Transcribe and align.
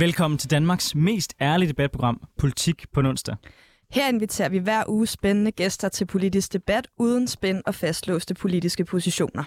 Velkommen 0.00 0.38
til 0.38 0.50
Danmarks 0.50 0.94
mest 0.94 1.34
ærlige 1.40 1.68
debatprogram, 1.68 2.20
Politik 2.38 2.84
på 2.92 3.00
onsdag. 3.00 3.36
Her 3.92 4.08
inviterer 4.08 4.48
vi 4.48 4.58
hver 4.58 4.82
uge 4.88 5.06
spændende 5.06 5.52
gæster 5.52 5.88
til 5.88 6.04
politisk 6.04 6.52
debat 6.52 6.88
uden 6.98 7.28
spænd 7.28 7.62
og 7.66 7.74
fastlåste 7.74 8.34
politiske 8.34 8.84
positioner. 8.84 9.44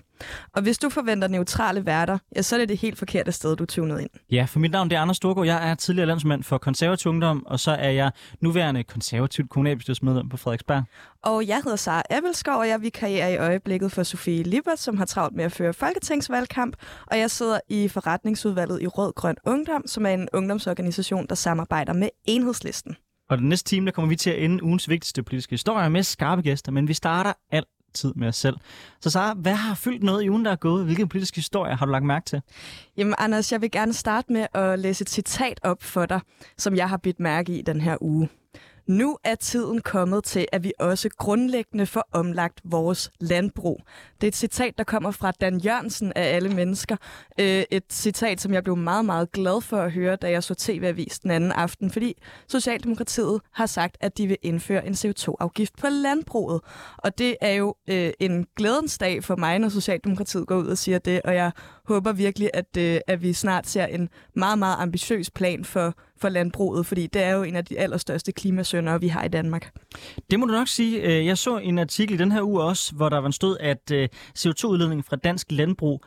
Og 0.55 0.61
hvis 0.61 0.77
du 0.77 0.89
forventer 0.89 1.27
neutrale 1.27 1.85
værter, 1.85 2.17
ja, 2.35 2.41
så 2.41 2.55
er 2.55 2.59
det 2.59 2.69
det 2.69 2.77
helt 2.77 2.97
forkerte 2.97 3.31
sted, 3.31 3.55
du 3.55 3.65
tunet 3.65 4.01
ind. 4.01 4.09
Ja, 4.31 4.45
for 4.49 4.59
mit 4.59 4.71
navn 4.71 4.89
det 4.89 4.95
er 4.95 5.01
Anders 5.01 5.17
Storgård. 5.17 5.45
Jeg 5.45 5.69
er 5.69 5.75
tidligere 5.75 6.07
landsmand 6.07 6.43
for 6.43 6.57
konservativ 6.57 7.09
ungdom, 7.09 7.45
og 7.45 7.59
så 7.59 7.71
er 7.71 7.89
jeg 7.89 8.11
nuværende 8.41 8.83
konservativt 8.83 9.49
kommunalbestyrelsesmedlem 9.49 10.29
på 10.29 10.37
Frederiksberg. 10.37 10.83
Og 11.23 11.47
jeg 11.47 11.61
hedder 11.63 11.77
Sara 11.77 12.03
Appelskov, 12.09 12.59
og 12.59 12.67
jeg 12.67 12.81
vikarierer 12.81 13.27
i 13.27 13.37
øjeblikket 13.37 13.91
for 13.91 14.03
Sofie 14.03 14.43
Lippert, 14.43 14.79
som 14.79 14.97
har 14.97 15.05
travlt 15.05 15.35
med 15.35 15.45
at 15.45 15.51
føre 15.51 15.73
folketingsvalgkamp. 15.73 16.75
Og 17.07 17.19
jeg 17.19 17.31
sidder 17.31 17.59
i 17.69 17.87
forretningsudvalget 17.87 18.81
i 18.81 18.87
Rød 18.87 19.13
Grøn 19.13 19.35
Ungdom, 19.45 19.87
som 19.87 20.05
er 20.05 20.09
en 20.09 20.29
ungdomsorganisation, 20.33 21.27
der 21.29 21.35
samarbejder 21.35 21.93
med 21.93 22.09
Enhedslisten. 22.25 22.95
Og 23.33 23.39
den 23.39 23.49
næste 23.49 23.69
time, 23.69 23.85
der 23.85 23.91
kommer 23.91 24.09
vi 24.09 24.15
til 24.15 24.29
at 24.29 24.43
ende 24.43 24.63
ugens 24.63 24.89
vigtigste 24.89 25.23
politiske 25.23 25.53
historier 25.53 25.89
med 25.89 26.03
skarpe 26.03 26.41
gæster, 26.41 26.71
men 26.71 26.87
vi 26.87 26.93
starter 26.93 27.33
altid 27.51 28.13
med 28.15 28.27
os 28.27 28.35
selv. 28.35 28.57
Så 29.01 29.09
Sara, 29.09 29.33
hvad 29.33 29.53
har 29.53 29.75
fyldt 29.75 30.03
noget 30.03 30.23
i 30.23 30.29
ugen, 30.29 30.45
der 30.45 30.51
er 30.51 30.55
gået? 30.55 30.85
Hvilke 30.85 31.07
politiske 31.07 31.35
historier 31.35 31.75
har 31.75 31.85
du 31.85 31.91
lagt 31.91 32.05
mærke 32.05 32.25
til? 32.25 32.41
Jamen 32.97 33.15
Anders, 33.17 33.51
jeg 33.51 33.61
vil 33.61 33.71
gerne 33.71 33.93
starte 33.93 34.33
med 34.33 34.47
at 34.53 34.79
læse 34.79 35.01
et 35.01 35.09
citat 35.09 35.59
op 35.63 35.83
for 35.83 36.05
dig, 36.05 36.21
som 36.57 36.75
jeg 36.75 36.89
har 36.89 36.97
bidt 36.97 37.19
mærke 37.19 37.57
i 37.57 37.61
den 37.61 37.81
her 37.81 37.97
uge. 38.01 38.29
Nu 38.87 39.17
er 39.23 39.35
tiden 39.35 39.81
kommet 39.81 40.23
til, 40.23 40.45
at 40.51 40.63
vi 40.63 40.73
også 40.79 41.09
grundlæggende 41.17 41.85
får 41.85 42.09
omlagt 42.11 42.61
vores 42.63 43.11
landbrug. 43.19 43.81
Det 44.21 44.27
er 44.27 44.27
et 44.27 44.35
citat, 44.35 44.77
der 44.77 44.83
kommer 44.83 45.11
fra 45.11 45.31
Dan 45.31 45.57
Jørgensen 45.57 46.13
af 46.15 46.35
alle 46.35 46.49
mennesker. 46.49 46.95
Øh, 47.39 47.63
et 47.71 47.83
citat, 47.91 48.41
som 48.41 48.53
jeg 48.53 48.63
blev 48.63 48.77
meget, 48.77 49.05
meget 49.05 49.31
glad 49.31 49.61
for 49.61 49.77
at 49.77 49.91
høre, 49.91 50.15
da 50.15 50.29
jeg 50.29 50.43
så 50.43 50.53
TV-avis 50.55 51.19
den 51.19 51.31
anden 51.31 51.51
aften, 51.51 51.91
fordi 51.91 52.21
Socialdemokratiet 52.47 53.41
har 53.51 53.65
sagt, 53.65 53.97
at 54.01 54.17
de 54.17 54.27
vil 54.27 54.37
indføre 54.41 54.87
en 54.87 54.93
CO2-afgift 54.93 55.77
på 55.77 55.87
landbruget. 55.89 56.61
Og 56.97 57.17
det 57.17 57.35
er 57.41 57.53
jo 57.53 57.75
øh, 57.89 58.11
en 58.19 58.47
glædens 58.55 58.97
dag 58.97 59.23
for 59.23 59.35
mig, 59.35 59.59
når 59.59 59.69
Socialdemokratiet 59.69 60.47
går 60.47 60.55
ud 60.55 60.67
og 60.67 60.77
siger 60.77 60.99
det, 60.99 61.21
og 61.21 61.35
jeg 61.35 61.51
håber 61.85 62.11
virkelig, 62.11 62.49
at, 62.53 62.77
øh, 62.77 62.99
at 63.07 63.21
vi 63.21 63.33
snart 63.33 63.67
ser 63.67 63.85
en 63.85 64.09
meget, 64.35 64.59
meget 64.59 64.75
ambitiøs 64.79 65.29
plan 65.29 65.65
for, 65.65 65.93
for 66.17 66.29
landbruget, 66.29 66.85
fordi 66.85 67.07
det 67.07 67.23
er 67.23 67.31
jo 67.31 67.43
en 67.43 67.55
af 67.55 67.65
de 67.65 67.79
allerstørste 67.79 68.31
klimasønder, 68.31 68.97
vi 68.97 69.07
har 69.07 69.23
i 69.23 69.27
Danmark. 69.27 69.71
Det 70.31 70.39
må 70.39 70.45
du 70.45 70.51
nok 70.51 70.67
sige. 70.67 71.01
Øh, 71.01 71.25
jeg 71.25 71.37
så 71.37 71.57
en 71.57 71.79
artikel 71.79 72.13
i 72.15 72.17
den 72.17 72.31
her 72.31 72.41
uge 72.41 72.63
også, 72.63 72.95
hvor 72.95 73.09
der 73.09 73.17
var 73.17 73.31
stod, 73.31 73.57
at 73.59 73.91
øh, 73.91 74.09
CO2-udledningen 74.39 75.03
fra 75.03 75.15
dansk 75.15 75.47
landbrug 75.51 76.03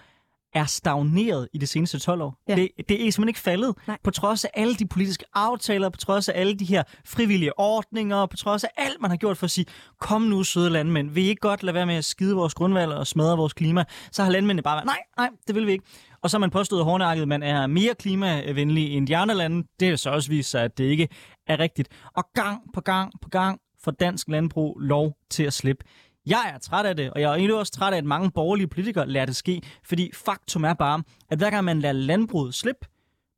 er 0.56 0.64
stagneret 0.64 1.48
i 1.52 1.58
de 1.58 1.66
seneste 1.66 1.98
12 1.98 2.22
år. 2.22 2.38
Ja. 2.48 2.54
Det, 2.54 2.68
det 2.76 2.94
er 2.94 2.98
simpelthen 2.98 3.28
ikke 3.28 3.40
faldet. 3.40 3.74
Nej. 3.86 3.98
På 4.04 4.10
trods 4.10 4.44
af 4.44 4.50
alle 4.54 4.74
de 4.74 4.86
politiske 4.86 5.24
aftaler, 5.34 5.88
på 5.88 5.96
trods 5.96 6.28
af 6.28 6.40
alle 6.40 6.54
de 6.54 6.64
her 6.64 6.82
frivillige 7.04 7.58
ordninger, 7.58 8.26
på 8.26 8.36
trods 8.36 8.64
af 8.64 8.68
alt, 8.76 9.00
man 9.00 9.10
har 9.10 9.16
gjort 9.16 9.36
for 9.36 9.44
at 9.44 9.50
sige, 9.50 9.66
kom 10.00 10.22
nu 10.22 10.42
søde 10.42 10.70
landmænd, 10.70 11.10
vil 11.10 11.24
I 11.24 11.28
ikke 11.28 11.40
godt 11.40 11.62
lade 11.62 11.74
være 11.74 11.86
med 11.86 11.94
at 11.94 12.04
skide 12.04 12.34
vores 12.34 12.54
grundvalg 12.54 12.92
og 12.92 13.06
smadre 13.06 13.36
vores 13.36 13.52
klima? 13.52 13.84
Så 14.12 14.22
har 14.22 14.30
landmændene 14.30 14.62
bare 14.62 14.76
været, 14.76 14.86
nej, 14.86 15.02
nej, 15.18 15.30
det 15.46 15.54
vil 15.54 15.66
vi 15.66 15.72
ikke. 15.72 15.84
Og 16.22 16.30
så 16.30 16.36
har 16.36 16.40
man 16.40 16.50
påstået 16.50 16.84
hårdnakket, 16.84 17.22
at 17.22 17.28
man 17.28 17.42
er 17.42 17.66
mere 17.66 17.94
klimavenlig 17.94 18.96
end 18.96 19.06
de 19.06 19.16
andre 19.16 19.34
lande. 19.34 19.66
Det 19.80 19.88
har 19.88 19.96
så 19.96 20.10
også 20.10 20.28
vist 20.28 20.50
sig, 20.50 20.62
at 20.62 20.78
det 20.78 20.84
ikke 20.84 21.08
er 21.46 21.58
rigtigt. 21.58 21.88
Og 22.16 22.24
gang 22.34 22.62
på 22.74 22.80
gang 22.80 23.12
på 23.22 23.28
gang 23.28 23.60
får 23.84 23.90
dansk 23.90 24.28
landbrug 24.28 24.78
lov 24.80 25.16
til 25.30 25.42
at 25.42 25.52
slippe. 25.52 25.84
Jeg 26.26 26.52
er 26.54 26.58
træt 26.58 26.86
af 26.86 26.96
det, 26.96 27.10
og 27.10 27.20
jeg 27.20 27.30
er 27.30 27.34
egentlig 27.34 27.58
også 27.58 27.72
træt 27.72 27.92
af, 27.92 27.98
at 27.98 28.04
mange 28.04 28.30
borgerlige 28.30 28.66
politikere 28.66 29.08
lader 29.08 29.26
det 29.26 29.36
ske, 29.36 29.62
fordi 29.84 30.10
faktum 30.14 30.64
er 30.64 30.74
bare, 30.74 31.02
at 31.30 31.38
hver 31.38 31.50
gang 31.50 31.64
man 31.64 31.80
lader 31.80 31.92
landbruget 31.92 32.54
slippe, 32.54 32.86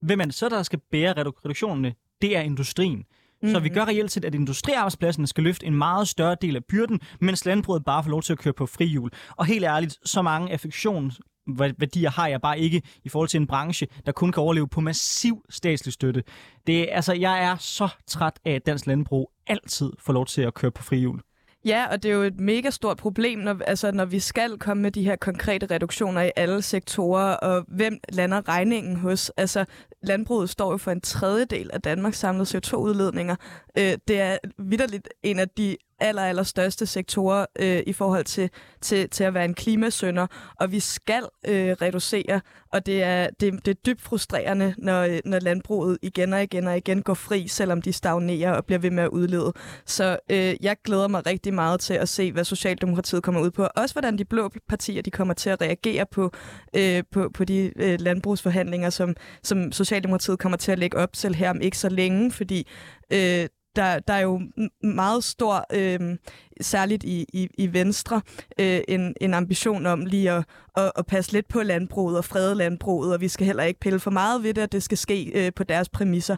hvem 0.03 0.19
man 0.19 0.33
så 0.33 0.49
der 0.49 0.63
skal 0.63 0.81
bære 0.91 1.15
reduktionerne, 1.17 1.95
det 2.23 2.37
er 2.37 2.41
industrien. 2.41 2.99
Mm-hmm. 2.99 3.55
Så 3.55 3.61
vi 3.61 3.69
mhm. 3.69 3.75
gør 3.75 3.85
reelt 3.85 4.13
set, 4.13 4.25
at 4.25 4.35
industriarbejdspladserne 4.35 5.27
skal 5.27 5.45
løfte 5.45 5.67
en 5.67 5.75
meget 5.75 6.09
større 6.09 6.37
del 6.43 6.57
af 6.57 6.65
byrden, 6.65 7.01
mens 7.21 7.45
landbruget 7.45 7.85
bare 7.85 8.05
får 8.05 8.11
lov 8.11 8.23
til 8.23 8.33
at 8.33 8.39
køre 8.39 8.55
på 8.55 8.67
frihjul. 8.67 9.11
Og 9.37 9.47
helt 9.47 9.65
ærligt, 9.65 9.99
så 10.05 10.23
mange 10.23 10.53
affektionsværdier 10.53 12.11
har 12.11 12.29
jeg 12.29 12.41
bare 12.41 12.61
ikke 12.61 12.83
i 13.05 13.09
forhold 13.09 13.29
til 13.29 13.41
en 13.41 13.47
branche, 13.47 13.87
der 14.07 14.13
kun 14.13 14.33
kan 14.33 14.43
overleve 14.43 14.69
på 14.69 14.81
massiv 14.81 15.45
statslig 15.51 15.93
støtte. 15.93 16.23
Det, 16.67 16.89
altså, 16.93 17.13
jeg 17.13 17.45
er 17.45 17.57
så 17.57 17.89
træt 18.07 18.41
af, 18.45 18.53
at 18.53 18.67
dansk 18.67 18.87
landbrug 18.87 19.33
altid 19.47 19.93
får 19.99 20.13
lov 20.13 20.27
til 20.27 20.43
at 20.43 20.55
køre 20.55 20.71
på 20.71 20.83
frihjul. 20.83 21.21
Ja, 21.69 21.87
og 21.91 22.03
det 22.03 22.11
er 22.11 22.15
jo 22.15 22.23
et 22.23 22.41
mega 22.41 22.71
stort 22.71 22.97
problem, 22.97 23.39
når, 23.39 23.61
altså, 23.67 23.91
når 23.91 24.05
vi 24.05 24.21
skal 24.21 24.59
komme 24.59 24.83
med 24.83 24.91
de 24.91 25.05
her 25.05 25.17
konkrete 25.17 25.67
reduktioner 25.67 26.23
i 26.23 26.31
alle 26.37 26.63
sektorer, 26.63 27.35
og 27.35 27.65
hvem 27.69 27.99
lander 28.09 28.49
regningen 28.49 28.97
hos? 28.97 29.31
Altså, 29.37 29.65
landbruget 30.03 30.51
står 30.51 30.71
jo 30.71 30.77
for 30.77 30.91
en 30.91 31.01
tredjedel 31.01 31.71
af 31.73 31.81
Danmarks 31.81 32.19
samlede 32.19 32.59
CO2-udledninger. 32.59 33.37
Øh, 33.79 33.99
det 34.09 34.21
er 34.21 34.39
vidderligt 34.59 35.09
en 35.23 35.39
af 35.39 35.49
de 35.49 35.77
aller, 36.01 36.23
aller 36.23 36.43
største 36.43 36.87
sektorer 36.87 37.47
øh, 37.59 37.83
i 37.87 37.93
forhold 37.93 38.25
til, 38.25 38.51
til, 38.81 39.11
til 39.11 39.25
at 39.25 39.35
være 39.35 39.45
en 39.45 39.55
klimasønder, 39.55 40.27
og 40.61 40.73
vi 40.73 40.81
skal 40.81 41.23
øh, 41.49 41.71
reducere, 41.71 42.41
og 42.73 42.87
det 42.87 43.03
er, 43.03 43.29
det, 43.41 43.67
det 43.67 43.71
er 43.71 43.81
dybt 43.87 44.03
frustrerende, 44.03 44.75
når, 44.79 45.03
øh, 45.03 45.21
når 45.25 45.39
landbruget 45.39 45.99
igen 46.03 46.33
og 46.33 46.43
igen 46.43 46.67
og 46.67 46.77
igen 46.77 47.03
går 47.03 47.15
fri, 47.15 47.49
selvom 47.49 47.83
de 47.83 47.93
stagnerer 47.93 48.53
og 48.53 48.65
bliver 48.65 48.79
ved 48.79 48.91
med 48.91 49.03
at 49.03 49.09
udlede. 49.09 49.53
Så 49.87 50.19
øh, 50.31 50.55
jeg 50.61 50.77
glæder 50.85 51.09
mig 51.09 51.27
rigtig 51.27 51.55
meget 51.55 51.81
til 51.81 51.95
at 51.95 52.09
se, 52.09 52.33
hvad 52.33 52.45
Socialdemokratiet 52.45 53.23
kommer 53.23 53.41
ud 53.41 53.51
på, 53.51 53.63
og 53.63 53.71
også 53.77 53.95
hvordan 53.95 54.19
de 54.19 54.25
blå 54.25 54.51
partier 54.69 55.03
de 55.03 55.11
kommer 55.11 55.35
til 55.35 55.51
at 55.51 55.61
reagere 55.61 56.07
på, 56.07 56.31
øh, 56.77 57.03
på, 57.13 57.31
på 57.35 57.45
de 57.45 57.73
øh, 57.77 58.01
landbrugsforhandlinger, 58.01 58.91
som, 58.91 59.15
som 59.43 59.73
Socialdemokratiet 59.73 60.39
kommer 60.39 60.59
til 60.59 60.73
at 60.73 60.79
lægge 60.79 60.97
op 60.97 61.13
til 61.13 61.35
her 61.35 61.51
om 61.51 61.61
ikke 61.61 61.79
så 61.79 61.89
længe, 61.89 62.33
fordi 62.33 62.69
øh, 63.13 63.47
der, 63.79 63.99
der 63.99 64.15
er 64.15 64.21
jo 64.21 64.41
meget 64.83 65.25
stor, 65.25 65.67
øh, 65.73 66.17
særligt 66.61 67.05
i, 67.05 67.27
i, 67.33 67.49
i 67.59 67.73
Venstre, 67.73 68.21
øh, 68.61 68.81
en, 68.89 69.15
en 69.21 69.35
ambition 69.35 69.87
om 69.87 70.07
lige 70.07 70.31
at, 70.31 70.45
at, 70.77 70.93
at 70.97 71.07
passe 71.07 71.33
lidt 71.33 71.49
på 71.49 71.63
landbruget 71.63 72.19
og 72.19 72.25
frede 72.25 72.55
landbruget, 72.55 73.15
og 73.15 73.21
vi 73.21 73.29
skal 73.29 73.47
heller 73.47 73.63
ikke 73.63 73.81
pille 73.81 74.01
for 74.01 74.11
meget 74.11 74.43
ved 74.43 74.55
det, 74.55 74.63
at 74.63 74.73
det 74.73 74.83
skal 74.83 74.99
ske 74.99 75.33
øh, 75.35 75.53
på 75.57 75.65
deres 75.65 75.89
præmisser. 75.89 76.37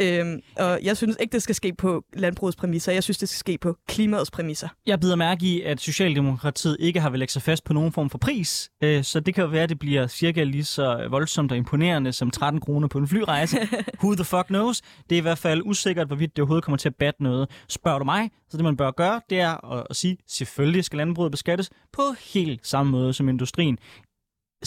Øhm, 0.00 0.40
og 0.58 0.78
jeg 0.82 0.96
synes 0.96 1.16
ikke, 1.20 1.32
det 1.32 1.42
skal 1.42 1.54
ske 1.54 1.72
på 1.78 2.04
landbrugets 2.14 2.56
præmisser. 2.56 2.92
Jeg 2.92 3.02
synes, 3.02 3.18
det 3.18 3.28
skal 3.28 3.38
ske 3.38 3.58
på 3.58 3.76
klimaets 3.88 4.30
præmisser. 4.30 4.68
Jeg 4.86 5.00
bider 5.00 5.16
mærke 5.16 5.46
i, 5.46 5.62
at 5.62 5.80
Socialdemokratiet 5.80 6.76
ikke 6.80 7.00
har 7.00 7.10
vel 7.10 7.22
lægge 7.22 7.32
sig 7.32 7.42
fast 7.42 7.64
på 7.64 7.72
nogen 7.72 7.92
form 7.92 8.10
for 8.10 8.18
pris. 8.18 8.70
Øh, 8.82 9.04
så 9.04 9.20
det 9.20 9.34
kan 9.34 9.44
jo 9.44 9.50
være, 9.50 9.62
at 9.62 9.68
det 9.68 9.78
bliver 9.78 10.06
cirka 10.06 10.44
lige 10.44 10.64
så 10.64 11.06
voldsomt 11.10 11.52
og 11.52 11.58
imponerende 11.58 12.12
som 12.12 12.30
13 12.30 12.60
kroner 12.60 12.88
på 12.88 12.98
en 12.98 13.08
flyrejse. 13.08 13.56
Who 14.02 14.14
the 14.14 14.24
fuck 14.24 14.46
knows? 14.46 14.80
Det 15.10 15.16
er 15.16 15.18
i 15.18 15.22
hvert 15.22 15.38
fald 15.38 15.62
usikkert, 15.64 16.06
hvorvidt 16.06 16.36
det 16.36 16.42
overhovedet 16.42 16.64
kommer 16.64 16.78
til 16.78 16.88
at 16.88 16.94
batte 16.94 17.22
noget. 17.22 17.50
Spørger 17.68 17.98
du 17.98 18.04
mig, 18.04 18.30
så 18.52 18.56
det 18.56 18.64
man 18.64 18.76
bør 18.76 18.90
gøre, 18.90 19.20
det 19.30 19.40
er 19.40 19.84
at 19.90 19.96
sige, 19.96 20.16
selvfølgelig 20.26 20.84
skal 20.84 20.96
landbruget 20.96 21.30
beskattes 21.30 21.70
på 21.92 22.02
helt 22.34 22.66
samme 22.66 22.92
måde 22.92 23.12
som 23.12 23.28
industrien. 23.28 23.78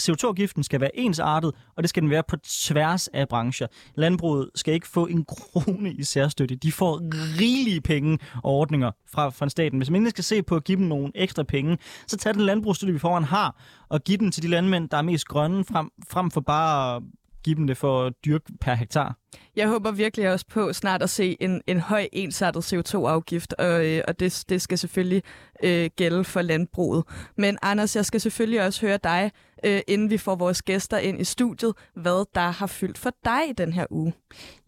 CO2-afgiften 0.00 0.62
skal 0.62 0.80
være 0.80 0.96
ensartet, 0.98 1.52
og 1.76 1.82
det 1.82 1.90
skal 1.90 2.02
den 2.02 2.10
være 2.10 2.22
på 2.28 2.36
tværs 2.36 3.08
af 3.08 3.28
brancher. 3.28 3.66
Landbruget 3.94 4.50
skal 4.54 4.74
ikke 4.74 4.88
få 4.88 5.06
en 5.06 5.24
krone 5.24 5.92
i 5.92 6.02
særstøtte. 6.02 6.56
De 6.56 6.72
får 6.72 7.00
rigelige 7.40 7.80
penge 7.80 8.18
og 8.34 8.52
ordninger 8.52 8.90
fra, 9.12 9.28
fra 9.28 9.48
staten. 9.48 9.78
Hvis 9.78 9.90
man 9.90 10.00
ikke 10.00 10.10
skal 10.10 10.24
se 10.24 10.42
på 10.42 10.56
at 10.56 10.64
give 10.64 10.78
dem 10.78 10.86
nogle 10.86 11.12
ekstra 11.14 11.42
penge, 11.42 11.78
så 12.06 12.16
tag 12.16 12.34
den 12.34 12.42
landbrugsstøtte, 12.42 12.92
vi 12.92 12.98
foran 12.98 13.24
har, 13.24 13.62
og 13.88 14.04
giv 14.04 14.18
den 14.18 14.32
til 14.32 14.42
de 14.42 14.48
landmænd, 14.48 14.88
der 14.88 14.96
er 14.96 15.02
mest 15.02 15.28
grønne, 15.28 15.64
frem, 15.64 15.90
frem 16.08 16.30
for 16.30 16.40
bare 16.40 16.96
at 16.96 17.02
give 17.46 17.56
dem 17.56 17.66
det 17.66 17.76
for 17.76 18.06
at 18.06 18.12
dyrke 18.24 18.52
per 18.60 18.74
hektar. 18.74 19.16
Jeg 19.56 19.68
håber 19.68 19.90
virkelig 19.90 20.32
også 20.32 20.46
på 20.50 20.72
snart 20.72 21.02
at 21.02 21.10
se 21.10 21.36
en, 21.40 21.62
en 21.66 21.80
høj 21.80 22.08
ensartet 22.12 22.72
CO2-afgift, 22.72 23.52
og, 23.52 23.86
øh, 23.86 24.02
og 24.08 24.20
det, 24.20 24.44
det 24.48 24.62
skal 24.62 24.78
selvfølgelig 24.78 25.22
øh, 25.62 25.90
gælde 25.96 26.24
for 26.24 26.42
landbruget. 26.42 27.04
Men 27.36 27.58
Anders, 27.62 27.96
jeg 27.96 28.06
skal 28.06 28.20
selvfølgelig 28.20 28.62
også 28.62 28.86
høre 28.86 28.98
dig, 29.04 29.30
øh, 29.64 29.80
inden 29.88 30.10
vi 30.10 30.18
får 30.18 30.34
vores 30.34 30.62
gæster 30.62 30.98
ind 30.98 31.20
i 31.20 31.24
studiet, 31.24 31.72
hvad 31.94 32.24
der 32.34 32.50
har 32.50 32.66
fyldt 32.66 32.98
for 32.98 33.10
dig 33.24 33.40
i 33.48 33.52
den 33.52 33.72
her 33.72 33.86
uge. 33.90 34.12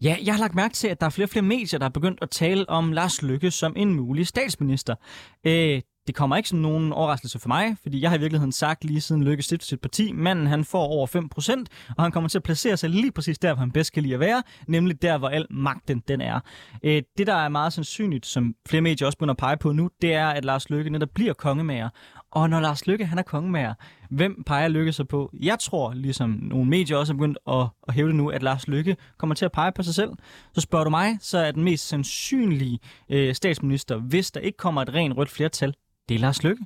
Ja, 0.01 0.17
jeg 0.23 0.33
har 0.33 0.39
lagt 0.39 0.55
mærke 0.55 0.73
til, 0.73 0.87
at 0.87 0.99
der 0.99 1.05
er 1.05 1.09
flere 1.09 1.25
og 1.25 1.29
flere 1.29 1.45
medier, 1.45 1.79
der 1.79 1.85
er 1.85 1.89
begyndt 1.89 2.19
at 2.21 2.29
tale 2.29 2.69
om 2.69 2.91
Lars 2.91 3.21
Lykke 3.21 3.51
som 3.51 3.73
en 3.75 3.93
mulig 3.93 4.27
statsminister. 4.27 4.95
Øh, 5.43 5.81
det 6.09 6.15
kommer 6.15 6.35
ikke 6.35 6.49
som 6.49 6.59
nogen 6.59 6.93
overraskelse 6.93 7.39
for 7.39 7.47
mig, 7.47 7.75
fordi 7.81 8.01
jeg 8.01 8.09
har 8.09 8.17
i 8.17 8.19
virkeligheden 8.19 8.51
sagt 8.51 8.85
lige 8.85 9.01
siden 9.01 9.23
Lykke 9.23 9.43
stiftede 9.43 9.69
sit 9.69 9.81
parti, 9.81 10.11
manden 10.11 10.47
han 10.47 10.65
får 10.65 10.83
over 10.83 11.07
5%, 11.07 11.65
og 11.97 12.03
han 12.03 12.11
kommer 12.11 12.29
til 12.29 12.37
at 12.37 12.43
placere 12.43 12.77
sig 12.77 12.89
lige 12.89 13.11
præcis 13.11 13.39
der, 13.39 13.53
hvor 13.53 13.59
han 13.59 13.71
bedst 13.71 13.93
kan 13.93 14.03
lide 14.03 14.13
at 14.13 14.19
være, 14.19 14.43
nemlig 14.67 15.01
der, 15.01 15.17
hvor 15.17 15.29
al 15.29 15.45
magten 15.49 16.03
den 16.07 16.21
er. 16.21 16.39
Øh, 16.83 17.01
det, 17.17 17.27
der 17.27 17.33
er 17.33 17.49
meget 17.49 17.73
sandsynligt, 17.73 18.25
som 18.25 18.55
flere 18.69 18.81
medier 18.81 19.05
også 19.05 19.17
begynder 19.17 19.33
at 19.33 19.37
pege 19.37 19.57
på 19.57 19.71
nu, 19.71 19.89
det 20.01 20.13
er, 20.13 20.27
at 20.27 20.45
Lars 20.45 20.69
Lykke 20.69 20.89
netop 20.89 21.09
bliver 21.13 21.33
kongemager. 21.33 21.89
Og 22.31 22.49
når 22.49 22.59
Lars 22.59 22.87
Lykke 22.87 23.05
han 23.05 23.17
er 23.17 23.23
kongemager, 23.23 23.73
hvem 24.09 24.43
peger 24.45 24.67
Lykke 24.67 24.93
sig 24.93 25.07
på? 25.07 25.31
Jeg 25.41 25.59
tror, 25.59 25.93
ligesom 25.93 26.29
nogle 26.29 26.69
medier 26.69 26.97
også 26.97 27.13
er 27.13 27.17
begyndt 27.17 27.37
at, 27.47 27.67
at 27.87 27.93
hæve 27.93 28.07
det 28.07 28.15
nu, 28.15 28.29
at 28.29 28.43
Lars 28.43 28.67
Lykke 28.67 28.97
kommer 29.17 29.35
til 29.35 29.45
at 29.45 29.51
pege 29.51 29.71
på 29.71 29.83
sig 29.83 29.95
selv. 29.95 30.11
Så 30.53 30.61
spørger 30.61 30.83
du 30.83 30.89
mig, 30.89 31.17
så 31.21 31.37
er 31.37 31.51
den 31.51 31.63
mest 31.63 31.87
sandsynlige 31.87 32.79
øh, 33.09 33.35
statsminister, 33.35 33.97
hvis 33.97 34.31
der 34.31 34.39
ikke 34.39 34.57
kommer 34.57 34.81
et 34.81 34.93
rent 34.93 35.17
rødt 35.17 35.29
flertal, 35.29 35.73
det 36.09 36.15
er 36.15 36.19
Lars 36.19 36.43
Lykke. 36.43 36.65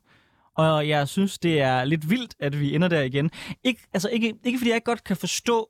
Og 0.57 0.87
jeg 0.87 1.07
synes, 1.07 1.39
det 1.39 1.61
er 1.61 1.85
lidt 1.85 2.09
vildt, 2.09 2.35
at 2.39 2.59
vi 2.59 2.75
ender 2.75 2.87
der 2.87 3.01
igen. 3.01 3.31
Ikke, 3.63 3.81
altså 3.93 4.09
ikke, 4.09 4.33
ikke 4.43 4.59
fordi 4.59 4.69
jeg 4.69 4.75
ikke 4.75 4.85
godt 4.85 5.03
kan 5.03 5.17
forstå 5.17 5.69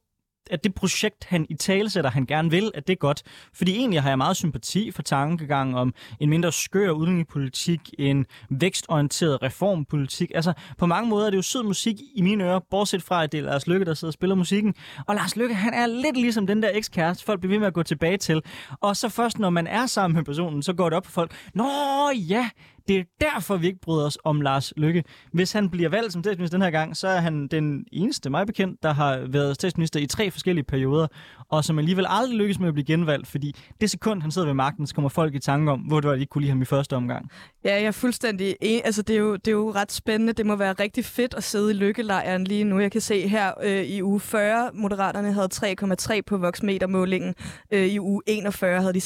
at 0.52 0.64
det 0.64 0.75
projekt, 0.75 1.25
han 1.25 1.46
i 1.50 1.54
tale 1.54 1.90
sætter, 1.90 2.10
han 2.10 2.25
gerne 2.25 2.50
vil, 2.50 2.72
at 2.74 2.88
det 2.88 2.94
er 2.94 2.98
godt. 2.98 3.24
Fordi 3.54 3.75
egentlig 3.75 4.02
har 4.02 4.10
jeg 4.10 4.18
meget 4.18 4.38
sympati 4.38 4.92
for 4.92 5.02
tankegangen 5.02 5.75
om 5.75 5.94
en 6.20 6.30
mindre 6.30 6.52
skør 6.52 6.92
udlændingepolitik, 6.92 7.80
en 8.00 8.25
vækstorienteret 8.50 9.42
reformpolitik. 9.44 10.31
Altså, 10.36 10.54
på 10.78 10.86
mange 10.86 11.10
måder 11.10 11.26
er 11.26 11.30
det 11.30 11.38
jo 11.38 11.42
sød 11.42 11.64
musik 11.64 11.96
i 12.16 12.22
mine 12.22 12.44
ører, 12.44 12.60
bortset 12.69 13.04
fra, 13.04 13.24
at 13.24 13.31
det 13.31 13.38
er 13.38 13.44
Lars 13.44 13.68
Lykke, 13.68 13.86
der 13.86 13.94
sidder 13.94 14.10
og 14.10 14.14
spiller 14.14 14.36
musikken. 14.36 14.76
Og 15.08 15.16
Lars 15.16 15.36
Lykke, 15.36 15.56
han 15.56 15.74
er 15.74 15.86
lidt 15.86 16.18
ligesom 16.18 16.48
den 16.48 16.64
der 16.64 16.69
ekskæreste, 16.74 17.26
folk 17.26 17.40
bliver 17.40 17.54
ved 17.54 17.60
med 17.60 17.68
at 17.68 17.74
gå 17.74 17.84
tilbage 17.84 18.18
til. 18.18 18.42
Og 18.81 18.98
så 18.98 19.10
først, 19.10 19.40
når 19.40 19.50
man 19.50 19.68
er 19.68 19.86
sammen 19.86 20.16
med 20.16 20.24
personen, 20.24 20.64
så 20.64 20.74
går 20.74 20.90
det 20.90 20.98
op 20.98 21.06
for 21.06 21.12
folk. 21.12 21.31
Nå 21.54 21.69
ja, 22.16 22.50
det 22.88 22.97
er 22.97 23.03
derfor, 23.21 23.57
vi 23.57 23.68
ikke 23.68 23.80
bryder 23.80 24.06
os 24.06 24.18
om 24.24 24.41
Lars 24.41 24.74
Lykke. 24.77 25.03
Hvis 25.31 25.51
han 25.51 25.69
bliver 25.69 25.89
valgt 25.89 26.13
som 26.13 26.24
statsminister 26.24 26.57
den 26.57 26.63
her 26.63 26.71
gang, 26.71 26.97
så 26.97 27.07
er 27.07 27.19
han 27.19 27.47
den 27.47 27.85
eneste, 27.91 28.30
mig 28.30 28.47
bekendt, 28.47 28.83
der 28.83 28.94
har 28.94 29.18
været 29.27 29.56
statsminister 29.56 30.00
i 30.00 30.06
tre 30.06 30.31
forskellige 30.31 30.65
perioder, 30.65 31.07
og 31.50 31.65
som 31.65 31.80
alligevel 31.80 32.06
aldrig 32.09 32.38
lykkes 32.38 32.59
med 32.59 32.68
at 32.68 32.74
blive 32.74 32.85
genvalgt, 32.85 33.27
fordi 33.27 33.56
det 33.81 33.89
sekund, 33.89 34.21
han 34.21 34.31
sidder 34.31 34.47
ved 34.47 34.53
magten, 34.53 34.88
så 34.88 34.95
kommer 34.95 35.09
folk 35.09 35.35
i 35.35 35.39
tanke 35.39 35.71
om, 35.71 35.80
hvor 35.80 36.00
det 36.00 36.09
var, 36.09 36.15
de 36.15 36.21
ikke 36.21 36.31
kunne 36.31 36.41
lide 36.41 36.51
ham 36.51 36.62
i 36.62 36.65
første 36.65 36.95
omgang. 36.95 37.31
Ja, 37.65 37.74
jeg 37.74 37.83
er 37.83 37.91
fuldstændig 37.91 38.56
enig. 38.62 38.81
Altså, 38.85 39.01
det 39.01 39.15
er, 39.15 39.19
jo, 39.19 39.35
det 39.35 39.47
er 39.47 39.51
jo 39.51 39.71
ret 39.71 39.91
spændende. 39.91 40.33
Det 40.33 40.45
må 40.45 40.56
være 40.56 40.74
rigtig 40.74 41.06
fedt 41.06 41.33
at 41.33 41.44
sidde 41.44 41.71
i 41.71 41.74
lykkelejren 41.74 42.44
lige 42.44 42.63
nu. 42.63 42.80
Jeg 42.80 42.91
kan 42.91 43.01
se 43.01 43.27
her 43.27 43.51
øh, 43.63 43.83
i 43.83 44.01
uge 44.01 44.19
40, 44.19 44.69
Moderaterne 44.74 45.33
havde 45.33 45.50
3,3 45.53 46.21
på 46.27 46.38
voksmetermålingen. 46.38 47.35
Øh, 47.71 47.85
I 47.85 48.00
uge 48.00 48.21
41 48.27 48.81
havde 48.81 48.94
de 48.94 49.01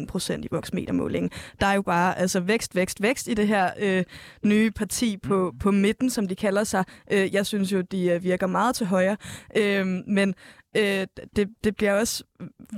6,1 0.00 0.06
procent 0.06 0.44
i 0.44 0.48
voksmetermålingen. 0.50 1.30
Der 1.60 1.66
er 1.66 1.74
jo 1.74 1.82
bare 1.82 2.18
altså, 2.18 2.40
vækst, 2.40 2.74
vækst, 2.74 2.95
vækst 3.02 3.28
i 3.28 3.34
det 3.34 3.48
her 3.48 3.70
øh, 3.78 4.04
nye 4.44 4.70
parti 4.70 5.16
på, 5.16 5.54
på 5.60 5.70
midten, 5.70 6.10
som 6.10 6.28
de 6.28 6.34
kalder 6.34 6.64
sig. 6.64 6.84
Øh, 7.12 7.34
jeg 7.34 7.46
synes 7.46 7.72
jo, 7.72 7.80
de 7.80 8.06
øh, 8.06 8.22
virker 8.22 8.46
meget 8.46 8.76
til 8.76 8.86
højre. 8.86 9.16
Øh, 9.56 9.86
men 9.86 10.34
øh, 10.76 11.06
det, 11.36 11.48
det 11.64 11.76
bliver 11.76 11.92
også 11.92 12.24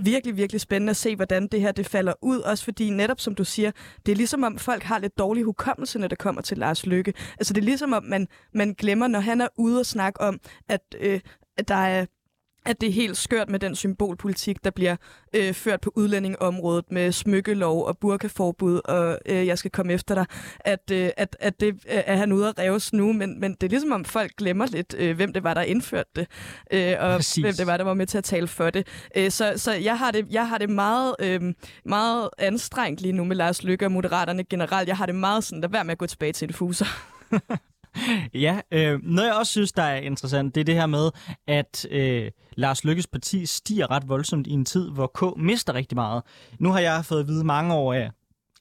virkelig, 0.02 0.36
virkelig 0.36 0.60
spændende 0.60 0.90
at 0.90 0.96
se, 0.96 1.16
hvordan 1.16 1.46
det 1.46 1.60
her 1.60 1.72
det 1.72 1.86
falder 1.86 2.12
ud. 2.22 2.38
Også 2.40 2.64
fordi 2.64 2.90
netop, 2.90 3.20
som 3.20 3.34
du 3.34 3.44
siger, 3.44 3.70
det 4.06 4.12
er 4.12 4.16
ligesom 4.16 4.42
om 4.42 4.58
folk 4.58 4.82
har 4.82 4.98
lidt 4.98 5.18
dårlig 5.18 5.44
hukommelse, 5.44 5.98
når 5.98 6.08
det 6.08 6.18
kommer 6.18 6.42
til 6.42 6.58
Lars 6.58 6.86
Lykke. 6.86 7.14
Altså 7.38 7.54
det 7.54 7.60
er 7.60 7.64
ligesom 7.64 7.92
om, 7.92 8.04
man, 8.04 8.28
man 8.54 8.74
glemmer, 8.78 9.08
når 9.08 9.20
han 9.20 9.40
er 9.40 9.48
ude 9.58 9.80
og 9.80 9.86
snakke 9.86 10.20
om, 10.20 10.40
at, 10.68 10.80
øh, 11.00 11.20
at 11.56 11.68
der 11.68 11.74
er 11.74 12.06
at 12.68 12.80
det 12.80 12.88
er 12.88 12.92
helt 12.92 13.16
skørt 13.16 13.50
med 13.50 13.58
den 13.58 13.74
symbolpolitik, 13.74 14.64
der 14.64 14.70
bliver 14.70 14.96
øh, 15.34 15.54
ført 15.54 15.80
på 15.80 15.92
udlændingeområdet 15.96 16.84
med 16.90 17.12
smykkelov 17.12 17.84
og 17.84 17.98
burkaforbud, 17.98 18.80
og 18.84 19.18
øh, 19.26 19.46
jeg 19.46 19.58
skal 19.58 19.70
komme 19.70 19.92
efter 19.92 20.14
dig, 20.14 20.26
at, 20.60 20.90
øh, 20.92 21.10
at, 21.16 21.36
at 21.40 21.60
det 21.60 21.74
er 21.86 22.16
han 22.16 22.32
ude 22.32 22.48
at 22.48 22.58
revs 22.58 22.92
nu, 22.92 23.12
men, 23.12 23.40
men 23.40 23.52
det 23.52 23.62
er 23.62 23.68
ligesom 23.68 23.92
om 23.92 24.04
folk 24.04 24.36
glemmer 24.36 24.66
lidt, 24.66 24.94
øh, 24.98 25.16
hvem 25.16 25.32
det 25.32 25.44
var, 25.44 25.54
der 25.54 25.62
indførte 25.62 26.10
det, 26.16 26.26
øh, 26.72 26.94
og 27.00 27.16
Præcis. 27.16 27.42
hvem 27.42 27.54
det 27.54 27.66
var, 27.66 27.76
der 27.76 27.84
var 27.84 27.94
med 27.94 28.06
til 28.06 28.18
at 28.18 28.24
tale 28.24 28.48
for 28.48 28.70
det. 28.70 28.86
Øh, 29.16 29.30
så 29.30 29.52
så 29.56 29.72
jeg, 29.72 29.98
har 29.98 30.10
det, 30.10 30.26
jeg 30.30 30.48
har 30.48 30.58
det 30.58 30.70
meget, 30.70 31.14
øh, 31.20 31.54
meget 31.84 32.30
anstrengt 32.38 33.00
lige 33.00 33.12
nu 33.12 33.24
med 33.24 33.36
Lars 33.36 33.62
Lykke 33.62 33.86
og 33.86 33.92
Moderaterne 33.92 34.44
generelt. 34.44 34.88
Jeg 34.88 34.96
har 34.96 35.06
det 35.06 35.14
meget 35.14 35.44
sådan, 35.44 35.62
der 35.62 35.68
vær 35.68 35.82
med 35.82 35.92
at 35.92 35.98
gå 35.98 36.06
tilbage 36.06 36.32
til 36.32 36.52
fuser. 36.52 36.86
ja, 38.34 38.60
øh, 38.70 39.00
noget 39.02 39.26
jeg 39.26 39.34
også 39.34 39.52
synes, 39.52 39.72
der 39.72 39.82
er 39.82 39.96
interessant, 39.96 40.54
det 40.54 40.60
er 40.60 40.64
det 40.64 40.74
her 40.74 40.86
med, 40.86 41.10
at 41.46 41.86
øh, 41.90 42.30
Lars 42.56 42.84
Lykkes 42.84 43.06
parti 43.06 43.46
stiger 43.46 43.90
ret 43.90 44.08
voldsomt 44.08 44.46
i 44.46 44.50
en 44.50 44.64
tid, 44.64 44.90
hvor 44.90 45.06
K 45.14 45.36
mister 45.36 45.74
rigtig 45.74 45.96
meget. 45.96 46.22
Nu 46.58 46.72
har 46.72 46.80
jeg 46.80 47.04
fået 47.04 47.20
at 47.20 47.26
vide 47.26 47.44
mange 47.44 47.74
år 47.74 47.94
af 47.94 48.10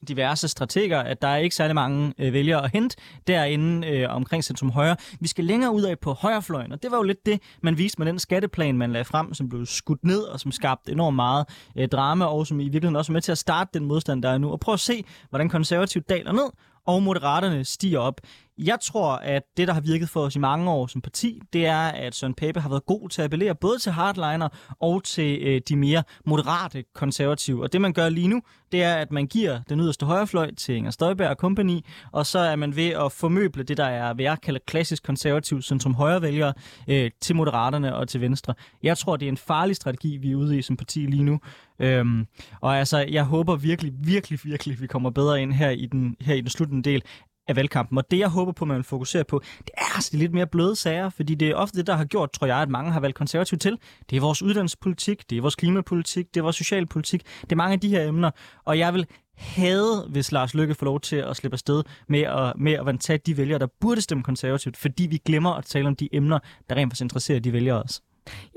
diverse 0.08 0.48
strateger, 0.48 1.00
at 1.00 1.22
der 1.22 1.28
er 1.28 1.36
ikke 1.36 1.56
særlig 1.56 1.74
mange 1.74 2.14
øh, 2.18 2.32
vælgere 2.32 2.64
at 2.64 2.72
hente 2.72 2.96
derinde 3.26 3.88
øh, 3.88 4.14
omkring 4.14 4.44
centrum 4.44 4.70
højre. 4.70 4.96
Vi 5.20 5.28
skal 5.28 5.44
længere 5.44 5.72
ud 5.72 5.82
af 5.82 5.98
på 5.98 6.12
højrefløjen, 6.12 6.72
og 6.72 6.82
det 6.82 6.90
var 6.90 6.96
jo 6.96 7.02
lidt 7.02 7.26
det, 7.26 7.40
man 7.62 7.78
viste 7.78 7.98
med 7.98 8.06
den 8.06 8.18
skatteplan, 8.18 8.78
man 8.78 8.92
lagde 8.92 9.04
frem, 9.04 9.34
som 9.34 9.48
blev 9.48 9.66
skudt 9.66 10.04
ned 10.04 10.20
og 10.20 10.40
som 10.40 10.52
skabte 10.52 10.92
enormt 10.92 11.16
meget 11.16 11.46
øh, 11.76 11.88
drama, 11.88 12.24
og 12.24 12.46
som 12.46 12.60
i 12.60 12.62
virkeligheden 12.62 12.96
også 12.96 13.12
er 13.12 13.14
med 13.14 13.22
til 13.22 13.32
at 13.32 13.38
starte 13.38 13.70
den 13.74 13.84
modstand, 13.84 14.22
der 14.22 14.28
er 14.28 14.38
nu. 14.38 14.50
Og 14.50 14.60
prøv 14.60 14.74
at 14.74 14.80
se, 14.80 15.04
hvordan 15.28 15.48
konservativt 15.48 16.08
daler 16.08 16.32
ned, 16.32 16.50
og 16.86 17.02
moderaterne 17.02 17.64
stiger 17.64 17.98
op. 17.98 18.20
Jeg 18.58 18.78
tror, 18.82 19.12
at 19.12 19.42
det, 19.56 19.68
der 19.68 19.74
har 19.74 19.80
virket 19.80 20.08
for 20.08 20.20
os 20.20 20.36
i 20.36 20.38
mange 20.38 20.70
år 20.70 20.86
som 20.86 21.00
parti, 21.00 21.40
det 21.52 21.66
er, 21.66 21.78
at 21.78 22.14
Søren 22.14 22.34
Pape 22.34 22.60
har 22.60 22.68
været 22.68 22.86
god 22.86 23.08
til 23.08 23.22
at 23.22 23.24
appellere 23.24 23.54
både 23.54 23.78
til 23.78 23.92
hardliner 23.92 24.48
og 24.80 25.04
til 25.04 25.38
øh, 25.42 25.60
de 25.68 25.76
mere 25.76 26.02
moderate 26.26 26.84
konservative. 26.94 27.62
Og 27.62 27.72
det, 27.72 27.80
man 27.80 27.92
gør 27.92 28.08
lige 28.08 28.28
nu, 28.28 28.42
det 28.72 28.82
er, 28.82 28.94
at 28.94 29.12
man 29.12 29.26
giver 29.26 29.60
den 29.68 29.80
yderste 29.80 30.06
højrefløj 30.06 30.54
til 30.54 30.74
Inger 30.74 30.90
Støjberg 30.90 31.28
og 31.28 31.38
kompagni, 31.38 31.84
og 32.12 32.26
så 32.26 32.38
er 32.38 32.56
man 32.56 32.76
ved 32.76 32.88
at 32.88 33.12
formøble 33.12 33.62
det, 33.62 33.76
der 33.76 33.84
er, 33.84 34.14
hvad 34.14 34.24
jeg 34.24 34.36
kalder 34.42 34.60
klassisk 34.66 35.02
konservativ 35.02 35.62
centrum 35.62 35.94
højrevælgere, 35.94 36.54
øh, 36.88 37.10
til 37.20 37.36
moderaterne 37.36 37.96
og 37.96 38.08
til 38.08 38.20
venstre. 38.20 38.54
Jeg 38.82 38.98
tror, 38.98 39.16
det 39.16 39.26
er 39.26 39.32
en 39.32 39.36
farlig 39.36 39.76
strategi, 39.76 40.16
vi 40.16 40.30
er 40.30 40.36
ude 40.36 40.58
i 40.58 40.62
som 40.62 40.76
parti 40.76 40.98
lige 40.98 41.22
nu. 41.22 41.40
Øhm, 41.80 42.26
og 42.60 42.78
altså, 42.78 42.98
jeg 42.98 43.24
håber 43.24 43.56
virkelig, 43.56 43.92
virkelig, 43.98 44.40
virkelig, 44.44 44.80
vi 44.80 44.86
kommer 44.86 45.10
bedre 45.10 45.42
ind 45.42 45.52
her 45.52 45.70
i 45.70 45.86
den, 45.86 46.16
her 46.20 46.34
i 46.34 46.40
den 46.40 46.50
sluttende 46.50 46.90
del 46.90 47.02
af 47.48 47.56
valgkampen. 47.56 47.98
Og 47.98 48.10
det, 48.10 48.18
jeg 48.18 48.28
håber 48.28 48.52
på, 48.52 48.64
man 48.64 48.76
vil 48.76 48.84
fokusere 48.84 49.24
på, 49.24 49.42
det 49.58 49.70
er 49.78 49.94
altså 49.94 50.16
lidt 50.16 50.34
mere 50.34 50.46
bløde 50.46 50.76
sager, 50.76 51.08
fordi 51.08 51.34
det 51.34 51.48
er 51.48 51.54
ofte 51.54 51.78
det, 51.78 51.86
der 51.86 51.96
har 51.96 52.04
gjort, 52.04 52.32
tror 52.32 52.46
jeg, 52.46 52.56
at 52.56 52.68
mange 52.68 52.92
har 52.92 53.00
valgt 53.00 53.16
konservativt 53.16 53.62
til. 53.62 53.78
Det 54.10 54.16
er 54.16 54.20
vores 54.20 54.42
uddannelsespolitik, 54.42 55.30
det 55.30 55.38
er 55.38 55.42
vores 55.42 55.56
klimapolitik, 55.56 56.34
det 56.34 56.40
er 56.40 56.42
vores 56.42 56.56
socialpolitik, 56.56 57.22
det 57.40 57.52
er 57.52 57.56
mange 57.56 57.72
af 57.72 57.80
de 57.80 57.88
her 57.88 58.08
emner. 58.08 58.30
Og 58.64 58.78
jeg 58.78 58.94
vil 58.94 59.06
havde, 59.38 60.06
hvis 60.10 60.32
Lars 60.32 60.54
Lykke 60.54 60.74
får 60.74 60.84
lov 60.84 61.00
til 61.00 61.16
at 61.16 61.36
slippe 61.36 61.54
afsted 61.54 61.82
med 62.08 62.20
at, 62.20 62.52
med 62.56 62.72
at 62.72 63.00
tage 63.00 63.18
de 63.26 63.36
vælgere, 63.36 63.58
der 63.58 63.66
burde 63.80 64.00
stemme 64.00 64.24
konservativt, 64.24 64.76
fordi 64.76 65.06
vi 65.06 65.16
glemmer 65.16 65.54
at 65.54 65.64
tale 65.64 65.88
om 65.88 65.96
de 65.96 66.08
emner, 66.12 66.38
der 66.70 66.76
rent 66.76 66.90
faktisk 66.90 67.02
interesserer 67.02 67.40
de 67.40 67.52
vælgere 67.52 67.82
også. 67.82 68.00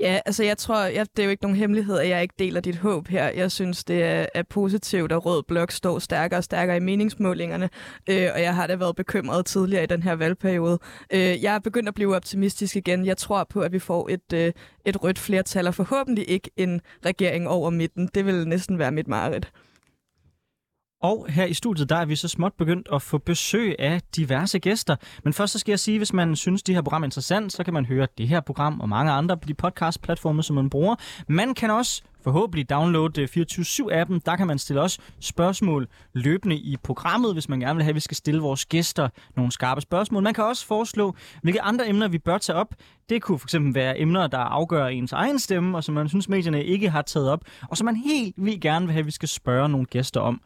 Ja, 0.00 0.20
altså 0.26 0.44
jeg 0.44 0.58
tror, 0.58 0.84
jeg, 0.84 1.06
det 1.16 1.22
er 1.22 1.24
jo 1.24 1.30
ikke 1.30 1.42
nogen 1.42 1.56
hemmelighed, 1.56 1.98
at 1.98 2.08
jeg 2.08 2.22
ikke 2.22 2.34
deler 2.38 2.60
dit 2.60 2.76
håb 2.76 3.08
her. 3.08 3.28
Jeg 3.28 3.52
synes, 3.52 3.84
det 3.84 4.02
er, 4.02 4.26
er 4.34 4.42
positivt, 4.42 5.12
at 5.12 5.26
Rød 5.26 5.42
Blok 5.42 5.70
står 5.70 5.98
stærkere 5.98 6.40
og 6.40 6.44
stærkere 6.44 6.76
i 6.76 6.80
meningsmålingerne, 6.80 7.70
øh, 8.10 8.28
og 8.34 8.42
jeg 8.42 8.54
har 8.54 8.66
da 8.66 8.76
været 8.76 8.96
bekymret 8.96 9.46
tidligere 9.46 9.82
i 9.82 9.86
den 9.86 10.02
her 10.02 10.14
valgperiode. 10.14 10.78
Øh, 11.12 11.42
jeg 11.42 11.54
er 11.54 11.58
begyndt 11.58 11.88
at 11.88 11.94
blive 11.94 12.16
optimistisk 12.16 12.76
igen. 12.76 13.06
Jeg 13.06 13.16
tror 13.16 13.44
på, 13.44 13.60
at 13.60 13.72
vi 13.72 13.78
får 13.78 14.08
et, 14.08 14.32
øh, 14.34 14.52
et 14.84 15.02
rødt 15.02 15.18
flertal, 15.18 15.66
og 15.66 15.74
forhåbentlig 15.74 16.30
ikke 16.30 16.50
en 16.56 16.80
regering 17.06 17.48
over 17.48 17.70
midten. 17.70 18.08
Det 18.14 18.26
vil 18.26 18.48
næsten 18.48 18.78
være 18.78 18.92
mit 18.92 19.08
mareridt. 19.08 19.52
Og 21.02 21.26
her 21.28 21.44
i 21.44 21.54
studiet, 21.54 21.88
der 21.88 21.96
er 21.96 22.04
vi 22.04 22.16
så 22.16 22.28
småt 22.28 22.52
begyndt 22.58 22.88
at 22.92 23.02
få 23.02 23.18
besøg 23.18 23.76
af 23.78 24.00
diverse 24.16 24.58
gæster. 24.58 24.96
Men 25.24 25.32
først 25.32 25.52
så 25.52 25.58
skal 25.58 25.72
jeg 25.72 25.78
sige, 25.78 25.98
hvis 25.98 26.12
man 26.12 26.36
synes, 26.36 26.62
det 26.62 26.74
her 26.74 26.82
program 26.82 27.02
er 27.02 27.06
interessant, 27.06 27.52
så 27.52 27.64
kan 27.64 27.74
man 27.74 27.86
høre 27.86 28.06
det 28.18 28.28
her 28.28 28.40
program 28.40 28.80
og 28.80 28.88
mange 28.88 29.12
andre 29.12 29.36
på 29.36 29.48
de 29.48 29.54
podcast-platforme, 29.54 30.42
som 30.42 30.56
man 30.56 30.70
bruger. 30.70 30.96
Man 31.28 31.54
kan 31.54 31.70
også 31.70 32.02
forhåbentlig 32.24 32.70
downloade 32.70 33.22
øh, 33.22 33.28
24-7-appen. 33.36 34.20
Der 34.26 34.36
kan 34.36 34.46
man 34.46 34.58
stille 34.58 34.82
også 34.82 34.98
spørgsmål 35.20 35.88
løbende 36.12 36.56
i 36.56 36.76
programmet, 36.82 37.32
hvis 37.32 37.48
man 37.48 37.60
gerne 37.60 37.74
vil 37.76 37.82
have, 37.82 37.90
at 37.90 37.94
vi 37.94 38.00
skal 38.00 38.16
stille 38.16 38.40
vores 38.40 38.66
gæster 38.66 39.08
nogle 39.36 39.52
skarpe 39.52 39.80
spørgsmål. 39.80 40.22
Man 40.22 40.34
kan 40.34 40.44
også 40.44 40.66
foreslå, 40.66 41.14
hvilke 41.42 41.62
andre 41.62 41.88
emner 41.88 42.08
vi 42.08 42.18
bør 42.18 42.38
tage 42.38 42.56
op. 42.56 42.74
Det 43.08 43.22
kunne 43.22 43.38
fx 43.38 43.54
være 43.60 44.00
emner, 44.00 44.26
der 44.26 44.38
afgør 44.38 44.86
ens 44.86 45.12
egen 45.12 45.38
stemme, 45.38 45.76
og 45.76 45.84
som 45.84 45.94
man 45.94 46.08
synes, 46.08 46.28
medierne 46.28 46.64
ikke 46.64 46.90
har 46.90 47.02
taget 47.02 47.30
op, 47.30 47.40
og 47.68 47.76
som 47.76 47.84
man 47.84 47.96
helt 47.96 48.34
vildt 48.36 48.60
gerne 48.60 48.86
vil 48.86 48.92
have, 48.92 49.00
at 49.00 49.06
vi 49.06 49.10
skal 49.10 49.28
spørge 49.28 49.68
nogle 49.68 49.86
gæster 49.86 50.20
om. 50.20 50.40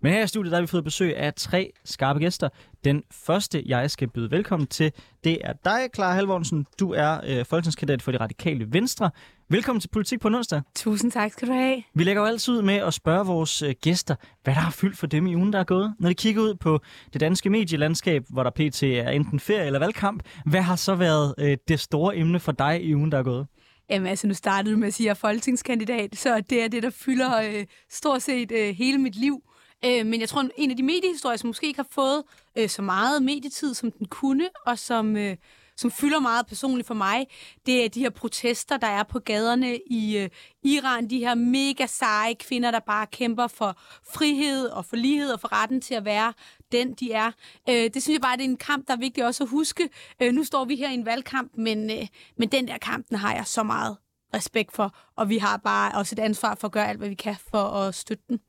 Men 0.00 0.12
her 0.12 0.24
i 0.24 0.26
studiet 0.26 0.50
der 0.50 0.56
har 0.56 0.62
vi 0.62 0.66
fået 0.66 0.84
besøg 0.84 1.16
af 1.16 1.34
tre 1.34 1.72
skarpe 1.84 2.18
gæster. 2.18 2.48
Den 2.84 3.02
første, 3.10 3.62
jeg 3.66 3.90
skal 3.90 4.08
byde 4.08 4.30
velkommen 4.30 4.66
til, 4.66 4.92
det 5.24 5.38
er 5.40 5.52
dig, 5.64 5.88
Clara 5.94 6.14
Halvorsen. 6.14 6.66
Du 6.80 6.92
er 6.92 7.20
øh, 7.26 7.44
folketingskandidat 7.44 8.02
for 8.02 8.12
de 8.12 8.18
radikale 8.18 8.72
venstre. 8.72 9.10
Velkommen 9.48 9.80
til 9.80 9.88
Politik 9.88 10.20
på 10.20 10.28
onsdag. 10.28 10.62
Tusind 10.74 11.12
tak 11.12 11.32
skal 11.32 11.48
du 11.48 11.52
have. 11.52 11.82
Vi 11.94 12.04
lægger 12.04 12.22
jo 12.22 12.28
altid 12.28 12.54
ud 12.54 12.62
med 12.62 12.74
at 12.74 12.94
spørge 12.94 13.26
vores 13.26 13.62
øh, 13.62 13.74
gæster, 13.80 14.14
hvad 14.42 14.54
der 14.54 14.60
har 14.60 14.70
fyldt 14.70 14.98
for 14.98 15.06
dem 15.06 15.26
i 15.26 15.36
ugen, 15.36 15.52
der 15.52 15.58
er 15.58 15.64
gået. 15.64 15.94
Når 15.98 16.08
de 16.08 16.14
kigger 16.14 16.42
ud 16.42 16.54
på 16.54 16.80
det 17.12 17.20
danske 17.20 17.50
medielandskab, 17.50 18.24
hvor 18.28 18.42
der 18.42 18.50
pt. 18.50 18.82
er 18.82 19.10
enten 19.10 19.40
ferie 19.40 19.66
eller 19.66 19.78
valgkamp, 19.78 20.22
hvad 20.46 20.62
har 20.62 20.76
så 20.76 20.94
været 20.94 21.34
øh, 21.38 21.56
det 21.68 21.80
store 21.80 22.16
emne 22.16 22.40
for 22.40 22.52
dig 22.52 22.82
i 22.82 22.94
ugen, 22.94 23.12
der 23.12 23.18
er 23.18 23.22
gået? 23.22 23.46
Jamen 23.90 24.06
altså, 24.06 24.26
nu 24.26 24.34
startede 24.34 24.74
du 24.74 24.78
med 24.78 24.88
at 24.88 24.94
sige, 24.94 25.04
at 25.04 25.06
jeg 25.06 25.10
er 25.10 25.28
folketingskandidat, 25.28 26.16
så 26.16 26.40
det 26.50 26.64
er 26.64 26.68
det, 26.68 26.82
der 26.82 26.90
fylder 26.90 27.42
øh, 27.42 27.66
stort 27.90 28.22
set 28.22 28.52
øh, 28.52 28.74
hele 28.74 28.98
mit 28.98 29.16
liv. 29.16 29.42
Øh, 29.84 30.06
men 30.06 30.20
jeg 30.20 30.28
tror, 30.28 30.48
en 30.56 30.70
af 30.70 30.76
de 30.76 30.82
mediehistorier, 30.82 31.36
som 31.36 31.48
måske 31.48 31.66
ikke 31.66 31.78
har 31.78 31.88
fået 31.90 32.22
øh, 32.56 32.68
så 32.68 32.82
meget 32.82 33.22
medietid, 33.22 33.74
som 33.74 33.92
den 33.92 34.06
kunne, 34.06 34.48
og 34.66 34.78
som, 34.78 35.16
øh, 35.16 35.36
som 35.76 35.90
fylder 35.90 36.20
meget 36.20 36.46
personligt 36.46 36.86
for 36.86 36.94
mig, 36.94 37.26
det 37.66 37.84
er 37.84 37.88
de 37.88 38.00
her 38.00 38.10
protester, 38.10 38.76
der 38.76 38.86
er 38.86 39.02
på 39.02 39.18
gaderne 39.18 39.78
i 39.86 40.18
øh, 40.18 40.28
Iran. 40.62 41.10
De 41.10 41.18
her 41.18 41.34
mega 41.34 41.86
seje 41.86 42.34
kvinder, 42.34 42.70
der 42.70 42.80
bare 42.80 43.06
kæmper 43.06 43.46
for 43.46 43.76
frihed 44.14 44.66
og 44.68 44.84
for 44.84 44.96
lighed 44.96 45.32
og 45.32 45.40
for 45.40 45.52
retten 45.52 45.80
til 45.80 45.94
at 45.94 46.04
være 46.04 46.32
den, 46.72 46.94
de 46.94 47.12
er. 47.12 47.30
Øh, 47.68 47.90
det 47.94 48.02
synes 48.02 48.14
jeg 48.14 48.20
bare, 48.20 48.36
det 48.36 48.44
er 48.44 48.48
en 48.48 48.56
kamp, 48.56 48.88
der 48.88 48.94
er 48.94 48.98
vigtigt 48.98 49.26
også 49.26 49.44
at 49.44 49.50
huske. 49.50 49.88
Øh, 50.22 50.32
nu 50.32 50.44
står 50.44 50.64
vi 50.64 50.76
her 50.76 50.90
i 50.90 50.94
en 50.94 51.06
valgkamp, 51.06 51.52
men, 51.56 51.90
øh, 51.90 52.06
men 52.36 52.48
den 52.48 52.68
der 52.68 52.78
kamp, 52.78 53.08
den 53.08 53.16
har 53.16 53.34
jeg 53.34 53.46
så 53.46 53.62
meget 53.62 53.96
respekt 54.34 54.72
for, 54.72 54.96
og 55.16 55.28
vi 55.28 55.38
har 55.38 55.56
bare 55.56 55.98
også 55.98 56.14
et 56.14 56.18
ansvar 56.18 56.54
for 56.54 56.68
at 56.68 56.72
gøre 56.72 56.88
alt, 56.88 56.98
hvad 56.98 57.08
vi 57.08 57.14
kan 57.14 57.36
for 57.50 57.58
at 57.58 57.94
støtte 57.94 58.24
den. 58.28 58.40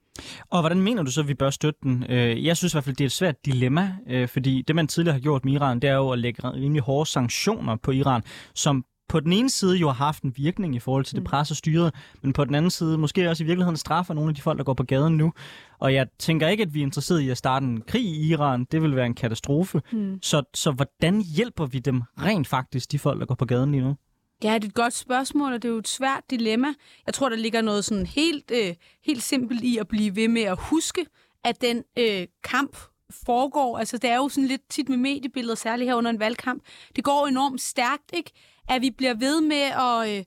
Og 0.49 0.61
hvordan 0.61 0.81
mener 0.81 1.03
du 1.03 1.11
så, 1.11 1.21
at 1.21 1.27
vi 1.27 1.33
bør 1.33 1.49
støtte 1.49 1.79
den? 1.83 2.05
Øh, 2.09 2.45
jeg 2.45 2.57
synes 2.57 2.73
i 2.73 2.75
hvert 2.75 2.83
fald, 2.83 2.95
det 2.95 3.03
er 3.03 3.07
et 3.07 3.11
svært 3.11 3.45
dilemma, 3.45 3.95
øh, 4.07 4.27
fordi 4.27 4.61
det, 4.67 4.75
man 4.75 4.87
tidligere 4.87 5.13
har 5.13 5.21
gjort 5.21 5.45
med 5.45 5.53
Iran, 5.53 5.79
det 5.79 5.89
er 5.89 5.95
jo 5.95 6.09
at 6.09 6.19
lægge 6.19 6.49
rimelig 6.49 6.81
hårde 6.81 7.09
sanktioner 7.09 7.75
på 7.75 7.91
Iran, 7.91 8.23
som 8.55 8.85
på 9.09 9.19
den 9.19 9.33
ene 9.33 9.49
side 9.49 9.77
jo 9.77 9.87
har 9.87 10.05
haft 10.05 10.23
en 10.23 10.33
virkning 10.37 10.75
i 10.75 10.79
forhold 10.79 11.05
til 11.05 11.15
det 11.15 11.23
mm. 11.23 11.27
pres 11.27 11.51
og 11.51 11.57
styret, 11.57 11.93
men 12.21 12.33
på 12.33 12.45
den 12.45 12.55
anden 12.55 12.71
side 12.71 12.97
måske 12.97 13.29
også 13.29 13.43
i 13.43 13.45
virkeligheden 13.45 13.77
straffer 13.77 14.13
nogle 14.13 14.29
af 14.29 14.35
de 14.35 14.41
folk, 14.41 14.57
der 14.57 14.63
går 14.63 14.73
på 14.73 14.83
gaden 14.83 15.17
nu. 15.17 15.33
Og 15.79 15.93
jeg 15.93 16.07
tænker 16.19 16.47
ikke, 16.47 16.63
at 16.63 16.73
vi 16.73 16.79
er 16.79 16.83
interesseret 16.83 17.19
i 17.19 17.29
at 17.29 17.37
starte 17.37 17.65
en 17.65 17.81
krig 17.87 18.05
i 18.05 18.31
Iran. 18.31 18.65
Det 18.71 18.81
vil 18.81 18.95
være 18.95 19.05
en 19.05 19.13
katastrofe. 19.13 19.81
Mm. 19.91 20.19
Så, 20.21 20.43
så 20.53 20.71
hvordan 20.71 21.21
hjælper 21.21 21.65
vi 21.65 21.79
dem 21.79 22.01
rent 22.21 22.47
faktisk, 22.47 22.91
de 22.91 22.99
folk, 22.99 23.19
der 23.19 23.25
går 23.25 23.35
på 23.35 23.45
gaden 23.45 23.71
lige 23.71 23.83
nu? 23.83 23.95
Ja, 24.43 24.53
det 24.53 24.63
er 24.63 24.67
et 24.67 24.73
godt 24.73 24.93
spørgsmål, 24.93 25.53
og 25.53 25.61
det 25.61 25.67
er 25.67 25.73
jo 25.73 25.79
et 25.79 25.87
svært 25.87 26.23
dilemma. 26.29 26.73
Jeg 27.05 27.13
tror, 27.13 27.29
der 27.29 27.35
ligger 27.35 27.61
noget 27.61 27.85
sådan 27.85 28.05
helt, 28.05 28.51
øh, 28.51 28.75
helt 29.05 29.23
simpelt 29.23 29.63
i 29.63 29.77
at 29.77 29.87
blive 29.87 30.15
ved 30.15 30.27
med 30.27 30.41
at 30.41 30.57
huske, 30.61 31.05
at 31.43 31.61
den 31.61 31.83
øh, 31.97 32.27
kamp 32.43 32.77
foregår. 33.25 33.77
Altså, 33.77 33.97
det 33.97 34.09
er 34.09 34.15
jo 34.15 34.29
sådan 34.29 34.47
lidt 34.47 34.69
tit 34.69 34.89
med 34.89 34.97
mediebilleder, 34.97 35.55
særligt 35.55 35.89
her 35.89 35.95
under 35.95 36.11
en 36.11 36.19
valgkamp. 36.19 36.63
Det 36.95 37.03
går 37.03 37.27
enormt 37.27 37.61
stærkt, 37.61 38.11
ikke? 38.13 38.31
At 38.69 38.81
vi 38.81 38.89
bliver 38.91 39.13
ved 39.13 39.41
med 39.41 39.61
at, 39.61 40.17
øh, 40.17 40.23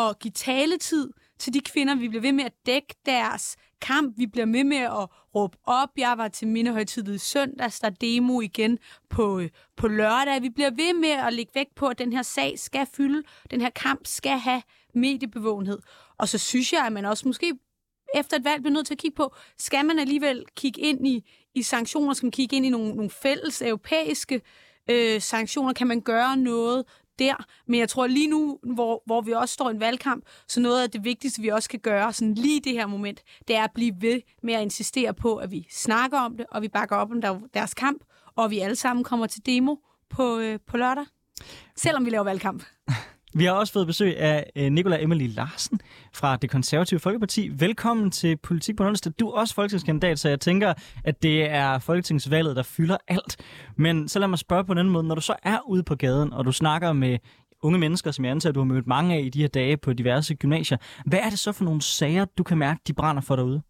at 0.00 0.18
give 0.18 0.32
taletid 0.32 1.10
til 1.40 1.54
de 1.54 1.60
kvinder. 1.60 1.94
Vi 1.94 2.08
bliver 2.08 2.22
ved 2.22 2.32
med 2.32 2.44
at 2.44 2.52
dække 2.66 2.94
deres 3.06 3.56
kamp. 3.80 4.18
Vi 4.18 4.26
bliver 4.26 4.46
med 4.46 4.64
med 4.64 4.76
at 4.76 5.08
råbe 5.34 5.58
op. 5.64 5.88
Jeg 5.96 6.18
var 6.18 6.28
til 6.28 6.48
mindehøjtidet 6.48 7.14
i 7.14 7.18
søndags, 7.18 7.80
der 7.80 7.86
er 7.86 7.90
demo 7.90 8.40
igen 8.40 8.78
på, 9.08 9.38
øh, 9.38 9.50
på 9.76 9.88
lørdag. 9.88 10.42
Vi 10.42 10.50
bliver 10.50 10.70
ved 10.70 10.94
med 11.00 11.08
at 11.08 11.32
lægge 11.32 11.52
vægt 11.54 11.74
på, 11.74 11.86
at 11.86 11.98
den 11.98 12.12
her 12.12 12.22
sag 12.22 12.58
skal 12.58 12.86
fylde. 12.96 13.22
Den 13.50 13.60
her 13.60 13.70
kamp 13.70 14.00
skal 14.06 14.38
have 14.38 14.62
mediebevågenhed. 14.94 15.78
Og 16.18 16.28
så 16.28 16.38
synes 16.38 16.72
jeg, 16.72 16.86
at 16.86 16.92
man 16.92 17.04
også 17.04 17.28
måske 17.28 17.54
efter 18.14 18.36
et 18.36 18.44
valg 18.44 18.62
bliver 18.62 18.74
nødt 18.74 18.86
til 18.86 18.94
at 18.94 18.98
kigge 18.98 19.16
på, 19.16 19.34
skal 19.58 19.84
man 19.84 19.98
alligevel 19.98 20.44
kigge 20.56 20.80
ind 20.80 21.06
i, 21.06 21.30
i 21.54 21.62
sanktioner, 21.62 22.14
skal 22.14 22.26
man 22.26 22.30
kigge 22.30 22.56
ind 22.56 22.66
i 22.66 22.68
nogle, 22.68 22.94
nogle 22.94 23.10
fælles 23.10 23.62
europæiske 23.62 24.40
øh, 24.90 25.20
sanktioner, 25.20 25.72
kan 25.72 25.86
man 25.86 26.00
gøre 26.00 26.36
noget 26.36 26.84
der. 27.20 27.44
Men 27.66 27.80
jeg 27.80 27.88
tror 27.88 28.06
lige 28.06 28.26
nu, 28.26 28.58
hvor, 28.74 29.02
hvor 29.06 29.20
vi 29.20 29.32
også 29.32 29.54
står 29.54 29.68
i 29.68 29.72
en 29.72 29.80
valgkamp, 29.80 30.24
så 30.48 30.60
noget 30.60 30.82
af 30.82 30.90
det 30.90 31.04
vigtigste, 31.04 31.42
vi 31.42 31.48
også 31.48 31.68
kan 31.68 31.80
gøre 31.80 32.12
sådan 32.12 32.34
lige 32.34 32.60
det 32.60 32.72
her 32.72 32.86
moment, 32.86 33.22
det 33.48 33.56
er 33.56 33.64
at 33.64 33.70
blive 33.74 33.94
ved 34.00 34.20
med 34.42 34.54
at 34.54 34.62
insistere 34.62 35.14
på, 35.14 35.36
at 35.36 35.50
vi 35.50 35.66
snakker 35.70 36.18
om 36.18 36.36
det, 36.36 36.46
og 36.50 36.62
vi 36.62 36.68
bakker 36.68 36.96
op 36.96 37.10
om 37.10 37.20
deres 37.54 37.74
kamp, 37.74 38.02
og 38.36 38.50
vi 38.50 38.58
alle 38.58 38.76
sammen 38.76 39.04
kommer 39.04 39.26
til 39.26 39.46
demo 39.46 39.76
på, 40.10 40.38
øh, 40.38 40.58
på 40.66 40.76
lørdag, 40.76 41.04
selvom 41.76 42.04
vi 42.04 42.10
laver 42.10 42.24
valgkamp. 42.24 42.64
Vi 43.34 43.44
har 43.44 43.52
også 43.52 43.72
fået 43.72 43.86
besøg 43.86 44.18
af 44.18 44.50
øh, 44.56 44.72
Nicola 44.72 45.02
Emily 45.02 45.34
Larsen 45.34 45.80
fra 46.14 46.36
det 46.36 46.50
konservative 46.50 47.00
Folkeparti. 47.00 47.50
Velkommen 47.58 48.10
til 48.10 48.36
Politik 48.36 48.76
på 48.76 48.84
onsdag. 48.84 49.12
Du 49.20 49.28
er 49.28 49.32
også 49.32 49.54
folketingskandidat, 49.54 50.18
så 50.18 50.28
jeg 50.28 50.40
tænker, 50.40 50.74
at 51.04 51.22
det 51.22 51.50
er 51.50 51.78
folketingsvalget, 51.78 52.56
der 52.56 52.62
fylder 52.62 52.96
alt. 53.08 53.36
Men 53.76 54.08
så 54.08 54.18
lad 54.18 54.28
mig 54.28 54.38
spørge 54.38 54.64
på 54.64 54.72
en 54.72 54.78
anden 54.78 54.92
måde. 54.92 55.04
Når 55.04 55.14
du 55.14 55.20
så 55.20 55.34
er 55.42 55.58
ude 55.68 55.82
på 55.82 55.94
gaden, 55.94 56.32
og 56.32 56.44
du 56.44 56.52
snakker 56.52 56.92
med 56.92 57.18
unge 57.62 57.78
mennesker, 57.78 58.10
som 58.10 58.24
jeg 58.24 58.30
antager, 58.30 58.52
du 58.52 58.60
har 58.60 58.64
mødt 58.64 58.86
mange 58.86 59.14
af 59.14 59.20
i 59.20 59.28
de 59.28 59.40
her 59.40 59.48
dage 59.48 59.76
på 59.76 59.92
diverse 59.92 60.34
gymnasier, 60.34 60.78
hvad 61.06 61.18
er 61.18 61.30
det 61.30 61.38
så 61.38 61.52
for 61.52 61.64
nogle 61.64 61.82
sager, 61.82 62.24
du 62.24 62.42
kan 62.42 62.58
mærke, 62.58 62.80
de 62.86 62.92
brænder 62.92 63.22
for 63.22 63.36
derude? 63.36 63.62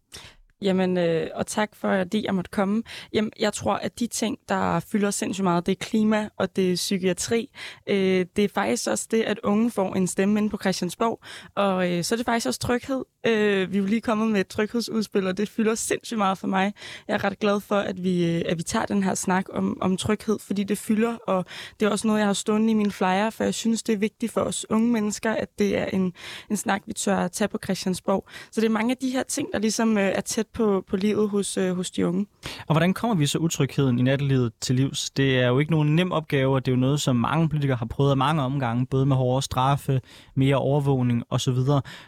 Jamen, 0.61 0.97
øh, 0.97 1.27
og 1.35 1.47
tak 1.47 1.75
for, 1.75 1.87
at 1.87 2.13
jeg 2.13 2.35
måtte 2.35 2.51
komme. 2.51 2.83
Jamen, 3.13 3.31
jeg 3.39 3.53
tror, 3.53 3.73
at 3.73 3.99
de 3.99 4.07
ting, 4.07 4.37
der 4.49 4.79
fylder 4.79 5.11
sindssygt 5.11 5.43
meget, 5.43 5.65
det 5.65 5.71
er 5.71 5.75
klima 5.85 6.29
og 6.37 6.55
det 6.55 6.71
er 6.71 6.75
psykiatri. 6.75 7.49
Øh, 7.87 8.25
det 8.35 8.43
er 8.43 8.49
faktisk 8.53 8.87
også 8.89 9.07
det, 9.11 9.21
at 9.21 9.39
unge 9.43 9.71
får 9.71 9.93
en 9.95 10.07
stemme 10.07 10.39
inde 10.39 10.49
på 10.49 10.57
Christiansborg. 10.57 11.19
Og 11.55 11.91
øh, 11.91 12.03
så 12.03 12.15
er 12.15 12.17
det 12.17 12.25
faktisk 12.25 12.47
også 12.47 12.59
tryghed. 12.59 13.03
Øh, 13.27 13.71
vi 13.71 13.77
er 13.77 13.81
jo 13.81 13.87
lige 13.87 14.01
kommet 14.01 14.31
med 14.31 14.41
et 14.41 14.47
tryghedsudspil, 14.47 15.27
og 15.27 15.37
det 15.37 15.49
fylder 15.49 15.75
sindssygt 15.75 16.17
meget 16.17 16.37
for 16.37 16.47
mig. 16.47 16.73
Jeg 17.07 17.13
er 17.13 17.23
ret 17.23 17.39
glad 17.39 17.59
for, 17.59 17.75
at 17.75 18.03
vi, 18.03 18.35
øh, 18.35 18.41
at 18.45 18.57
vi 18.57 18.63
tager 18.63 18.85
den 18.85 19.03
her 19.03 19.15
snak 19.15 19.45
om, 19.53 19.77
om 19.81 19.97
tryghed, 19.97 20.39
fordi 20.39 20.63
det 20.63 20.77
fylder, 20.77 21.17
og 21.27 21.45
det 21.79 21.85
er 21.85 21.89
også 21.89 22.07
noget, 22.07 22.19
jeg 22.19 22.27
har 22.27 22.33
stående 22.33 22.71
i 22.71 22.73
min 22.73 22.91
flyer, 22.91 23.29
for 23.29 23.43
jeg 23.43 23.53
synes, 23.53 23.83
det 23.83 23.93
er 23.93 23.97
vigtigt 23.97 24.31
for 24.31 24.41
os 24.41 24.65
unge 24.69 24.91
mennesker, 24.91 25.31
at 25.31 25.59
det 25.59 25.77
er 25.77 25.85
en, 25.85 26.13
en 26.49 26.57
snak, 26.57 26.81
vi 26.85 26.93
tør 26.93 27.17
at 27.17 27.31
tage 27.31 27.47
på 27.47 27.59
Christiansborg. 27.63 28.27
Så 28.51 28.61
det 28.61 28.67
er 28.67 28.71
mange 28.71 28.91
af 28.91 28.97
de 28.97 29.09
her 29.09 29.23
ting, 29.23 29.47
der 29.53 29.59
ligesom 29.59 29.97
øh, 29.97 30.03
er 30.03 30.21
tæt 30.21 30.47
på, 30.53 30.83
på 30.87 30.97
livet 30.97 31.29
hos, 31.29 31.57
øh, 31.57 31.75
hos 31.75 31.91
de 31.91 32.07
unge. 32.07 32.25
Og 32.67 32.73
hvordan 32.73 32.93
kommer 32.93 33.15
vi 33.15 33.25
så 33.25 33.37
utrygheden 33.37 33.99
i 33.99 34.01
nattelivet 34.01 34.51
til 34.61 34.75
livs? 34.75 35.09
Det 35.09 35.39
er 35.39 35.47
jo 35.47 35.59
ikke 35.59 35.71
nogen 35.71 35.95
nem 35.95 36.11
opgave, 36.11 36.55
og 36.55 36.65
det 36.65 36.71
er 36.71 36.75
jo 36.75 36.79
noget, 36.79 37.01
som 37.01 37.15
mange 37.15 37.49
politikere 37.49 37.77
har 37.77 37.85
prøvet 37.85 38.11
af 38.11 38.17
mange 38.17 38.41
omgange, 38.41 38.85
både 38.85 39.05
med 39.05 39.15
hårde 39.15 39.41
straffe, 39.41 40.01
mere 40.35 40.55
overvågning 40.55 41.23
osv. 41.29 41.57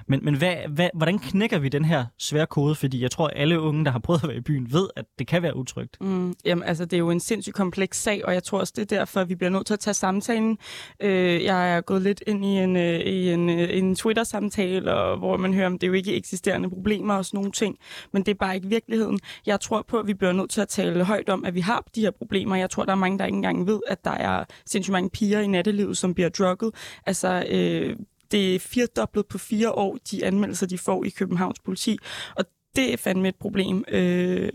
Men, 0.07 0.19
men 0.25 0.35
hvad, 0.35 0.55
hvad, 0.69 0.89
hvordan 0.93 1.19
knækker 1.19 1.59
vi 1.59 1.69
den 1.69 1.85
her 1.85 2.05
svære 2.17 2.45
kode? 2.45 2.75
Fordi 2.75 3.01
jeg 3.01 3.11
tror, 3.11 3.27
at 3.27 3.33
alle 3.35 3.59
unge, 3.59 3.85
der 3.85 3.91
har 3.91 3.99
prøvet 3.99 4.23
at 4.23 4.29
være 4.29 4.37
i 4.37 4.41
byen, 4.41 4.73
ved, 4.73 4.87
at 4.95 5.05
det 5.19 5.27
kan 5.27 5.41
være 5.41 5.55
utrygt. 5.55 5.97
Mm, 6.01 6.33
jamen, 6.45 6.63
altså, 6.63 6.85
det 6.85 6.93
er 6.93 6.99
jo 6.99 7.09
en 7.09 7.19
sindssygt 7.19 7.55
kompleks 7.55 8.01
sag, 8.01 8.25
og 8.25 8.33
jeg 8.33 8.43
tror 8.43 8.59
også, 8.59 8.73
det 8.75 8.91
er 8.91 8.97
derfor, 8.97 9.23
vi 9.23 9.35
bliver 9.35 9.49
nødt 9.49 9.67
til 9.67 9.73
at 9.73 9.79
tage 9.79 9.93
samtalen. 9.93 10.57
Øh, 10.99 11.43
jeg 11.43 11.75
er 11.77 11.81
gået 11.81 12.01
lidt 12.01 12.23
ind 12.27 12.45
i 12.45 12.47
en, 12.47 12.75
øh, 12.75 12.99
i 12.99 13.31
en, 13.31 13.49
øh, 13.49 13.77
en 13.77 13.95
Twitter-samtale, 13.95 14.93
og, 14.93 15.17
hvor 15.17 15.37
man 15.37 15.53
hører, 15.53 15.65
om 15.65 15.79
det 15.79 15.83
er 15.83 15.87
jo 15.87 15.93
ikke 15.93 16.15
eksisterende 16.15 16.69
problemer 16.69 17.13
og 17.13 17.25
sådan 17.25 17.37
nogle 17.37 17.51
ting, 17.51 17.77
men 18.11 18.23
det 18.23 18.32
er 18.33 18.37
bare 18.39 18.55
ikke 18.55 18.67
virkeligheden. 18.67 19.19
Jeg 19.45 19.59
tror 19.59 19.81
på, 19.81 19.99
at 19.99 20.07
vi 20.07 20.13
bliver 20.13 20.31
nødt 20.31 20.49
til 20.49 20.61
at 20.61 20.67
tale 20.67 21.03
højt 21.03 21.29
om, 21.29 21.45
at 21.45 21.55
vi 21.55 21.59
har 21.59 21.85
de 21.95 22.01
her 22.01 22.11
problemer. 22.11 22.55
Jeg 22.55 22.69
tror, 22.69 22.85
der 22.85 22.91
er 22.91 22.95
mange, 22.95 23.19
der 23.19 23.25
ikke 23.25 23.35
engang 23.35 23.67
ved, 23.67 23.79
at 23.87 24.05
der 24.05 24.11
er 24.11 24.45
sindssygt 24.65 24.91
mange 24.91 25.09
piger 25.09 25.39
i 25.39 25.47
nattelivet, 25.47 25.97
som 25.97 26.13
bliver 26.13 26.29
drugget. 26.29 26.75
Altså, 27.05 27.45
øh, 27.49 27.95
det 28.31 28.55
er 28.55 28.59
firedoblet 28.59 29.25
på 29.27 29.37
fire 29.37 29.71
år, 29.71 29.97
de 30.11 30.25
anmeldelser, 30.25 30.67
de 30.67 30.77
får 30.77 31.03
i 31.03 31.09
Københavns 31.09 31.59
politi. 31.59 31.97
Og 32.35 32.45
det 32.75 32.93
er 32.93 32.97
fandme 32.97 33.27
et 33.27 33.35
problem. 33.35 33.83
Øh, 33.87 34.49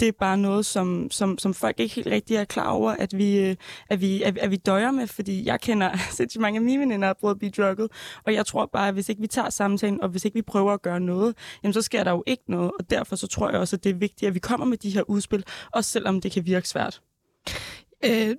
det 0.00 0.08
er 0.08 0.12
bare 0.12 0.38
noget, 0.38 0.66
som, 0.66 1.10
som, 1.10 1.38
som 1.38 1.54
folk 1.54 1.80
ikke 1.80 1.94
helt 1.94 2.06
rigtig 2.06 2.36
er 2.36 2.44
klar 2.44 2.70
over, 2.70 2.90
at 2.90 3.18
vi, 3.18 3.38
øh, 3.38 3.56
at 3.90 4.00
vi, 4.00 4.22
at, 4.22 4.38
at 4.38 4.50
vi 4.50 4.56
døjer 4.56 4.90
med, 4.90 5.06
fordi 5.06 5.46
jeg 5.46 5.60
kender 5.60 5.96
sindssygt 6.16 6.40
mange 6.40 6.56
af 6.56 6.62
mine 6.62 6.80
veninder, 6.80 7.06
der 7.08 7.14
prøvet 7.14 7.34
at 7.34 7.38
blive 7.38 7.50
drugget, 7.50 7.90
og 8.24 8.34
jeg 8.34 8.46
tror 8.46 8.66
bare, 8.66 8.88
at 8.88 8.94
hvis 8.94 9.08
ikke 9.08 9.20
vi 9.20 9.26
tager 9.26 9.50
samtalen, 9.50 10.02
og 10.02 10.08
hvis 10.08 10.24
ikke 10.24 10.34
vi 10.34 10.42
prøver 10.42 10.72
at 10.72 10.82
gøre 10.82 11.00
noget, 11.00 11.36
jamen 11.62 11.72
så 11.72 11.82
sker 11.82 12.04
der 12.04 12.10
jo 12.10 12.22
ikke 12.26 12.44
noget, 12.48 12.70
og 12.78 12.90
derfor 12.90 13.16
så 13.16 13.26
tror 13.26 13.50
jeg 13.50 13.60
også, 13.60 13.76
at 13.76 13.84
det 13.84 13.90
er 13.90 13.94
vigtigt, 13.94 14.28
at 14.28 14.34
vi 14.34 14.38
kommer 14.38 14.66
med 14.66 14.76
de 14.76 14.90
her 14.90 15.02
udspil, 15.10 15.44
også 15.72 15.90
selvom 15.90 16.20
det 16.20 16.32
kan 16.32 16.46
virke 16.46 16.68
svært. 16.68 17.00
Øh, 18.04 18.36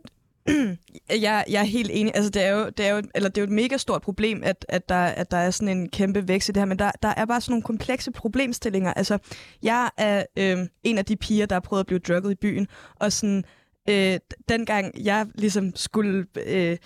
jeg, 1.21 1.45
jeg 1.49 1.59
er 1.59 1.63
helt 1.63 1.91
enig. 1.93 2.11
Altså, 2.15 2.29
det, 2.29 2.43
er 2.43 2.51
jo, 2.51 2.69
det, 2.69 2.87
er 2.87 2.95
jo, 2.95 3.01
eller 3.15 3.29
det 3.29 3.37
er 3.37 3.41
jo 3.41 3.47
et 3.47 3.53
mega 3.53 3.77
stort 3.77 4.01
problem, 4.01 4.41
at, 4.43 4.65
at, 4.69 4.89
der, 4.89 4.95
at 4.95 5.31
der 5.31 5.37
er 5.37 5.51
sådan 5.51 5.77
en 5.77 5.89
kæmpe 5.89 6.27
vækst 6.27 6.49
i 6.49 6.51
det 6.51 6.61
her, 6.61 6.65
men 6.65 6.79
der, 6.79 6.91
der 7.01 7.13
er 7.17 7.25
bare 7.25 7.41
sådan 7.41 7.51
nogle 7.51 7.63
komplekse 7.63 8.11
problemstillinger. 8.11 8.93
Altså, 8.93 9.17
jeg 9.63 9.89
er 9.97 10.23
øh, 10.37 10.57
en 10.83 10.97
af 10.97 11.05
de 11.05 11.15
piger, 11.15 11.45
der 11.45 11.55
har 11.55 11.59
prøvet 11.59 11.79
at 11.79 11.87
blive 11.87 11.99
drukket 11.99 12.31
i 12.31 12.35
byen, 12.35 12.67
og 12.95 13.11
sådan, 13.11 13.43
øh, 13.89 14.19
dengang 14.49 15.05
jeg 15.05 15.27
ligesom 15.35 15.75
skulle... 15.75 16.25
Øh, 16.45 16.77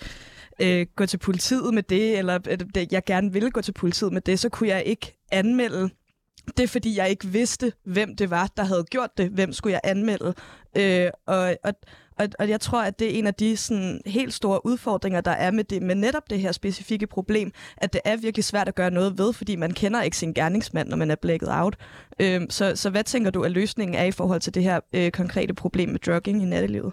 øh, 0.60 0.86
gå 0.96 1.06
til 1.06 1.18
politiet 1.18 1.74
med 1.74 1.82
det, 1.82 2.18
eller 2.18 2.38
øh, 2.48 2.58
det, 2.74 2.92
jeg 2.92 3.04
gerne 3.04 3.32
ville 3.32 3.50
gå 3.50 3.60
til 3.60 3.72
politiet 3.72 4.12
med 4.12 4.20
det, 4.20 4.38
så 4.38 4.48
kunne 4.48 4.68
jeg 4.68 4.82
ikke 4.86 5.18
anmelde 5.30 5.90
det 6.56 6.62
er 6.62 6.68
fordi, 6.68 6.96
jeg 6.96 7.10
ikke 7.10 7.26
vidste, 7.26 7.72
hvem 7.84 8.16
det 8.16 8.30
var, 8.30 8.50
der 8.56 8.64
havde 8.64 8.84
gjort 8.90 9.10
det. 9.18 9.30
Hvem 9.30 9.52
skulle 9.52 9.72
jeg 9.72 9.80
anmelde? 9.84 10.34
Øh, 10.76 11.10
og, 11.26 11.56
og, 11.64 11.74
og, 12.22 12.28
og 12.38 12.48
jeg 12.48 12.60
tror, 12.60 12.82
at 12.82 12.98
det 12.98 13.14
er 13.14 13.18
en 13.18 13.26
af 13.26 13.34
de 13.34 13.56
sådan, 13.56 14.00
helt 14.06 14.34
store 14.34 14.66
udfordringer, 14.66 15.20
der 15.20 15.30
er 15.30 15.50
med, 15.50 15.64
det, 15.64 15.82
med 15.82 15.94
netop 15.94 16.30
det 16.30 16.40
her 16.40 16.52
specifikke 16.52 17.06
problem, 17.06 17.52
at 17.76 17.92
det 17.92 18.00
er 18.04 18.16
virkelig 18.16 18.44
svært 18.44 18.68
at 18.68 18.74
gøre 18.74 18.90
noget 18.90 19.18
ved, 19.18 19.32
fordi 19.32 19.56
man 19.56 19.70
kender 19.70 20.02
ikke 20.02 20.16
sin 20.16 20.32
gerningsmand, 20.34 20.88
når 20.88 20.96
man 20.96 21.10
er 21.10 21.16
blækket 21.16 21.48
out. 21.50 21.76
Øhm, 22.18 22.50
så, 22.50 22.76
så 22.76 22.90
hvad 22.90 23.04
tænker 23.04 23.30
du, 23.30 23.42
at 23.42 23.50
løsningen 23.50 23.94
er 23.94 24.04
i 24.04 24.10
forhold 24.10 24.40
til 24.40 24.54
det 24.54 24.62
her 24.62 24.80
øh, 24.92 25.10
konkrete 25.10 25.54
problem 25.54 25.88
med 25.88 25.98
drugging 25.98 26.42
i 26.42 26.44
nattelivet? 26.44 26.92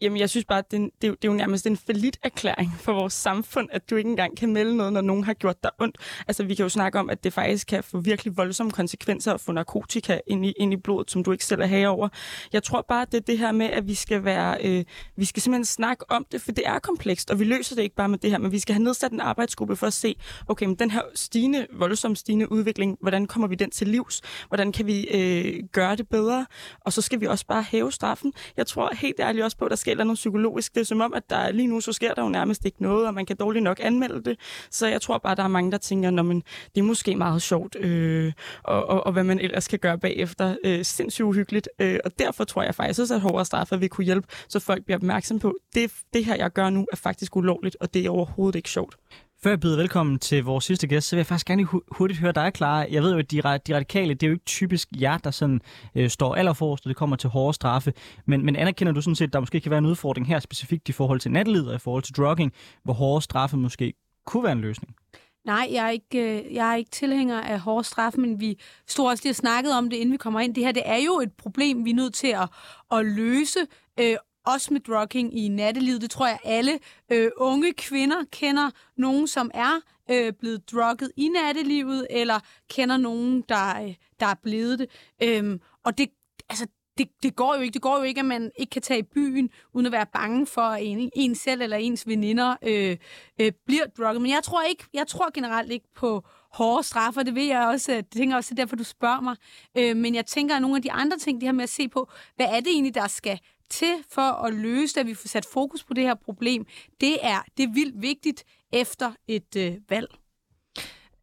Jamen, 0.00 0.18
jeg 0.18 0.30
synes 0.30 0.44
bare, 0.44 0.58
at 0.58 0.70
det, 0.70 0.80
det, 0.80 1.02
det 1.02 1.28
er 1.28 1.32
jo 1.32 1.32
nærmest 1.32 1.66
en 1.66 1.76
falit 1.76 2.18
erklæring 2.22 2.72
for 2.78 2.92
vores 2.92 3.12
samfund, 3.12 3.68
at 3.72 3.90
du 3.90 3.96
ikke 3.96 4.10
engang 4.10 4.36
kan 4.36 4.52
melde 4.52 4.76
noget, 4.76 4.92
når 4.92 5.00
nogen 5.00 5.24
har 5.24 5.34
gjort 5.34 5.62
dig 5.62 5.70
ondt. 5.78 5.98
Altså, 6.28 6.44
vi 6.44 6.54
kan 6.54 6.62
jo 6.62 6.68
snakke 6.68 6.98
om, 6.98 7.10
at 7.10 7.24
det 7.24 7.32
faktisk 7.32 7.66
kan 7.66 7.82
få 7.82 8.00
virkelig 8.00 8.36
voldsomme 8.36 8.72
konsekvenser 8.72 9.34
at 9.34 9.40
få 9.40 9.52
narkotika 9.52 10.20
ind 10.26 10.46
i, 10.46 10.52
ind 10.56 10.72
i 10.72 10.76
blodet, 10.76 11.10
som 11.10 11.24
du 11.24 11.32
ikke 11.32 11.44
selv 11.44 11.60
er 11.60 11.66
her 11.66 11.88
over. 11.88 12.08
Jeg 12.52 12.62
tror 12.62 12.84
bare, 12.88 13.02
at 13.02 13.12
det 13.12 13.18
er 13.18 13.22
det 13.22 13.38
her 13.38 13.52
med, 13.52 13.66
at 13.66 13.88
vi 13.88 13.94
skal 13.94 14.24
være, 14.24 14.58
øh, 14.64 14.84
vi 15.16 15.24
skal 15.24 15.42
simpelthen 15.42 15.64
snakke 15.64 16.10
om 16.10 16.26
det, 16.32 16.40
for 16.40 16.52
det 16.52 16.64
er 16.66 16.78
komplekst, 16.78 17.30
og 17.30 17.38
vi 17.38 17.44
løser 17.44 17.76
det 17.76 17.82
ikke 17.82 17.96
bare 17.96 18.08
med 18.08 18.18
det 18.18 18.30
her, 18.30 18.38
men 18.38 18.52
vi 18.52 18.58
skal 18.58 18.74
have 18.74 18.84
nedsat 18.84 19.12
en 19.12 19.20
arbejdsgruppe 19.20 19.76
for 19.76 19.86
at 19.86 19.92
se, 19.92 20.16
okay, 20.48 20.66
men 20.66 20.74
den 20.74 20.90
her 20.90 21.02
stigende, 21.14 21.66
voldsomt 21.72 22.18
stigende 22.18 22.52
udvikling, 22.52 22.98
hvordan 23.00 23.26
kommer 23.26 23.48
vi 23.48 23.54
den 23.54 23.70
til 23.70 23.88
livs? 23.88 24.22
Hvordan 24.48 24.72
kan 24.72 24.86
vi 24.86 25.06
øh, 25.06 25.62
gøre 25.72 25.96
det 25.96 26.08
bedre? 26.08 26.46
Og 26.80 26.92
så 26.92 27.02
skal 27.02 27.20
vi 27.20 27.26
også 27.26 27.46
bare 27.46 27.62
hæve 27.62 27.92
straffen. 27.92 28.32
Jeg 28.56 28.66
tror 28.66 28.94
helt 28.94 29.20
ærligt 29.20 29.44
også 29.44 29.56
på, 29.56 29.64
at 29.64 29.70
der 29.70 29.76
sker 29.86 30.04
noget 30.04 30.14
psykologisk. 30.14 30.74
Det 30.74 30.80
er 30.80 30.84
som 30.84 31.00
om, 31.00 31.14
at 31.14 31.30
der 31.30 31.52
lige 31.52 31.68
nu 31.68 31.80
så 31.80 31.92
sker 31.92 32.14
der 32.14 32.22
jo 32.22 32.28
nærmest 32.28 32.64
ikke 32.64 32.82
noget, 32.82 33.06
og 33.06 33.14
man 33.14 33.26
kan 33.26 33.36
dårligt 33.36 33.62
nok 33.62 33.80
anmelde 33.82 34.22
det. 34.24 34.38
Så 34.70 34.86
jeg 34.86 35.02
tror 35.02 35.18
bare, 35.18 35.34
der 35.34 35.42
er 35.42 35.48
mange, 35.48 35.72
der 35.72 35.78
tænker, 35.78 36.08
at 36.08 36.42
det 36.74 36.80
er 36.80 36.82
måske 36.82 37.16
meget 37.16 37.42
sjovt, 37.42 37.76
øh, 37.80 38.32
og, 38.62 38.86
og, 38.86 39.06
og 39.06 39.12
hvad 39.12 39.24
man 39.24 39.40
ellers 39.40 39.68
kan 39.68 39.78
gøre 39.78 39.98
bagefter. 39.98 40.56
Øh, 40.64 40.84
sindssygt 40.84 41.24
uhyggeligt. 41.24 41.68
Øh, 41.78 41.98
og 42.04 42.18
derfor 42.18 42.44
tror 42.44 42.62
jeg 42.62 42.74
faktisk 42.74 43.00
også, 43.00 43.14
at 43.14 43.20
hårdere 43.20 43.44
straffer 43.44 43.76
vil 43.76 43.88
kunne 43.88 44.04
hjælpe, 44.04 44.26
så 44.48 44.60
folk 44.60 44.84
bliver 44.84 44.98
opmærksom 44.98 45.38
på, 45.38 45.54
det, 45.74 45.92
det 46.12 46.24
her, 46.24 46.36
jeg 46.36 46.52
gør 46.52 46.70
nu, 46.70 46.86
er 46.92 46.96
faktisk 46.96 47.36
ulovligt, 47.36 47.76
og 47.80 47.94
det 47.94 48.06
er 48.06 48.10
overhovedet 48.10 48.56
ikke 48.56 48.70
sjovt. 48.70 48.96
Før 49.46 49.50
jeg 49.50 49.60
byder 49.60 49.76
velkommen 49.76 50.18
til 50.18 50.44
vores 50.44 50.64
sidste 50.64 50.86
gæst, 50.86 51.08
så 51.08 51.16
vil 51.16 51.18
jeg 51.18 51.26
faktisk 51.26 51.46
gerne 51.46 51.66
hurtigt 51.90 52.20
høre 52.20 52.32
dig, 52.32 52.52
Clara. 52.56 52.86
Jeg 52.90 53.02
ved 53.02 53.12
jo, 53.12 53.18
at 53.18 53.30
de, 53.30 53.36
de 53.36 53.74
radikale, 53.74 54.14
det 54.14 54.22
er 54.22 54.26
jo 54.26 54.32
ikke 54.32 54.44
typisk 54.44 54.88
jer, 55.00 55.18
der 55.18 55.30
sådan, 55.30 55.60
øh, 55.94 56.10
står 56.10 56.34
allerforrest, 56.34 56.86
og 56.86 56.88
det 56.88 56.96
kommer 56.96 57.16
til 57.16 57.30
hårde 57.30 57.54
straffe. 57.54 57.92
Men, 58.24 58.44
men 58.44 58.56
anerkender 58.56 58.92
du 58.92 59.00
sådan 59.00 59.14
set, 59.14 59.26
at 59.26 59.32
der 59.32 59.40
måske 59.40 59.60
kan 59.60 59.70
være 59.70 59.78
en 59.78 59.86
udfordring 59.86 60.26
her 60.26 60.38
specifikt 60.38 60.88
i 60.88 60.92
forhold 60.92 61.20
til 61.20 61.30
natlivet 61.30 61.74
i 61.74 61.78
forhold 61.78 62.02
til 62.02 62.14
drugging, 62.16 62.52
hvor 62.84 62.92
hårde 62.92 63.22
straffe 63.22 63.56
måske 63.56 63.94
kunne 64.26 64.42
være 64.42 64.52
en 64.52 64.60
løsning? 64.60 64.94
Nej, 65.44 65.68
jeg 65.72 65.86
er 65.86 65.90
ikke, 65.90 66.38
øh, 66.46 66.54
jeg 66.54 66.70
er 66.72 66.76
ikke 66.76 66.90
tilhænger 66.90 67.40
af 67.40 67.60
hårde 67.60 67.84
straf, 67.84 68.12
men 68.18 68.40
vi 68.40 68.58
stod 68.86 69.06
også 69.08 69.24
lige 69.24 69.32
og 69.32 69.36
snakket 69.36 69.72
om 69.72 69.90
det, 69.90 69.96
inden 69.96 70.12
vi 70.12 70.16
kommer 70.16 70.40
ind. 70.40 70.54
Det 70.54 70.64
her 70.64 70.72
det 70.72 70.82
er 70.86 71.04
jo 71.06 71.20
et 71.20 71.32
problem, 71.32 71.84
vi 71.84 71.90
er 71.90 71.94
nødt 71.94 72.14
til 72.14 72.28
at, 72.28 72.48
at 72.92 73.06
løse. 73.06 73.58
Øh, 74.00 74.16
også 74.46 74.72
med 74.72 74.80
drugging 74.80 75.38
i 75.38 75.48
nattelivet. 75.48 76.00
Det 76.00 76.10
tror 76.10 76.26
jeg, 76.26 76.38
alle 76.44 76.78
øh, 77.12 77.30
unge 77.36 77.72
kvinder 77.72 78.24
kender 78.32 78.70
nogen, 78.96 79.26
som 79.26 79.50
er 79.54 79.80
øh, 80.10 80.32
blevet 80.32 80.70
drugget 80.72 81.12
i 81.16 81.28
nattelivet, 81.28 82.06
eller 82.10 82.40
kender 82.70 82.96
nogen, 82.96 83.44
der, 83.48 83.82
øh, 83.82 83.94
der 84.20 84.26
er 84.26 84.34
blevet 84.42 84.78
det. 84.78 84.88
Øhm, 85.22 85.60
og 85.84 85.98
det, 85.98 86.08
altså, 86.48 86.66
det, 86.98 87.08
det 87.22 87.36
går 87.36 87.54
jo 87.54 87.60
ikke. 87.60 87.74
Det 87.74 87.82
går 87.82 87.96
jo 87.96 88.02
ikke, 88.02 88.20
at 88.20 88.24
man 88.24 88.50
ikke 88.56 88.70
kan 88.70 88.82
tage 88.82 89.00
i 89.00 89.02
byen, 89.02 89.50
uden 89.72 89.86
at 89.86 89.92
være 89.92 90.06
bange 90.12 90.46
for, 90.46 90.62
at 90.62 90.84
en, 90.84 91.10
en 91.16 91.34
selv 91.34 91.62
eller 91.62 91.76
ens 91.76 92.06
veninder 92.06 92.56
øh, 92.62 92.96
øh, 93.40 93.52
bliver 93.66 93.86
drugget. 93.98 94.22
Men 94.22 94.30
jeg 94.30 94.42
tror 94.42 94.62
ikke, 94.62 94.84
jeg 94.94 95.06
tror 95.06 95.30
generelt 95.34 95.72
ikke 95.72 95.86
på 95.94 96.24
hårde 96.52 96.82
straffer. 96.82 97.22
Det 97.22 97.34
ved 97.34 97.44
jeg 97.44 97.66
også. 97.66 97.92
Det 97.92 98.10
tænker 98.10 98.36
også, 98.36 98.54
det 98.54 98.60
er 98.60 98.64
derfor, 98.64 98.76
du 98.76 98.84
spørger 98.84 99.20
mig. 99.20 99.36
Øh, 99.78 99.96
men 99.96 100.14
jeg 100.14 100.26
tænker, 100.26 100.54
at 100.56 100.62
nogle 100.62 100.76
af 100.76 100.82
de 100.82 100.92
andre 100.92 101.18
ting, 101.18 101.40
det 101.40 101.48
her 101.48 101.52
med 101.52 101.62
at 101.62 101.70
se 101.70 101.88
på, 101.88 102.10
hvad 102.36 102.46
er 102.46 102.60
det 102.60 102.68
egentlig, 102.68 102.94
der 102.94 103.08
skal 103.08 103.40
til 103.70 103.94
for 104.10 104.44
at 104.44 104.54
løse 104.54 104.94
det, 104.94 105.00
at 105.00 105.06
vi 105.06 105.14
får 105.14 105.28
sat 105.28 105.46
fokus 105.52 105.84
på 105.84 105.94
det 105.94 106.04
her 106.04 106.14
problem, 106.14 106.66
det 107.00 107.18
er, 107.22 107.44
det 107.56 107.62
er 107.62 107.72
vildt 107.72 108.02
vigtigt 108.02 108.44
efter 108.72 109.12
et 109.28 109.56
øh, 109.56 109.74
valg. 109.88 110.08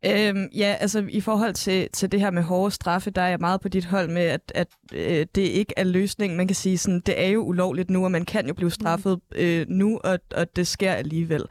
Øhm, 0.05 0.50
ja, 0.55 0.75
altså 0.79 1.05
i 1.09 1.21
forhold 1.21 1.53
til, 1.53 1.89
til 1.93 2.12
det 2.12 2.19
her 2.19 2.31
med 2.31 2.43
hårde 2.43 2.71
straffe, 2.71 3.09
der 3.12 3.21
er 3.21 3.27
jeg 3.27 3.39
meget 3.39 3.62
på 3.62 3.67
dit 3.67 3.85
hold 3.85 4.09
med, 4.09 4.21
at, 4.21 4.51
at 4.55 4.67
øh, 4.93 5.25
det 5.35 5.41
ikke 5.41 5.73
er 5.77 5.83
løsningen. 5.83 6.38
Man 6.38 6.47
kan 6.47 6.55
sige 6.55 6.77
sådan, 6.77 7.00
det 7.00 7.21
er 7.21 7.27
jo 7.27 7.43
ulovligt 7.43 7.89
nu, 7.89 8.03
og 8.03 8.12
man 8.12 8.25
kan 8.25 8.47
jo 8.47 8.53
blive 8.53 8.67
mm. 8.67 8.71
straffet 8.71 9.19
øh, 9.35 9.65
nu, 9.69 10.00
og, 10.03 10.19
og 10.35 10.55
det 10.55 10.67
sker 10.67 10.91
alligevel. 10.91 11.43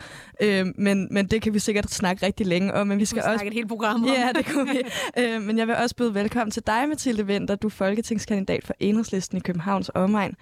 Øh, 0.42 0.66
men, 0.78 1.08
men 1.10 1.26
det 1.26 1.42
kan 1.42 1.54
vi 1.54 1.58
sikkert 1.58 1.90
snakke 1.90 2.26
rigtig 2.26 2.46
længe 2.46 2.74
om. 2.74 2.86
Men 2.86 2.98
vi 2.98 3.04
skal 3.04 3.22
vi 3.22 3.32
også 3.32 3.44
et 3.46 3.52
helt 3.52 3.68
program 3.68 4.02
om. 4.02 4.08
Ja, 4.08 4.30
det 4.34 4.46
kunne 4.46 4.72
vi. 4.72 4.80
øh, 5.22 5.42
men 5.42 5.58
jeg 5.58 5.66
vil 5.66 5.76
også 5.76 5.96
byde 5.96 6.14
velkommen 6.14 6.50
til 6.50 6.62
dig, 6.66 6.88
Mathilde 6.88 7.26
Vinter. 7.26 7.54
Du 7.54 7.66
er 7.66 7.70
folketingskandidat 7.70 8.64
for 8.64 8.74
Enhedslisten 8.80 9.38
i 9.38 9.40
Københavns 9.40 9.90
Omegn. 9.94 10.34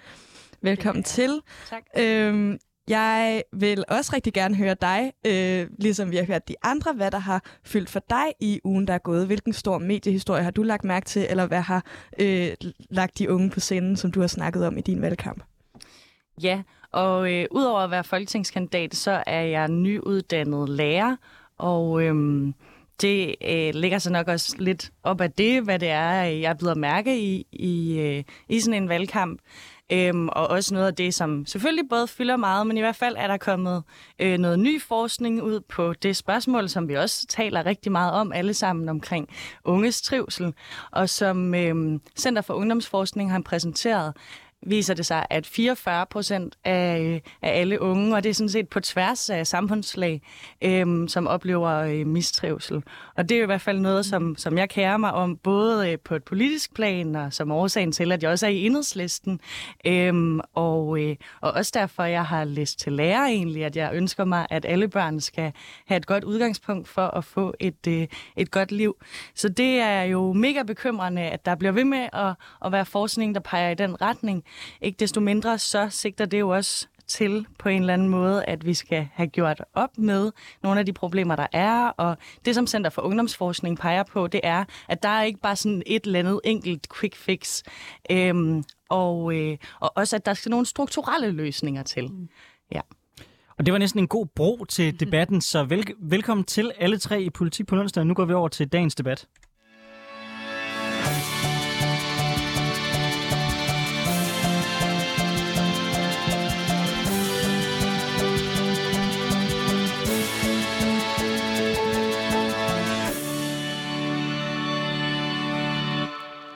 Velkommen 0.63 1.01
ja, 1.01 1.05
til. 1.05 1.41
Tak. 1.69 1.83
Øhm, 1.99 2.59
jeg 2.87 3.43
vil 3.53 3.83
også 3.87 4.11
rigtig 4.15 4.33
gerne 4.33 4.55
høre 4.55 4.75
dig, 4.81 5.11
øh, 5.27 5.67
ligesom 5.79 6.11
vi 6.11 6.15
har 6.15 6.23
hørt 6.23 6.47
de 6.47 6.55
andre, 6.63 6.93
hvad 6.93 7.11
der 7.11 7.17
har 7.17 7.43
fyldt 7.63 7.89
for 7.89 8.03
dig 8.09 8.25
i 8.39 8.59
ugen, 8.63 8.87
der 8.87 8.93
er 8.93 8.97
gået. 8.97 9.25
Hvilken 9.25 9.53
stor 9.53 9.77
mediehistorie 9.77 10.43
har 10.43 10.51
du 10.51 10.63
lagt 10.63 10.83
mærke 10.83 11.05
til, 11.05 11.25
eller 11.29 11.47
hvad 11.47 11.61
har 11.61 11.85
øh, 12.19 12.51
lagt 12.89 13.19
de 13.19 13.31
unge 13.31 13.49
på 13.49 13.59
scenen, 13.59 13.97
som 13.97 14.11
du 14.11 14.19
har 14.19 14.27
snakket 14.27 14.67
om 14.67 14.77
i 14.77 14.81
din 14.81 15.01
valgkamp? 15.01 15.43
Ja, 16.43 16.61
og 16.91 17.33
øh, 17.33 17.45
udover 17.51 17.79
at 17.79 17.91
være 17.91 18.03
folketingskandidat, 18.03 18.95
så 18.95 19.23
er 19.27 19.41
jeg 19.41 19.67
nyuddannet 19.67 20.69
lærer, 20.69 21.15
og 21.57 22.03
øh, 22.03 22.47
det 23.01 23.35
øh, 23.49 23.73
ligger 23.73 23.99
sig 23.99 24.11
nok 24.11 24.27
også 24.27 24.55
lidt 24.59 24.91
op 25.03 25.21
af 25.21 25.31
det, 25.31 25.63
hvad 25.63 25.79
det 25.79 25.89
er, 25.89 26.11
jeg 26.21 26.49
er 26.49 26.53
blevet 26.53 26.77
mærke 26.77 27.19
i, 27.19 27.47
i, 27.51 27.99
øh, 27.99 28.23
i 28.49 28.59
sådan 28.59 28.83
en 28.83 28.89
valgkamp. 28.89 29.39
Øhm, 29.91 30.29
og 30.29 30.47
også 30.47 30.73
noget 30.73 30.87
af 30.87 30.95
det, 30.95 31.13
som 31.13 31.45
selvfølgelig 31.45 31.89
både 31.89 32.07
fylder 32.07 32.35
meget, 32.35 32.67
men 32.67 32.77
i 32.77 32.79
hvert 32.79 32.95
fald 32.95 33.15
er 33.17 33.27
der 33.27 33.37
kommet 33.37 33.83
øh, 34.19 34.37
noget 34.37 34.59
ny 34.59 34.81
forskning 34.81 35.43
ud 35.43 35.59
på 35.59 35.93
det 35.93 36.15
spørgsmål, 36.15 36.69
som 36.69 36.87
vi 36.87 36.95
også 36.95 37.25
taler 37.27 37.65
rigtig 37.65 37.91
meget 37.91 38.13
om 38.13 38.31
alle 38.31 38.53
sammen 38.53 38.89
omkring 38.89 39.29
unges 39.63 40.01
trivsel, 40.01 40.53
og 40.91 41.09
som 41.09 41.55
øh, 41.55 41.99
Center 42.17 42.41
for 42.41 42.53
Ungdomsforskning 42.53 43.31
har 43.31 43.41
præsenteret, 43.45 44.13
viser 44.65 44.93
det 44.93 45.05
sig, 45.05 45.25
at 45.29 45.45
44 45.45 46.05
procent 46.05 46.55
af, 46.63 47.01
øh, 47.01 47.19
af 47.41 47.59
alle 47.59 47.81
unge, 47.81 48.15
og 48.15 48.23
det 48.23 48.29
er 48.29 48.33
sådan 48.33 48.49
set 48.49 48.69
på 48.69 48.79
tværs 48.79 49.29
af 49.29 49.47
samfundslag, 49.47 50.21
øhm, 50.61 51.07
som 51.07 51.27
oplever 51.27 51.69
øh, 51.69 52.07
mistrivsel. 52.07 52.83
Og 53.21 53.29
det 53.29 53.37
er 53.37 53.43
i 53.43 53.45
hvert 53.45 53.61
fald 53.61 53.79
noget, 53.79 54.05
som, 54.05 54.35
som 54.37 54.57
jeg 54.57 54.69
kærer 54.69 54.97
mig 54.97 55.13
om, 55.13 55.37
både 55.37 55.91
øh, 55.91 55.97
på 56.05 56.15
et 56.15 56.23
politisk 56.23 56.73
plan, 56.73 57.15
og 57.15 57.33
som 57.33 57.51
årsagen 57.51 57.91
til, 57.91 58.11
at 58.11 58.23
jeg 58.23 58.31
også 58.31 58.45
er 58.45 58.49
i 58.49 58.65
enhedslisten. 58.65 59.39
Øhm, 59.87 60.39
og, 60.53 61.01
øh, 61.01 61.15
og 61.41 61.51
også 61.51 61.71
derfor, 61.73 62.03
jeg 62.03 62.25
har 62.25 62.43
læst 62.43 62.79
til 62.79 62.93
lærer 62.93 63.25
egentlig, 63.25 63.65
at 63.65 63.75
jeg 63.75 63.91
ønsker 63.93 64.25
mig, 64.25 64.47
at 64.49 64.65
alle 64.65 64.87
børn 64.87 65.19
skal 65.19 65.53
have 65.85 65.97
et 65.97 66.05
godt 66.05 66.23
udgangspunkt 66.23 66.87
for 66.87 67.07
at 67.07 67.25
få 67.25 67.53
et, 67.59 67.87
øh, 67.87 68.07
et 68.35 68.51
godt 68.51 68.71
liv. 68.71 68.95
Så 69.35 69.49
det 69.49 69.79
er 69.79 70.01
jo 70.03 70.33
mega 70.33 70.63
bekymrende, 70.63 71.21
at 71.21 71.45
der 71.45 71.55
bliver 71.55 71.71
ved 71.71 71.85
med 71.85 72.09
at, 72.13 72.33
at 72.65 72.71
være 72.71 72.85
forskning, 72.85 73.35
der 73.35 73.41
peger 73.41 73.69
i 73.69 73.75
den 73.75 74.01
retning. 74.01 74.43
Ikke 74.81 74.97
desto 74.99 75.21
mindre, 75.21 75.57
så 75.57 75.87
sigter 75.89 76.25
det 76.25 76.39
jo 76.39 76.49
også 76.49 76.87
til 77.11 77.45
på 77.59 77.69
en 77.69 77.81
eller 77.81 77.93
anden 77.93 78.09
måde, 78.09 78.45
at 78.45 78.65
vi 78.65 78.73
skal 78.73 79.07
have 79.13 79.27
gjort 79.27 79.63
op 79.73 79.97
med 79.97 80.31
nogle 80.63 80.79
af 80.79 80.85
de 80.85 80.93
problemer, 80.93 81.35
der 81.35 81.47
er. 81.51 81.87
Og 81.87 82.17
det, 82.45 82.55
som 82.55 82.67
Center 82.67 82.89
for 82.89 83.01
Ungdomsforskning 83.01 83.77
peger 83.77 84.03
på, 84.03 84.27
det 84.27 84.41
er, 84.43 84.65
at 84.89 85.03
der 85.03 85.09
er 85.09 85.23
ikke 85.23 85.39
bare 85.39 85.55
sådan 85.55 85.83
et 85.85 86.03
eller 86.05 86.19
andet 86.19 86.39
enkelt 86.43 86.87
quick 86.99 87.15
fix. 87.15 87.63
Øhm, 88.11 88.63
og, 88.89 89.35
øh, 89.35 89.57
og 89.79 89.91
også, 89.95 90.15
at 90.15 90.25
der 90.25 90.33
skal 90.33 90.49
nogle 90.49 90.65
strukturelle 90.65 91.31
løsninger 91.31 91.83
til. 91.83 92.11
Mm. 92.11 92.29
Ja. 92.71 92.81
Og 93.57 93.65
det 93.65 93.71
var 93.73 93.77
næsten 93.77 93.99
en 93.99 94.07
god 94.07 94.25
bro 94.25 94.65
til 94.65 94.99
debatten, 94.99 95.41
så 95.41 95.63
vel, 95.63 95.87
velkommen 95.99 96.43
til 96.43 96.71
alle 96.77 96.97
tre 96.97 97.21
i 97.21 97.29
Politik 97.29 97.67
på 97.67 97.75
onsdag. 97.75 98.05
Nu 98.05 98.13
går 98.13 98.25
vi 98.25 98.33
over 98.33 98.47
til 98.47 98.67
dagens 98.67 98.95
debat. 98.95 99.27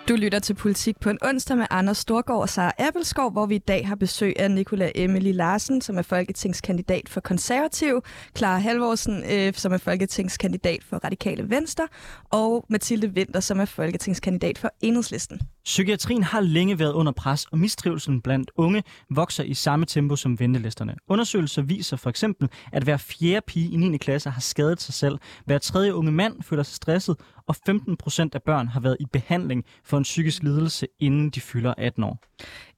Du 0.07 0.15
lytter 0.15 0.39
til 0.39 0.53
Politik 0.53 0.99
på 0.99 1.09
en 1.09 1.17
onsdag 1.25 1.57
med 1.57 1.65
Anders 1.69 1.97
Storgård 1.97 2.41
og 2.41 2.49
Sara 2.49 2.71
Appelskov, 2.77 3.31
hvor 3.31 3.45
vi 3.45 3.55
i 3.55 3.59
dag 3.67 3.87
har 3.87 3.95
besøg 3.95 4.33
af 4.39 4.51
Nicola 4.51 4.91
Emily 4.95 5.31
Larsen, 5.33 5.81
som 5.81 5.97
er 5.97 6.01
folketingskandidat 6.01 7.09
for 7.09 7.21
Konservativ, 7.21 8.01
Clara 8.37 8.57
Halvorsen, 8.57 9.23
øh, 9.31 9.53
som 9.53 9.73
er 9.73 9.77
folketingskandidat 9.77 10.83
for 10.83 10.97
Radikale 10.97 11.49
Venstre, 11.49 11.87
og 12.29 12.65
Mathilde 12.69 13.07
Winter, 13.07 13.39
som 13.39 13.59
er 13.59 13.65
folketingskandidat 13.65 14.57
for 14.57 14.69
Enhedslisten. 14.81 15.41
Psykiatrien 15.65 16.23
har 16.23 16.41
længe 16.41 16.79
været 16.79 16.93
under 16.93 17.11
pres, 17.11 17.45
og 17.45 17.57
mistrivelsen 17.57 18.21
blandt 18.21 18.51
unge 18.55 18.83
vokser 19.09 19.43
i 19.43 19.53
samme 19.53 19.85
tempo 19.85 20.15
som 20.15 20.39
ventelisterne. 20.39 20.95
Undersøgelser 21.07 21.61
viser 21.61 21.97
for 21.97 22.09
eksempel, 22.09 22.49
at 22.71 22.83
hver 22.83 22.97
fjerde 22.97 23.41
pige 23.47 23.71
i 23.73 23.75
9. 23.75 23.97
klasse 23.97 24.29
har 24.29 24.41
skadet 24.41 24.81
sig 24.81 24.93
selv, 24.93 25.17
hver 25.45 25.57
tredje 25.57 25.95
unge 25.95 26.11
mand 26.11 26.43
føler 26.43 26.63
sig 26.63 26.75
stresset, 26.75 27.15
og 27.47 27.55
15 27.65 27.97
procent 27.97 28.35
af 28.35 28.43
børn 28.43 28.67
har 28.67 28.79
været 28.79 28.97
i 28.99 29.05
behandling 29.13 29.63
for 29.83 29.97
en 29.97 30.03
psykisk 30.03 30.43
lidelse, 30.43 30.87
inden 30.99 31.29
de 31.29 31.41
fylder 31.41 31.73
18 31.77 32.03
år. 32.03 32.19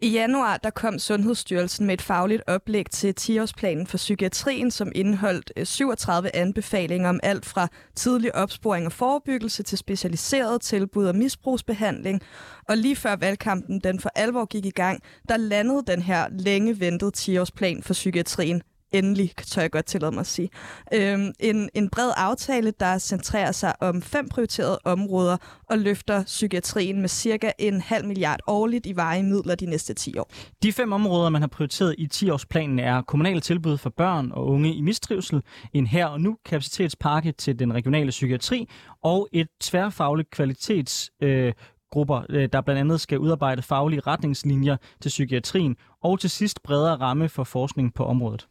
I 0.01 0.09
januar 0.09 0.57
der 0.57 0.69
kom 0.69 0.99
Sundhedsstyrelsen 0.99 1.85
med 1.85 1.93
et 1.93 2.01
fagligt 2.01 2.43
oplæg 2.47 2.85
til 2.91 3.13
10-årsplanen 3.19 3.85
for 3.85 3.97
psykiatrien, 3.97 4.71
som 4.71 4.91
indeholdt 4.95 5.51
øh, 5.57 5.65
37 5.65 6.35
anbefalinger 6.35 7.09
om 7.09 7.19
alt 7.23 7.45
fra 7.45 7.67
tidlig 7.95 8.35
opsporing 8.35 8.85
og 8.85 8.91
forebyggelse 8.91 9.63
til 9.63 9.77
specialiseret 9.77 10.61
tilbud 10.61 11.05
og 11.05 11.15
misbrugsbehandling. 11.15 12.21
Og 12.69 12.76
lige 12.77 12.95
før 12.95 13.15
valgkampen 13.15 13.79
den 13.79 13.99
for 13.99 14.09
alvor 14.15 14.45
gik 14.45 14.65
i 14.65 14.69
gang, 14.69 15.01
der 15.29 15.37
landede 15.37 15.83
den 15.87 16.01
her 16.01 16.27
længe 16.31 16.79
ventede 16.79 17.11
10-årsplan 17.17 17.81
for 17.81 17.93
psykiatrien 17.93 18.61
endelig, 18.91 19.31
tør 19.37 19.61
jeg 19.61 19.71
godt 19.71 19.85
tillade 19.85 20.11
mig 20.11 20.19
at 20.19 20.27
sige. 20.27 20.49
Øhm, 20.93 21.31
en, 21.39 21.69
en 21.73 21.89
bred 21.89 22.11
aftale, 22.17 22.73
der 22.79 22.97
centrerer 22.97 23.51
sig 23.51 23.73
om 23.81 24.01
fem 24.01 24.29
prioriterede 24.29 24.79
områder 24.85 25.37
og 25.69 25.77
løfter 25.77 26.23
psykiatrien 26.23 27.01
med 27.01 27.09
cirka 27.09 27.51
en 27.59 27.81
halv 27.81 28.05
milliard 28.05 28.39
årligt 28.47 28.85
i 28.85 28.95
varige 28.95 29.23
midler 29.23 29.55
de 29.55 29.65
næste 29.65 29.93
10 29.93 30.17
år. 30.17 30.31
De 30.63 30.73
fem 30.73 30.91
områder, 30.91 31.29
man 31.29 31.41
har 31.41 31.47
prioriteret 31.47 31.95
i 31.97 32.09
10-årsplanen, 32.13 32.81
er 32.81 33.01
kommunale 33.01 33.39
tilbud 33.39 33.77
for 33.77 33.89
børn 33.89 34.31
og 34.31 34.47
unge 34.47 34.73
i 34.73 34.81
mistrivsel, 34.81 35.41
en 35.73 35.87
her 35.87 36.05
og 36.05 36.21
nu 36.21 36.37
kapacitetspakke 36.45 37.31
til 37.31 37.59
den 37.59 37.73
regionale 37.73 38.09
psykiatri 38.09 38.69
og 39.03 39.27
et 39.33 39.47
tværfagligt 39.61 40.31
kvalitets 40.31 41.11
øh, 41.23 41.53
grupper, 41.91 42.21
øh, 42.29 42.49
der 42.53 42.61
blandt 42.61 42.79
andet 42.79 43.01
skal 43.01 43.19
udarbejde 43.19 43.61
faglige 43.61 43.99
retningslinjer 43.99 44.77
til 45.01 45.09
psykiatrien, 45.09 45.75
og 46.03 46.19
til 46.19 46.29
sidst 46.29 46.63
bredere 46.63 46.95
ramme 46.95 47.29
for 47.29 47.43
forskning 47.43 47.93
på 47.93 48.05
området. 48.05 48.47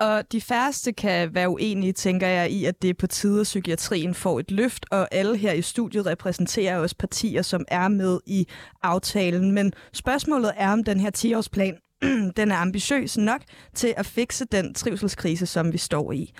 Og 0.00 0.32
de 0.32 0.40
færreste 0.40 0.92
kan 0.92 1.34
være 1.34 1.48
uenige, 1.48 1.92
tænker 1.92 2.26
jeg, 2.26 2.50
i, 2.50 2.64
at 2.64 2.82
det 2.82 2.90
er 2.90 2.94
på 2.94 3.06
tide, 3.06 3.40
at 3.40 3.44
psykiatrien 3.44 4.14
får 4.14 4.40
et 4.40 4.50
løft, 4.50 4.86
og 4.90 5.08
alle 5.14 5.36
her 5.36 5.52
i 5.52 5.62
studiet 5.62 6.06
repræsenterer 6.06 6.78
også 6.78 6.96
partier, 6.96 7.42
som 7.42 7.64
er 7.68 7.88
med 7.88 8.20
i 8.26 8.46
aftalen. 8.82 9.52
Men 9.52 9.72
spørgsmålet 9.92 10.52
er, 10.56 10.72
om 10.72 10.84
den 10.84 11.00
her 11.00 11.10
10-årsplan 11.16 11.78
den 12.36 12.50
er 12.50 12.56
ambitiøs 12.56 13.16
nok 13.16 13.42
til 13.74 13.94
at 13.96 14.06
fikse 14.06 14.44
den 14.44 14.74
trivselskrise, 14.74 15.46
som 15.46 15.72
vi 15.72 15.78
står 15.78 16.12
i. 16.12 16.32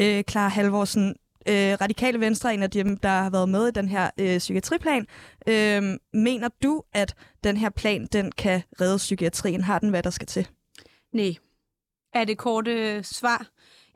Øh, 0.00 0.24
Clara 0.30 0.48
Halvorsen, 0.48 1.14
øh, 1.48 1.76
Radikale 1.80 2.20
Venstre 2.20 2.48
er 2.48 2.54
en 2.54 2.62
af 2.62 2.70
dem, 2.70 2.96
der 2.96 3.08
har 3.08 3.30
været 3.30 3.48
med 3.48 3.68
i 3.68 3.70
den 3.70 3.88
her 3.88 4.10
øh, 4.20 4.38
psykiatriplan. 4.38 5.06
Øh, 5.48 5.82
mener 6.12 6.48
du, 6.62 6.82
at 6.92 7.14
den 7.44 7.56
her 7.56 7.70
plan 7.70 8.08
den 8.12 8.32
kan 8.32 8.62
redde 8.80 8.96
psykiatrien? 8.96 9.60
Har 9.60 9.78
den, 9.78 9.90
hvad 9.90 10.02
der 10.02 10.10
skal 10.10 10.26
til? 10.26 10.48
Nej, 11.12 11.34
er 12.12 12.24
det 12.24 12.38
korte 12.38 12.72
øh, 12.72 13.04
svar. 13.04 13.46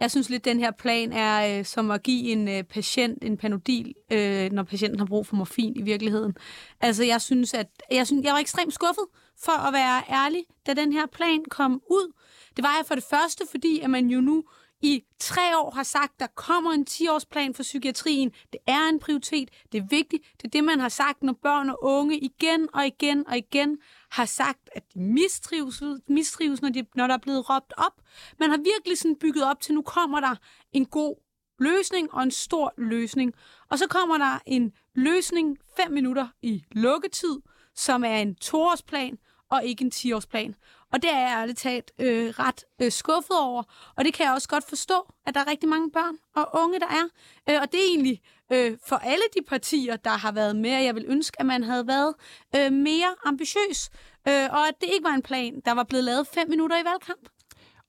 Jeg 0.00 0.10
synes 0.10 0.30
lidt, 0.30 0.44
den 0.44 0.60
her 0.60 0.70
plan 0.70 1.12
er 1.12 1.58
øh, 1.58 1.64
som 1.64 1.90
at 1.90 2.02
give 2.02 2.32
en 2.32 2.48
øh, 2.48 2.62
patient 2.64 3.24
en 3.24 3.36
panodil, 3.36 3.94
øh, 4.12 4.52
når 4.52 4.62
patienten 4.62 4.98
har 4.98 5.06
brug 5.06 5.26
for 5.26 5.36
morfin 5.36 5.76
i 5.76 5.82
virkeligheden. 5.82 6.36
Altså, 6.80 7.04
jeg 7.04 7.20
synes, 7.20 7.54
at 7.54 7.66
jeg, 7.90 8.06
synes, 8.06 8.24
jeg 8.24 8.32
var 8.32 8.38
ekstremt 8.38 8.74
skuffet, 8.74 9.04
for 9.44 9.66
at 9.66 9.72
være 9.72 10.02
ærlig, 10.10 10.44
da 10.66 10.74
den 10.74 10.92
her 10.92 11.06
plan 11.06 11.44
kom 11.50 11.82
ud. 11.90 12.12
Det 12.56 12.62
var 12.64 12.74
jeg 12.78 12.86
for 12.86 12.94
det 12.94 13.04
første, 13.10 13.44
fordi 13.50 13.80
at 13.80 13.90
man 13.90 14.06
jo 14.06 14.20
nu 14.20 14.44
i 14.82 15.04
tre 15.18 15.58
år 15.58 15.70
har 15.70 15.82
sagt, 15.82 16.20
der 16.20 16.26
kommer 16.26 16.72
en 16.72 16.86
10-årsplan 16.90 17.54
for 17.54 17.62
psykiatrien. 17.62 18.32
Det 18.52 18.60
er 18.66 18.88
en 18.88 18.98
prioritet. 18.98 19.50
Det 19.72 19.78
er 19.78 19.86
vigtigt. 19.90 20.22
Det 20.36 20.44
er 20.44 20.48
det, 20.48 20.64
man 20.64 20.80
har 20.80 20.88
sagt, 20.88 21.22
når 21.22 21.32
børn 21.32 21.70
og 21.70 21.78
unge 21.84 22.18
igen 22.18 22.68
og 22.74 22.86
igen 22.86 23.28
og 23.28 23.36
igen 23.36 23.78
har 24.10 24.24
sagt, 24.24 24.70
at 24.72 24.82
de 24.94 25.00
mistrives, 25.00 25.82
mistrives 26.08 26.62
når, 26.62 26.68
de, 26.68 26.86
når 26.94 27.06
der 27.06 27.14
er 27.14 27.18
blevet 27.18 27.50
råbt 27.50 27.72
op. 27.76 28.02
Man 28.38 28.50
har 28.50 28.56
virkelig 28.56 28.98
sådan 28.98 29.16
bygget 29.16 29.44
op 29.44 29.60
til, 29.60 29.74
nu 29.74 29.82
kommer 29.82 30.20
der 30.20 30.34
en 30.72 30.86
god 30.86 31.16
løsning 31.58 32.14
og 32.14 32.22
en 32.22 32.30
stor 32.30 32.74
løsning. 32.78 33.34
Og 33.70 33.78
så 33.78 33.86
kommer 33.86 34.18
der 34.18 34.38
en 34.46 34.72
løsning 34.94 35.58
fem 35.76 35.92
minutter 35.92 36.28
i 36.42 36.64
lukketid, 36.72 37.36
som 37.74 38.04
er 38.04 38.16
en 38.16 38.34
toårsplan 38.34 39.18
og 39.50 39.64
ikke 39.64 39.84
en 39.84 39.92
10-årsplan. 39.94 40.54
Og 40.92 41.02
det 41.02 41.10
er 41.10 41.18
jeg 41.18 41.38
ærligt 41.40 41.58
talt 41.58 41.90
øh, 41.98 42.28
ret 42.28 42.64
øh, 42.82 42.92
skuffet 42.92 43.40
over. 43.40 43.62
Og 43.96 44.04
det 44.04 44.14
kan 44.14 44.26
jeg 44.26 44.34
også 44.34 44.48
godt 44.48 44.68
forstå, 44.68 45.06
at 45.26 45.34
der 45.34 45.40
er 45.40 45.46
rigtig 45.50 45.68
mange 45.68 45.90
børn 45.90 46.16
og 46.36 46.62
unge, 46.62 46.80
der 46.80 46.86
er. 46.86 47.04
Øh, 47.50 47.60
og 47.62 47.72
det 47.72 47.80
er 47.80 47.88
egentlig 47.88 48.20
øh, 48.52 48.78
for 48.86 48.96
alle 48.96 49.24
de 49.36 49.42
partier, 49.48 49.96
der 49.96 50.10
har 50.10 50.32
været 50.32 50.56
med. 50.56 50.70
Jeg 50.70 50.94
vil 50.94 51.04
ønske, 51.08 51.40
at 51.40 51.46
man 51.46 51.62
havde 51.62 51.86
været 51.86 52.14
øh, 52.56 52.72
mere 52.72 53.14
ambitiøs. 53.24 53.90
Øh, 54.28 54.48
og 54.50 54.68
at 54.68 54.74
det 54.80 54.88
ikke 54.92 55.04
var 55.04 55.14
en 55.14 55.22
plan, 55.22 55.60
der 55.64 55.72
var 55.72 55.84
blevet 55.84 56.04
lavet 56.04 56.26
fem 56.26 56.48
minutter 56.48 56.76
i 56.76 56.84
valgkamp. 56.84 57.28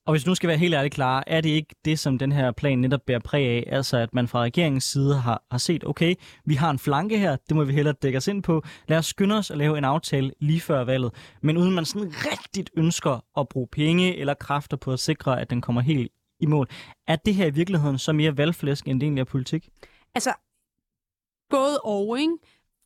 Og 0.06 0.12
hvis 0.12 0.26
nu 0.26 0.34
skal 0.34 0.48
være 0.48 0.58
helt 0.58 0.74
ærligt 0.74 0.94
klar, 0.94 1.24
er 1.26 1.40
det 1.40 1.48
ikke 1.48 1.74
det, 1.84 1.98
som 1.98 2.18
den 2.18 2.32
her 2.32 2.52
plan 2.52 2.78
netop 2.78 3.00
bærer 3.06 3.18
præg 3.18 3.46
af? 3.46 3.64
Altså, 3.66 3.96
at 3.96 4.14
man 4.14 4.28
fra 4.28 4.40
regeringens 4.40 4.84
side 4.84 5.14
har, 5.14 5.42
har 5.50 5.58
set, 5.58 5.84
okay, 5.84 6.14
vi 6.44 6.54
har 6.54 6.70
en 6.70 6.78
flanke 6.78 7.18
her, 7.18 7.36
det 7.48 7.56
må 7.56 7.64
vi 7.64 7.72
hellere 7.72 7.94
dække 8.02 8.18
os 8.18 8.28
ind 8.28 8.42
på. 8.42 8.62
Lad 8.88 8.98
os 8.98 9.06
skynde 9.06 9.38
os 9.38 9.50
at 9.50 9.58
lave 9.58 9.78
en 9.78 9.84
aftale 9.84 10.32
lige 10.40 10.60
før 10.60 10.84
valget. 10.84 11.14
Men 11.42 11.56
uden 11.56 11.74
man 11.74 11.84
sådan 11.84 12.08
rigtigt 12.08 12.70
ønsker 12.76 13.24
at 13.40 13.48
bruge 13.48 13.68
penge 13.72 14.16
eller 14.16 14.34
kræfter 14.34 14.76
på 14.76 14.92
at 14.92 15.00
sikre, 15.00 15.40
at 15.40 15.50
den 15.50 15.60
kommer 15.60 15.80
helt 15.80 16.12
i 16.40 16.46
mål. 16.46 16.68
Er 17.08 17.16
det 17.16 17.34
her 17.34 17.46
i 17.46 17.50
virkeligheden 17.50 17.98
så 17.98 18.12
mere 18.12 18.36
valgflæsk, 18.36 18.88
end 18.88 19.00
det 19.00 19.06
egentlig 19.06 19.20
er 19.20 19.24
politik? 19.24 19.68
Altså, 20.14 20.32
både 21.50 21.80
og, 21.84 22.18
ikke? 22.20 22.32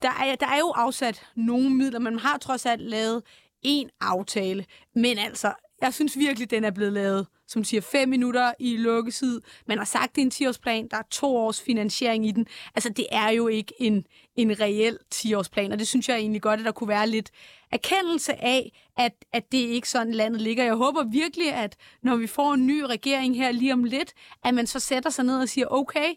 Der 0.03 0.11
er, 0.11 0.37
der 0.37 0.47
er 0.47 0.59
jo 0.59 0.73
afsat 0.77 1.27
nogle 1.37 1.71
midler, 1.71 1.99
men 1.99 2.13
man 2.15 2.19
har 2.19 2.39
trods 2.39 2.67
alt 2.67 2.81
lavet 2.81 3.23
en 3.63 3.91
aftale. 4.01 4.65
Men 4.95 5.19
altså, 5.19 5.53
jeg 5.81 5.95
synes 5.95 6.19
virkelig, 6.19 6.51
den 6.51 6.65
er 6.65 6.71
blevet 6.71 6.93
lavet, 6.93 7.27
som 7.49 7.65
siger, 7.65 7.81
fem 7.81 8.09
minutter 8.09 8.53
i 8.59 8.77
lukketid. 8.77 9.41
Man 9.67 9.79
har 9.79 9.85
sagt, 9.85 10.17
det 10.17 10.23
er 10.23 10.27
en 10.27 10.49
10-årsplan. 10.49 10.89
Der 10.91 10.97
er 10.97 11.03
to 11.11 11.37
års 11.37 11.61
finansiering 11.61 12.27
i 12.27 12.31
den. 12.31 12.47
Altså, 12.75 12.89
det 12.89 13.07
er 13.13 13.29
jo 13.29 13.49
ikke 13.49 13.75
en, 13.79 14.07
en 14.37 14.61
reel 14.61 14.99
10-årsplan, 15.15 15.73
og 15.73 15.79
det 15.79 15.89
synes 15.89 16.09
jeg 16.09 16.17
egentlig 16.17 16.43
godt, 16.43 16.61
at 16.61 16.67
der 16.67 16.73
kunne 16.73 16.89
være 16.89 17.09
lidt 17.09 17.31
erkendelse 17.73 18.45
af, 18.45 18.85
at, 18.97 19.13
at 19.33 19.53
det 19.53 19.59
ikke 19.59 19.89
sådan 19.89 20.15
landet 20.15 20.41
ligger. 20.41 20.65
Jeg 20.65 20.75
håber 20.75 21.05
virkelig, 21.05 21.53
at 21.53 21.77
når 22.03 22.17
vi 22.17 22.27
får 22.27 22.55
en 22.55 22.67
ny 22.67 22.81
regering 22.81 23.37
her 23.37 23.53
lige 23.53 23.73
om 23.73 23.85
lidt, 23.85 24.13
at 24.45 24.55
man 24.55 24.67
så 24.67 24.81
sætter 24.81 25.11
sig 25.11 25.25
ned 25.25 25.41
og 25.41 25.49
siger, 25.49 25.67
okay, 25.71 26.09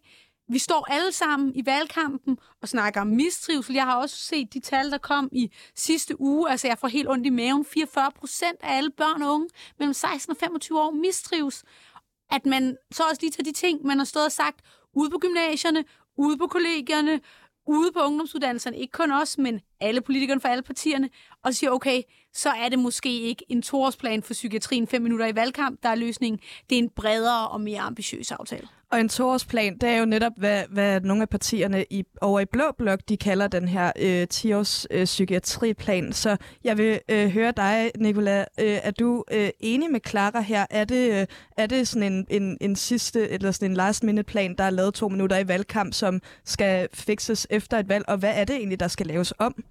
vi 0.49 0.59
står 0.59 0.85
alle 0.89 1.11
sammen 1.11 1.55
i 1.55 1.65
valgkampen 1.65 2.37
og 2.61 2.67
snakker 2.67 3.01
om 3.01 3.07
mistrivsel. 3.07 3.75
Jeg 3.75 3.83
har 3.83 3.95
også 3.95 4.15
set 4.17 4.53
de 4.53 4.59
tal, 4.59 4.91
der 4.91 4.97
kom 4.97 5.29
i 5.31 5.51
sidste 5.75 6.21
uge. 6.21 6.49
Altså, 6.51 6.67
jeg 6.67 6.77
får 6.77 6.87
helt 6.87 7.09
ondt 7.09 7.25
i 7.25 7.29
maven. 7.29 7.65
44 7.65 8.11
procent 8.11 8.57
af 8.61 8.77
alle 8.77 8.91
børn 8.91 9.21
og 9.21 9.33
unge 9.33 9.49
mellem 9.79 9.93
16 9.93 10.31
og 10.31 10.37
25 10.37 10.79
år 10.81 10.91
mistrives. 10.91 11.63
At 12.31 12.45
man 12.45 12.77
så 12.91 13.03
også 13.03 13.21
lige 13.21 13.31
tager 13.31 13.43
de 13.43 13.51
ting, 13.51 13.85
man 13.85 13.97
har 13.97 14.05
stået 14.05 14.25
og 14.25 14.31
sagt 14.31 14.59
ude 14.93 15.09
på 15.09 15.17
gymnasierne, 15.17 15.85
ude 16.17 16.37
på 16.37 16.47
kollegierne, 16.47 17.21
ude 17.67 17.91
på 17.91 17.99
ungdomsuddannelserne, 17.99 18.77
ikke 18.77 18.91
kun 18.91 19.11
os, 19.11 19.37
men 19.37 19.61
alle 19.79 20.01
politikerne 20.01 20.41
fra 20.41 20.49
alle 20.49 20.63
partierne, 20.63 21.09
og 21.43 21.53
siger, 21.53 21.71
okay, 21.71 22.01
så 22.33 22.49
er 22.49 22.69
det 22.69 22.79
måske 22.79 23.19
ikke 23.19 23.45
en 23.49 23.61
toårsplan 23.61 24.23
for 24.23 24.33
psykiatrien, 24.33 24.87
fem 24.87 25.01
minutter 25.01 25.25
i 25.25 25.35
valgkamp, 25.35 25.83
der 25.83 25.89
er 25.89 25.95
løsningen. 25.95 26.39
Det 26.69 26.75
er 26.77 26.79
en 26.79 26.89
bredere 26.89 27.47
og 27.47 27.61
mere 27.61 27.79
ambitiøs 27.79 28.31
aftale. 28.31 28.67
Og 28.91 28.99
en 28.99 29.09
toårsplan, 29.09 29.77
det 29.77 29.89
er 29.89 29.97
jo 29.97 30.05
netop, 30.05 30.31
hvad, 30.37 30.63
hvad 30.69 31.01
nogle 31.01 31.21
af 31.21 31.29
partierne 31.29 31.85
i, 31.89 32.03
over 32.21 32.39
i 32.39 32.45
Blå 32.45 32.63
Blok, 32.77 32.99
de 33.09 33.17
kalder 33.17 33.47
den 33.47 33.67
her 33.67 33.91
øh, 33.99 34.27
10-års 34.33 34.87
øh, 34.91 35.05
psykiatriplan. 35.05 36.13
Så 36.13 36.37
jeg 36.63 36.77
vil 36.77 36.99
øh, 37.09 37.29
høre 37.29 37.53
dig, 37.57 37.91
Nicola. 37.97 38.39
Øh, 38.39 38.79
er 38.83 38.91
du 38.91 39.23
øh, 39.31 39.49
enig 39.59 39.91
med 39.91 39.99
Clara 40.07 40.41
her? 40.41 40.65
Er 40.69 40.85
det, 40.85 41.11
øh, 41.11 41.25
er 41.57 41.65
det 41.65 41.87
sådan 41.87 42.13
en, 42.13 42.25
en, 42.29 42.57
en 42.61 42.75
sidste, 42.75 43.29
eller 43.29 43.51
sådan 43.51 43.71
en 43.71 43.77
last 43.77 44.03
minute 44.03 44.23
plan, 44.23 44.55
der 44.57 44.63
er 44.63 44.69
lavet 44.69 44.93
to 44.93 45.09
minutter 45.09 45.37
i 45.37 45.47
valgkamp, 45.47 45.93
som 45.93 46.21
skal 46.45 46.87
fikses 46.93 47.47
efter 47.49 47.79
et 47.79 47.89
valg? 47.89 48.05
Og 48.07 48.17
hvad 48.17 48.33
er 48.35 48.45
det 48.45 48.55
egentlig, 48.55 48.79
der 48.79 48.87
skal 48.87 49.07
laves 49.07 49.33
om? 49.39 49.63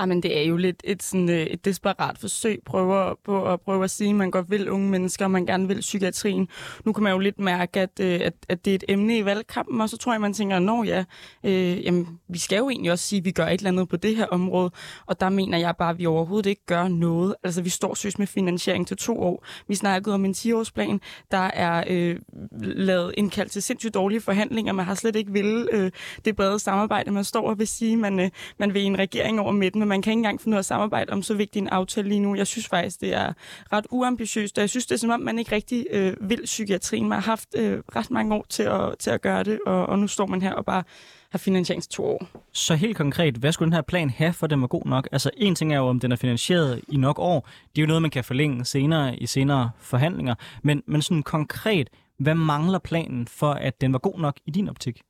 Ah, 0.00 0.02
jamen, 0.02 0.22
det 0.22 0.38
er 0.38 0.42
jo 0.42 0.56
lidt 0.56 0.80
et, 0.84 1.02
sådan, 1.02 1.28
øh, 1.28 1.42
et 1.42 1.64
desperat 1.64 2.18
forsøg 2.18 2.60
prøver 2.66 3.14
på 3.24 3.52
at 3.52 3.60
prøve 3.60 3.84
at 3.84 3.90
sige, 3.90 4.10
at 4.10 4.16
man 4.16 4.30
godt 4.30 4.50
vil 4.50 4.70
unge 4.70 4.90
mennesker, 4.90 5.24
og 5.24 5.30
man 5.30 5.46
gerne 5.46 5.68
vil 5.68 5.80
psykiatrien. 5.80 6.48
Nu 6.84 6.92
kan 6.92 7.04
man 7.04 7.12
jo 7.12 7.18
lidt 7.18 7.38
mærke, 7.40 7.80
at, 7.80 8.00
øh, 8.00 8.20
at, 8.22 8.32
at 8.48 8.64
det 8.64 8.70
er 8.70 8.74
et 8.74 8.84
emne 8.88 9.18
i 9.18 9.24
valgkampen, 9.24 9.80
og 9.80 9.88
så 9.88 9.98
tror 9.98 10.12
jeg, 10.12 10.20
man 10.20 10.32
tænker, 10.32 10.58
nå 10.58 10.82
ja, 10.82 11.04
øh, 11.44 11.84
jamen, 11.84 12.06
vi 12.28 12.38
skal 12.38 12.58
jo 12.58 12.70
egentlig 12.70 12.92
også 12.92 13.04
sige, 13.04 13.18
at 13.18 13.24
vi 13.24 13.30
gør 13.30 13.46
et 13.46 13.52
eller 13.52 13.70
andet 13.70 13.88
på 13.88 13.96
det 13.96 14.16
her 14.16 14.26
område, 14.26 14.70
og 15.06 15.20
der 15.20 15.28
mener 15.28 15.58
jeg 15.58 15.74
bare, 15.78 15.90
at 15.90 15.98
vi 15.98 16.06
overhovedet 16.06 16.50
ikke 16.50 16.66
gør 16.66 16.88
noget. 16.88 17.34
Altså, 17.44 17.62
vi 17.62 17.70
står 17.70 17.94
søs 17.94 18.18
med 18.18 18.26
finansiering 18.26 18.86
til 18.86 18.96
to 18.96 19.20
år. 19.20 19.44
Vi 19.68 19.74
snakkede 19.74 20.14
om 20.14 20.24
en 20.24 20.34
10-årsplan, 20.36 21.00
der 21.30 21.50
er 21.54 21.84
øh, 21.88 22.16
lavet 22.62 23.14
indkaldt 23.16 23.52
til 23.52 23.62
sindssygt 23.62 23.94
dårlige 23.94 24.20
forhandlinger. 24.20 24.72
Man 24.72 24.84
har 24.84 24.94
slet 24.94 25.16
ikke 25.16 25.32
ville 25.32 25.68
øh, 25.72 25.90
det 26.24 26.36
brede 26.36 26.58
samarbejde. 26.58 27.10
Man 27.10 27.24
står 27.24 27.48
og 27.50 27.58
vil 27.58 27.68
sige, 27.68 27.92
at 27.92 27.98
man, 27.98 28.20
øh, 28.20 28.30
man 28.58 28.74
vil 28.74 28.82
en 28.82 28.98
regering 28.98 29.40
over 29.40 29.52
midten, 29.52 29.89
man 29.90 30.02
kan 30.02 30.10
ikke 30.10 30.18
engang 30.18 30.40
finde 30.40 30.54
ud 30.54 30.56
af 30.56 30.58
at 30.58 30.64
samarbejde 30.64 31.12
om 31.12 31.22
så 31.22 31.34
vigtig 31.34 31.60
en 31.60 31.68
aftale 31.68 32.08
lige 32.08 32.20
nu. 32.20 32.34
Jeg 32.34 32.46
synes 32.46 32.68
faktisk, 32.68 33.00
det 33.00 33.14
er 33.14 33.32
ret 33.72 33.86
uambitiøst, 33.90 34.58
og 34.58 34.62
jeg 34.62 34.70
synes, 34.70 34.86
det 34.86 34.94
er 34.94 34.98
som 34.98 35.10
om, 35.10 35.20
man 35.20 35.38
ikke 35.38 35.52
rigtig 35.52 35.86
øh, 35.90 36.16
vil 36.20 36.40
psykiatrien. 36.44 37.08
Man 37.08 37.16
har 37.16 37.30
haft 37.30 37.48
øh, 37.56 37.78
ret 37.96 38.10
mange 38.10 38.34
år 38.34 38.46
til 38.48 38.62
at, 38.62 38.98
til 38.98 39.10
at 39.10 39.20
gøre 39.20 39.42
det, 39.44 39.58
og, 39.66 39.86
og 39.86 39.98
nu 39.98 40.06
står 40.06 40.26
man 40.26 40.42
her 40.42 40.52
og 40.52 40.64
bare 40.64 40.82
har 41.30 41.38
finansiering 41.38 41.82
til 41.82 41.92
to 41.92 42.04
år. 42.04 42.26
Så 42.52 42.74
helt 42.74 42.96
konkret, 42.96 43.36
hvad 43.36 43.52
skulle 43.52 43.66
den 43.66 43.72
her 43.72 43.82
plan 43.82 44.10
have, 44.10 44.32
for 44.32 44.44
at 44.44 44.50
den 44.50 44.60
var 44.60 44.66
god 44.66 44.86
nok? 44.86 45.08
Altså 45.12 45.30
en 45.36 45.54
ting 45.54 45.72
er 45.72 45.78
jo, 45.78 45.86
om 45.86 46.00
den 46.00 46.12
er 46.12 46.16
finansieret 46.16 46.80
i 46.88 46.96
nok 46.96 47.18
år. 47.18 47.48
Det 47.76 47.78
er 47.78 47.82
jo 47.82 47.86
noget, 47.86 48.02
man 48.02 48.10
kan 48.10 48.24
forlænge 48.24 48.64
senere 48.64 49.16
i 49.16 49.26
senere 49.26 49.70
forhandlinger. 49.78 50.34
Men, 50.62 50.82
men 50.86 51.02
sådan 51.02 51.22
konkret, 51.22 51.90
hvad 52.18 52.34
mangler 52.34 52.78
planen 52.78 53.26
for, 53.26 53.52
at 53.52 53.80
den 53.80 53.92
var 53.92 53.98
god 53.98 54.18
nok 54.18 54.36
i 54.46 54.50
din 54.50 54.68
optik? 54.68 55.00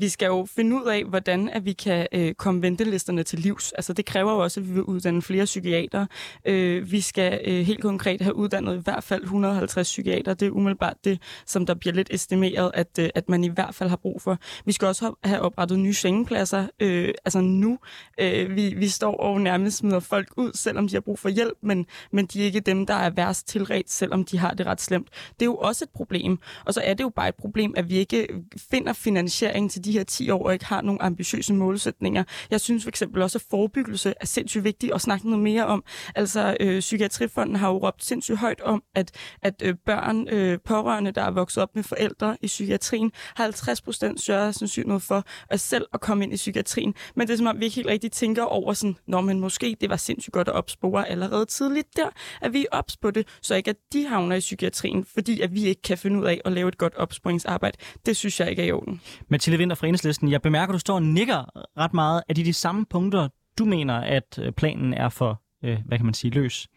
Vi 0.00 0.08
skal 0.08 0.26
jo 0.26 0.46
finde 0.56 0.76
ud 0.76 0.86
af, 0.86 1.04
hvordan 1.04 1.48
at 1.48 1.64
vi 1.64 1.72
kan 1.72 2.06
øh, 2.12 2.34
komme 2.34 2.62
ventelisterne 2.62 3.22
til 3.22 3.38
livs. 3.38 3.72
Altså 3.72 3.92
det 3.92 4.04
kræver 4.06 4.32
jo 4.32 4.38
også, 4.38 4.60
at 4.60 4.68
vi 4.68 4.72
vil 4.72 4.82
uddanne 4.82 5.22
flere 5.22 5.44
psykiater. 5.44 6.06
Øh, 6.44 6.92
vi 6.92 7.00
skal 7.00 7.40
øh, 7.44 7.66
helt 7.66 7.82
konkret 7.82 8.20
have 8.20 8.36
uddannet 8.36 8.76
i 8.76 8.80
hvert 8.84 9.04
fald 9.04 9.22
150 9.22 9.88
psykiater. 9.88 10.34
Det 10.34 10.46
er 10.46 10.50
umiddelbart 10.50 10.96
det, 11.04 11.22
som 11.46 11.66
der 11.66 11.74
bliver 11.74 11.94
lidt 11.94 12.08
estimeret, 12.10 12.70
at, 12.74 12.98
øh, 13.00 13.10
at 13.14 13.28
man 13.28 13.44
i 13.44 13.48
hvert 13.48 13.74
fald 13.74 13.88
har 13.88 13.96
brug 13.96 14.22
for. 14.22 14.38
Vi 14.64 14.72
skal 14.72 14.88
også 14.88 15.14
have 15.24 15.40
oprettet 15.40 15.78
nye 15.78 15.94
sengepladser. 15.94 16.66
Øh, 16.80 17.14
altså 17.24 17.40
nu, 17.40 17.78
øh, 18.20 18.56
vi, 18.56 18.74
vi 18.74 18.88
står 18.88 19.16
og 19.16 19.40
nærmest 19.40 19.76
smider 19.76 20.00
folk 20.00 20.28
ud, 20.36 20.50
selvom 20.54 20.88
de 20.88 20.94
har 20.94 21.00
brug 21.00 21.18
for 21.18 21.28
hjælp, 21.28 21.58
men, 21.62 21.86
men 22.12 22.26
de 22.26 22.40
er 22.40 22.44
ikke 22.44 22.60
dem, 22.60 22.86
der 22.86 22.94
er 22.94 23.10
værst 23.10 23.48
tilret, 23.48 23.90
selvom 23.90 24.24
de 24.24 24.38
har 24.38 24.50
det 24.50 24.66
ret 24.66 24.80
slemt. 24.80 25.08
Det 25.10 25.42
er 25.42 25.46
jo 25.46 25.56
også 25.56 25.84
et 25.84 25.90
problem. 25.90 26.38
Og 26.64 26.74
så 26.74 26.80
er 26.84 26.94
det 26.94 27.04
jo 27.04 27.08
bare 27.08 27.28
et 27.28 27.34
problem, 27.34 27.74
at 27.76 27.88
vi 27.88 27.96
ikke 27.96 28.28
finder 28.70 28.92
finansiering 28.92 29.70
til 29.70 29.84
de 29.86 29.92
her 29.92 30.04
10 30.04 30.30
år 30.30 30.46
og 30.46 30.52
ikke 30.52 30.64
har 30.64 30.82
nogle 30.82 31.02
ambitiøse 31.02 31.54
målsætninger. 31.54 32.24
Jeg 32.50 32.60
synes 32.60 32.82
for 32.82 32.88
eksempel 32.88 33.22
også, 33.22 33.38
at 33.38 33.44
forebyggelse 33.50 34.14
er 34.20 34.26
sindssygt 34.26 34.64
vigtigt 34.64 34.94
at 34.94 35.00
snakke 35.00 35.26
noget 35.26 35.42
mere 35.42 35.66
om. 35.66 35.84
Altså, 36.14 36.56
øh, 36.60 36.80
Psykiatrifonden 36.80 37.56
har 37.56 37.68
jo 37.68 37.78
råbt 37.86 38.04
sindssygt 38.04 38.38
højt 38.38 38.60
om, 38.60 38.82
at, 38.94 39.10
at 39.42 39.54
øh, 39.62 39.74
børn, 39.86 40.28
øh, 40.28 40.58
pårørende, 40.64 41.10
der 41.10 41.22
er 41.22 41.30
vokset 41.30 41.62
op 41.62 41.74
med 41.74 41.82
forældre 41.82 42.36
i 42.40 42.46
psykiatrien, 42.46 43.12
har 43.36 43.44
50 43.44 43.80
procent 43.80 44.20
større 44.20 44.52
sandsynlighed 44.52 45.00
for 45.00 45.24
at 45.50 45.60
selv 45.60 45.86
at 45.92 46.00
komme 46.00 46.24
ind 46.24 46.32
i 46.32 46.36
psykiatrien. 46.36 46.94
Men 47.16 47.26
det 47.26 47.32
er 47.32 47.36
som 47.36 47.46
om, 47.46 47.60
vi 47.60 47.64
ikke 47.64 47.76
helt 47.76 47.88
rigtig 47.88 48.12
tænker 48.12 48.42
over 48.42 48.72
sådan, 48.72 48.96
når 49.06 49.20
men 49.20 49.40
måske 49.40 49.76
det 49.80 49.90
var 49.90 49.96
sindssygt 49.96 50.32
godt 50.32 50.48
at 50.48 50.54
opspore 50.54 51.08
allerede 51.08 51.46
tidligt 51.46 51.96
der, 51.96 52.08
at 52.42 52.52
vi 52.52 52.60
er 52.72 52.76
ops 52.76 52.96
på 52.96 53.10
det, 53.10 53.28
så 53.42 53.54
ikke 53.54 53.70
at 53.70 53.76
de 53.92 54.06
havner 54.06 54.36
i 54.36 54.40
psykiatrien, 54.40 55.04
fordi 55.14 55.40
at 55.40 55.54
vi 55.54 55.66
ikke 55.66 55.82
kan 55.82 55.98
finde 55.98 56.20
ud 56.20 56.24
af 56.24 56.40
at 56.44 56.52
lave 56.52 56.68
et 56.68 56.78
godt 56.78 56.94
opsporingsarbejde. 56.94 57.78
Det 58.06 58.16
synes 58.16 58.40
jeg 58.40 58.50
ikke 58.50 58.62
er 58.62 58.66
i 58.66 58.72
orden. 58.72 59.00
Mathilde 59.28 59.58
Winter 59.66 59.76
fra 59.76 59.86
Enhedslisten. 59.86 60.30
Jeg 60.30 60.42
bemærker, 60.42 60.72
at 60.72 60.74
du 60.74 60.78
står 60.78 60.94
og 60.94 61.02
nikker 61.02 61.44
ret 61.78 61.94
meget. 61.94 62.22
Er 62.28 62.34
det 62.34 62.46
de 62.46 62.52
samme 62.52 62.86
punkter, 62.90 63.28
du 63.58 63.64
mener, 63.64 63.94
at 63.94 64.38
øh, 64.42 64.52
planen 64.52 64.94
er 64.94 65.08
for, 65.08 65.42
øh, 65.64 65.78
hvad 65.86 65.98
kan 65.98 66.04
man 66.04 66.14
sige, 66.14 66.30
løs? 66.30 66.68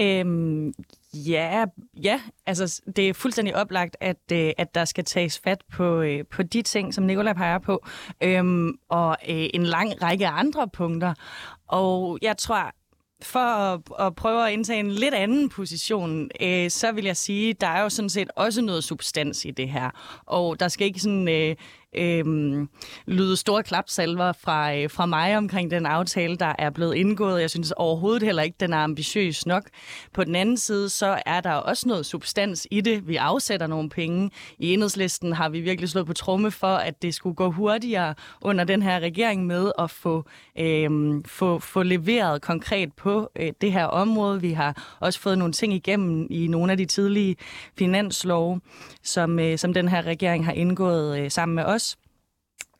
Øhm, 0.00 0.72
ja, 1.14 1.64
ja, 2.02 2.20
altså 2.46 2.82
det 2.96 3.08
er 3.08 3.14
fuldstændig 3.14 3.56
oplagt, 3.56 3.96
at, 4.00 4.16
øh, 4.32 4.52
at 4.58 4.74
der 4.74 4.84
skal 4.84 5.04
tages 5.04 5.38
fat 5.38 5.64
på, 5.72 6.00
øh, 6.00 6.24
på 6.30 6.42
de 6.42 6.62
ting, 6.62 6.94
som 6.94 7.04
Nicolai 7.04 7.34
peger 7.34 7.58
på, 7.58 7.86
øhm, 8.22 8.72
og 8.88 9.16
øh, 9.28 9.46
en 9.54 9.62
lang 9.62 10.02
række 10.02 10.26
andre 10.26 10.68
punkter. 10.68 11.14
Og 11.68 12.18
jeg 12.22 12.36
tror, 12.36 12.70
for 13.24 13.38
at, 13.38 13.80
at 14.06 14.14
prøve 14.14 14.46
at 14.46 14.52
indtage 14.52 14.80
en 14.80 14.90
lidt 14.90 15.14
anden 15.14 15.48
position, 15.48 16.30
øh, 16.40 16.70
så 16.70 16.92
vil 16.92 17.04
jeg 17.04 17.16
sige, 17.16 17.52
der 17.52 17.66
er 17.66 17.82
jo 17.82 17.88
sådan 17.88 18.08
set 18.08 18.28
også 18.36 18.62
noget 18.62 18.84
substans 18.84 19.44
i 19.44 19.50
det 19.50 19.68
her. 19.68 19.90
Og 20.26 20.60
der 20.60 20.68
skal 20.68 20.86
ikke 20.86 21.00
sådan 21.00 21.28
øh, 21.28 21.56
øh, 21.94 22.66
lyde 23.06 23.36
store 23.36 23.62
klapsalver 23.62 24.32
fra, 24.32 24.76
øh, 24.76 24.90
fra 24.90 25.06
mig 25.06 25.36
omkring 25.36 25.70
den 25.70 25.86
aftale, 25.86 26.36
der 26.36 26.52
er 26.58 26.70
blevet 26.70 26.94
indgået. 26.94 27.40
Jeg 27.40 27.50
synes 27.50 27.72
overhovedet 27.76 28.22
heller 28.22 28.42
ikke, 28.42 28.56
den 28.60 28.72
er 28.72 28.78
ambitiøs 28.78 29.46
nok. 29.46 29.64
På 30.12 30.24
den 30.24 30.34
anden 30.34 30.56
side, 30.56 30.88
så 30.88 31.22
er 31.26 31.40
der 31.40 31.52
også 31.52 31.88
noget 31.88 32.06
substans 32.06 32.66
i 32.70 32.80
det. 32.80 33.08
Vi 33.08 33.16
afsætter 33.16 33.66
nogle 33.66 33.88
penge. 33.88 34.30
I 34.58 34.72
enhedslisten 34.72 35.32
har 35.32 35.48
vi 35.48 35.60
virkelig 35.60 35.90
slået 35.90 36.06
på 36.06 36.12
tromme 36.12 36.50
for, 36.50 36.76
at 36.76 37.02
det 37.02 37.14
skulle 37.14 37.36
gå 37.36 37.50
hurtigere 37.50 38.14
under 38.40 38.64
den 38.64 38.82
her 38.82 39.00
regering 39.00 39.46
med 39.46 39.72
at 39.78 39.90
få, 39.90 40.24
øh, 40.58 40.90
få, 41.26 41.58
få 41.58 41.82
leveret 41.82 42.42
konkret 42.42 42.92
på 42.92 43.30
øh, 43.36 43.52
det 43.60 43.72
her 43.72 43.84
område. 43.84 44.40
Vi 44.40 44.52
har 44.52 44.96
også 45.00 45.20
fået 45.20 45.38
nogle 45.38 45.52
ting 45.52 45.72
igennem 45.72 46.26
i 46.30 46.46
nogle 46.46 46.72
af 46.72 46.78
de 46.78 46.84
tidlige 46.84 47.36
finanslove, 47.78 48.60
som, 49.02 49.38
øh, 49.38 49.58
som 49.58 49.74
den 49.74 49.88
her 49.88 50.02
regering 50.02 50.44
har 50.44 50.52
indgået 50.52 51.18
øh, 51.18 51.30
sammen 51.30 51.56
med 51.56 51.64
os. 51.64 51.83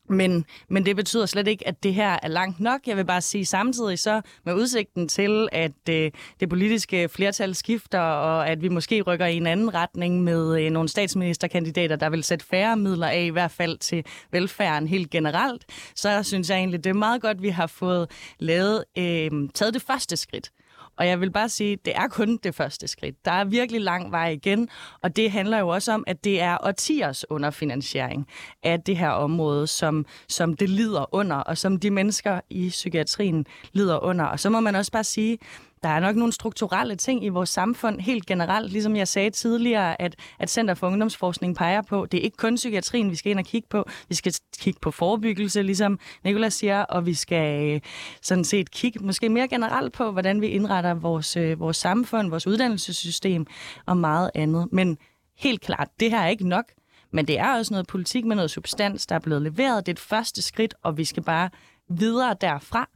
Men, 0.08 0.44
men 0.68 0.86
det 0.86 0.96
betyder 0.96 1.26
slet 1.26 1.48
ikke, 1.48 1.68
at 1.68 1.82
det 1.82 1.94
her 1.94 2.18
er 2.22 2.28
langt 2.28 2.60
nok. 2.60 2.80
Jeg 2.86 2.96
vil 2.96 3.04
bare 3.04 3.20
sige 3.20 3.46
samtidig 3.46 3.98
så 3.98 4.20
med 4.44 4.54
udsigten 4.54 5.08
til, 5.08 5.48
at 5.52 5.88
øh, 5.90 6.10
det 6.40 6.48
politiske 6.48 7.08
flertal 7.08 7.54
skifter, 7.54 8.00
og 8.00 8.48
at 8.48 8.62
vi 8.62 8.68
måske 8.68 9.02
rykker 9.02 9.26
i 9.26 9.36
en 9.36 9.46
anden 9.46 9.74
retning 9.74 10.22
med 10.22 10.60
øh, 10.60 10.70
nogle 10.70 10.88
statsministerkandidater, 10.88 11.96
der 11.96 12.10
vil 12.10 12.24
sætte 12.24 12.46
færre 12.46 12.76
midler 12.76 13.06
af, 13.06 13.22
i 13.22 13.28
hvert 13.28 13.50
fald 13.50 13.78
til 13.78 14.04
velfærden 14.30 14.88
helt 14.88 15.10
generelt, 15.10 15.64
så 15.94 16.22
synes 16.22 16.50
jeg 16.50 16.58
egentlig, 16.58 16.84
det 16.84 16.90
er 16.90 16.94
meget 16.94 17.22
godt, 17.22 17.36
at 17.36 17.42
vi 17.42 17.48
har 17.48 17.66
fået 17.66 18.10
lavet, 18.38 18.84
øh, 18.98 19.30
taget 19.54 19.74
det 19.74 19.82
første 19.82 20.16
skridt. 20.16 20.50
Og 20.96 21.06
jeg 21.06 21.20
vil 21.20 21.30
bare 21.30 21.48
sige, 21.48 21.78
det 21.84 21.96
er 21.96 22.08
kun 22.08 22.36
det 22.36 22.54
første 22.54 22.88
skridt. 22.88 23.24
Der 23.24 23.30
er 23.30 23.44
virkelig 23.44 23.80
lang 23.80 24.12
vej 24.12 24.28
igen, 24.28 24.68
og 25.02 25.16
det 25.16 25.30
handler 25.30 25.58
jo 25.58 25.68
også 25.68 25.92
om, 25.92 26.04
at 26.06 26.24
det 26.24 26.40
er 26.40 26.58
årtiers 26.66 27.30
underfinansiering 27.30 28.26
af 28.62 28.80
det 28.80 28.96
her 28.96 29.10
område, 29.10 29.66
som, 29.66 30.06
som 30.28 30.54
det 30.56 30.70
lider 30.70 31.14
under, 31.14 31.36
og 31.36 31.58
som 31.58 31.80
de 31.80 31.90
mennesker 31.90 32.40
i 32.50 32.68
psykiatrien 32.68 33.46
lider 33.72 34.04
under. 34.04 34.24
Og 34.24 34.40
så 34.40 34.50
må 34.50 34.60
man 34.60 34.76
også 34.76 34.92
bare 34.92 35.04
sige, 35.04 35.38
der 35.84 35.90
er 35.90 36.00
nok 36.00 36.16
nogle 36.16 36.32
strukturelle 36.32 36.96
ting 36.96 37.24
i 37.24 37.28
vores 37.28 37.48
samfund 37.48 38.00
helt 38.00 38.26
generelt, 38.26 38.72
ligesom 38.72 38.96
jeg 38.96 39.08
sagde 39.08 39.30
tidligere, 39.30 40.02
at, 40.02 40.16
at 40.38 40.50
Center 40.50 40.74
for 40.74 40.86
Ungdomsforskning 40.86 41.56
peger 41.56 41.82
på, 41.82 42.06
det 42.06 42.18
er 42.18 42.22
ikke 42.22 42.36
kun 42.36 42.54
psykiatrien, 42.54 43.10
vi 43.10 43.16
skal 43.16 43.30
ind 43.30 43.38
og 43.38 43.44
kigge 43.44 43.68
på. 43.70 43.88
Vi 44.08 44.14
skal 44.14 44.34
kigge 44.58 44.80
på 44.80 44.90
forebyggelse, 44.90 45.62
ligesom 45.62 45.98
Nicolas 46.24 46.54
siger, 46.54 46.82
og 46.82 47.06
vi 47.06 47.14
skal 47.14 47.74
øh, 47.74 47.80
sådan 48.22 48.44
set 48.44 48.70
kigge 48.70 48.98
måske 48.98 49.28
mere 49.28 49.48
generelt 49.48 49.92
på, 49.92 50.10
hvordan 50.10 50.40
vi 50.40 50.46
indretter 50.46 50.94
vores, 50.94 51.36
øh, 51.36 51.60
vores 51.60 51.76
samfund, 51.76 52.30
vores 52.30 52.46
uddannelsessystem 52.46 53.46
og 53.86 53.96
meget 53.96 54.30
andet. 54.34 54.68
Men 54.72 54.98
helt 55.36 55.60
klart, 55.60 55.88
det 56.00 56.10
her 56.10 56.20
er 56.20 56.28
ikke 56.28 56.48
nok. 56.48 56.64
Men 57.12 57.26
det 57.26 57.38
er 57.38 57.58
også 57.58 57.74
noget 57.74 57.86
politik 57.86 58.24
med 58.24 58.36
noget 58.36 58.50
substans, 58.50 59.06
der 59.06 59.14
er 59.14 59.18
blevet 59.18 59.42
leveret. 59.42 59.86
Det 59.86 59.92
er 59.92 59.94
et 59.94 60.00
første 60.00 60.42
skridt, 60.42 60.74
og 60.82 60.96
vi 60.96 61.04
skal 61.04 61.22
bare 61.22 61.50
videre 61.88 62.36
derfra. 62.40 62.88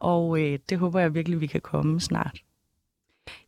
Og 0.00 0.40
øh, 0.40 0.58
det 0.68 0.78
håber 0.78 1.00
jeg 1.00 1.14
virkelig, 1.14 1.40
vi 1.40 1.46
kan 1.46 1.60
komme 1.60 2.00
snart. 2.00 2.38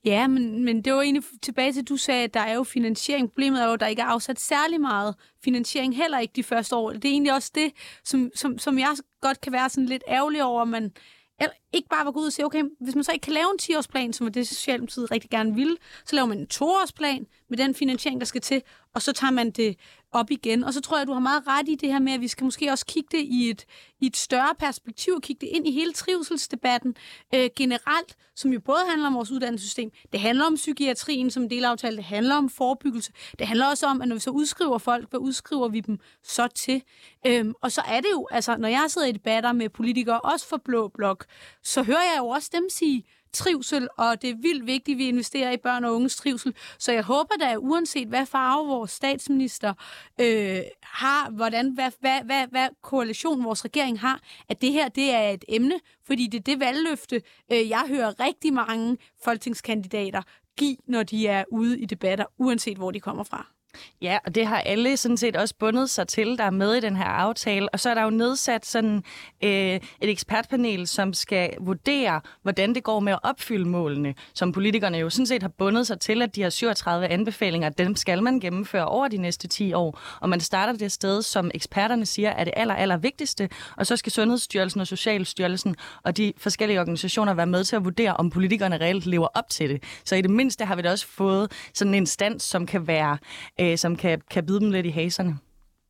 Ja, 0.05 0.27
men, 0.27 0.65
men 0.65 0.83
det 0.83 0.93
var 0.93 1.03
egentlig 1.03 1.25
tilbage 1.43 1.73
til, 1.73 1.81
at 1.81 1.89
du 1.89 1.97
sagde, 1.97 2.25
at 2.25 2.35
der 2.35 2.41
er 2.41 2.55
jo 2.55 2.65
finansiering. 2.65 3.29
Problemet 3.29 3.63
er 3.63 3.67
jo, 3.67 3.73
at 3.73 3.81
der 3.81 3.87
ikke 3.87 4.03
er 4.03 4.07
afsat 4.07 4.41
særlig 4.41 4.81
meget 4.81 5.15
finansiering, 5.45 5.97
heller 5.97 6.19
ikke 6.19 6.33
de 6.37 6.43
første 6.43 6.77
år. 6.77 6.93
Det 6.93 7.05
er 7.05 7.09
egentlig 7.09 7.35
også 7.35 7.51
det, 7.55 7.73
som, 8.05 8.31
som, 8.35 8.59
som 8.59 8.79
jeg 8.79 8.97
godt 9.21 9.41
kan 9.41 9.53
være 9.53 9.69
sådan 9.69 9.87
lidt 9.87 10.03
ærgerlig 10.09 10.45
over, 10.45 10.63
at 10.63 10.69
man 10.69 10.93
ikke 11.73 11.89
bare 11.89 12.05
var 12.05 12.11
gå 12.11 12.21
ud 12.21 12.27
og 12.27 12.33
sige, 12.33 12.47
okay, 12.47 12.65
hvis 12.81 12.95
man 12.95 13.05
så 13.05 13.13
ikke 13.13 13.25
kan 13.25 13.33
lave 13.33 13.47
en 13.53 13.59
10-årsplan, 13.63 14.13
som 14.13 14.27
er 14.27 14.31
det, 14.31 14.49
Socialdemokratiet 14.49 15.11
rigtig 15.11 15.31
gerne 15.31 15.55
vil, 15.55 15.77
så 16.05 16.17
laver 16.17 16.27
man 16.27 16.39
en 16.39 16.47
2-årsplan 16.55 17.27
med 17.49 17.59
den 17.59 17.75
finansiering, 17.75 18.21
der 18.21 18.27
skal 18.27 18.41
til, 18.41 18.63
og 18.95 19.03
så 19.03 19.13
tager 19.13 19.31
man 19.31 19.51
det 19.51 19.77
op 20.13 20.31
igen. 20.31 20.65
Og 20.65 20.75
så 20.75 20.81
tror 20.81 20.99
jeg, 20.99 21.07
du 21.07 21.13
har 21.13 21.21
meget 21.21 21.43
ret 21.47 21.69
i 21.69 21.75
det 21.75 21.93
her 21.93 21.99
med, 21.99 22.13
at 22.13 22.21
vi 22.21 22.29
skal 22.29 22.45
måske 22.45 22.71
også 22.71 22.87
kigge 22.87 23.09
det 23.19 23.25
i 23.25 23.51
et, 23.51 23.65
i 24.01 24.07
et 24.07 24.17
større 24.17 24.55
perspektiv, 24.59 25.15
og 25.15 25.23
kigge 25.23 25.47
det 25.47 25.53
ind 25.57 25.69
i 25.69 25.71
hele 25.71 25.93
trivselsdebatten 25.93 26.97
øh, 27.35 27.51
generelt, 27.57 28.17
som 28.37 28.53
jo 28.53 28.61
både 28.61 28.79
handler 28.89 29.07
om 29.07 29.15
vores 29.15 29.31
uddannelsessystem, 29.31 29.91
det 30.13 30.21
handler 30.21 30.45
om 30.45 30.55
psykiatrien 30.55 31.31
som 31.31 31.43
en 31.43 31.51
delaftale, 31.51 31.97
det 31.97 32.05
handler 32.05 32.35
om 32.35 32.49
forebyggelse, 32.49 33.13
det 33.39 33.47
handler 33.47 33.67
også 33.67 33.87
om, 33.87 34.03
at 34.03 34.09
når 34.09 34.17
vi 34.17 34.21
så 34.21 34.31
udskriver 34.31 34.79
folk, 34.79 35.11
hvad 35.11 35.21
udskriver 35.21 35.69
vi 35.69 35.81
dem 35.81 35.99
så 36.25 36.47
til? 36.47 36.83
Øhm, 37.27 37.55
og 37.63 37.73
så 37.73 37.81
er 37.81 38.01
det 38.01 38.11
jo, 38.13 38.29
altså 38.31 38.57
når 38.57 38.69
jeg 38.69 38.85
sidder 38.89 39.07
i 39.07 39.13
debatter 39.13 39.53
med 39.53 39.69
politikere, 39.69 40.21
også 40.21 40.49
for 40.49 40.57
Blå 40.65 40.89
Blok, 40.89 41.27
så 41.63 41.83
hører 41.83 42.13
jeg 42.13 42.17
jo 42.19 42.29
også 42.29 42.51
dem 42.53 42.69
sige, 42.71 43.05
trivsel, 43.33 43.89
og 43.99 44.23
det 44.23 44.31
er 44.31 44.35
vildt 44.35 44.67
vigtigt, 44.67 44.97
at 44.97 44.99
vi 44.99 45.09
investerer 45.09 45.53
i 45.53 45.57
børn 45.57 45.85
og 45.85 45.95
unges 45.95 46.17
trivsel. 46.17 46.55
Så 46.79 46.93
jeg 46.93 47.03
håber 47.03 47.35
da, 47.41 47.57
uanset 47.57 48.09
hvad 48.09 48.27
farve 48.27 48.69
vores 48.69 48.91
statsminister 48.91 49.75
øh, 50.21 50.61
har, 50.83 51.31
hvordan, 51.31 51.71
hvad, 51.71 51.91
hvad, 52.01 52.21
hvad, 52.25 52.47
hvad 52.47 52.69
koalition 52.83 53.45
vores 53.45 53.65
regering 53.65 54.01
har, 54.01 54.21
at 54.49 54.61
det 54.61 54.73
her 54.73 54.89
det 54.89 55.11
er 55.11 55.31
et 55.31 55.45
emne, 55.49 55.81
fordi 56.07 56.27
det 56.27 56.39
er 56.39 56.43
det 56.43 56.61
valgløfte, 56.61 57.23
øh, 57.53 57.69
jeg 57.69 57.85
hører 57.89 58.21
rigtig 58.21 58.53
mange 58.53 58.97
folketingskandidater 59.25 60.23
give, 60.59 60.77
når 60.87 61.03
de 61.03 61.27
er 61.27 61.45
ude 61.51 61.81
i 61.81 61.85
debatter, 61.85 62.25
uanset 62.39 62.77
hvor 62.77 62.91
de 62.91 63.01
kommer 63.01 63.25
fra. 63.25 63.58
Ja, 64.03 64.19
og 64.27 64.35
det 64.35 64.47
har 64.47 64.61
alle 64.61 64.97
sådan 64.97 65.17
set 65.17 65.37
også 65.37 65.55
bundet 65.59 65.91
sig 65.91 66.09
til, 66.09 66.39
der 66.39 66.45
er 66.45 66.51
med 66.51 66.75
i 66.75 66.81
den 66.81 66.97
her 66.97 67.05
aftale. 67.05 67.69
Og 67.69 67.81
så 67.81 67.91
er 67.91 67.95
der 67.95 68.03
jo 68.03 68.11
nedsat 68.11 68.67
sådan 68.67 69.03
øh, 69.45 69.51
et 69.51 69.83
ekspertpanel, 70.01 70.87
som 70.87 71.13
skal 71.13 71.55
vurdere, 71.61 72.21
hvordan 72.43 72.75
det 72.75 72.85
går 72.85 73.01
med 73.01 73.13
at 73.13 73.19
opfylde 73.23 73.69
målene, 73.69 74.15
som 74.35 74.53
politikerne 74.53 74.99
jo 74.99 75.11
sådan 75.11 75.27
set 75.27 75.43
har 75.43 75.49
bundet 75.49 75.87
sig 75.87 76.01
til, 76.01 76.23
at 76.23 76.37
de 76.37 76.43
har 76.43 76.51
37 76.51 77.07
anbefalinger, 77.07 77.69
dem 77.69 77.97
skal 77.97 78.23
man 78.23 78.41
gennemføre 78.41 78.89
over 78.89 79.09
de 79.09 79.17
næste 79.17 79.49
10 79.49 79.73
år. 79.73 80.01
Og 80.21 80.29
man 80.29 80.41
starter 80.41 80.73
det 80.73 80.93
sted, 80.93 81.23
som 81.23 81.51
eksperterne 81.55 82.07
siger, 82.07 82.31
er 82.31 82.45
det 82.45 82.53
aller, 82.57 82.75
aller 82.75 82.97
vigtigste. 82.97 83.49
Og 83.77 83.87
så 83.87 83.97
skal 83.97 84.13
Sundhedsstyrelsen 84.13 84.81
og 84.81 84.87
Socialstyrelsen 84.87 85.77
og 86.03 86.17
de 86.17 86.33
forskellige 86.37 86.81
organisationer 86.81 87.35
være 87.35 87.47
med 87.47 87.65
til 87.65 87.77
at 87.77 87.85
vurdere, 87.85 88.17
om 88.17 88.31
politikerne 88.31 88.77
reelt 88.77 89.07
lever 89.07 89.29
op 89.35 89.49
til 89.49 89.71
det. 89.71 89.83
Så 90.05 90.17
i 90.17 90.23
det 90.23 90.31
mindste 90.31 90.65
har 90.65 90.77
vi 90.77 90.83
da 90.83 90.91
også 90.91 91.07
fået 91.07 91.53
sådan 91.75 91.95
en 91.95 91.95
instans, 91.95 92.43
som 92.43 92.67
kan 92.67 92.87
være 92.87 93.19
øh, 93.61 93.79
som 93.79 93.97
kan, 93.97 94.21
kan 94.31 94.47
bide 94.47 94.61
dem 94.61 94.71
lidt 94.71 94.87
i 94.87 94.91
haserne. 94.91 95.39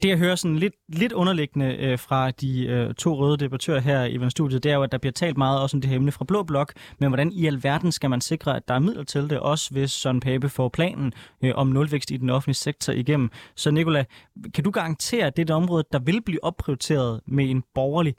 Det, 0.02 0.09
jeg 0.09 0.18
hører 0.18 0.35
sådan 0.35 0.57
lidt, 0.57 0.74
lidt 0.88 1.12
underliggende 1.12 1.76
øh, 1.76 1.98
fra 1.98 2.31
de 2.31 2.66
øh, 2.66 2.94
to 2.94 3.14
røde 3.14 3.37
debattører 3.37 3.81
her 3.81 4.04
i 4.04 4.16
vores 4.16 4.31
studiet, 4.31 4.62
det 4.62 4.72
er 4.72 4.76
jo, 4.76 4.83
at 4.83 4.92
der 4.92 4.98
bliver 4.98 5.12
talt 5.12 5.38
meget 5.38 5.61
også 5.61 5.76
om 5.76 5.81
det 5.81 5.90
her 5.90 5.96
emne 5.96 6.12
fra 6.12 6.24
Blå 6.24 6.42
Blok, 6.42 6.72
men 6.98 7.09
hvordan 7.09 7.33
i 7.33 7.46
alverden 7.46 7.92
skal 7.92 8.11
man 8.11 8.20
sikre, 8.20 8.57
at 8.57 8.68
der 8.68 8.74
er 8.74 8.78
midler 8.78 9.04
til 9.04 9.31
det, 9.31 9.40
også 9.40 9.70
hvis 9.70 9.90
Søren 9.90 10.20
Pape 10.20 10.48
får 10.48 10.68
planen 10.68 11.12
øh, 11.44 11.52
om 11.54 11.66
nulvækst 11.66 12.11
i 12.11 12.16
den 12.16 12.31
offentlige 12.31 12.54
sektor 12.54 12.92
igennem. 12.92 13.31
Så 13.57 13.70
Nicola, 13.70 14.04
kan 14.54 14.64
du 14.64 14.70
garantere, 14.70 15.26
at 15.26 15.37
det 15.37 15.42
er 15.42 15.54
et 15.54 15.62
område, 15.62 15.85
der 15.92 15.98
vil 15.98 16.22
blive 16.22 16.44
opprioriteret 16.44 17.20
med 17.26 17.50
en 17.50 17.62
borgerlig 17.74 18.14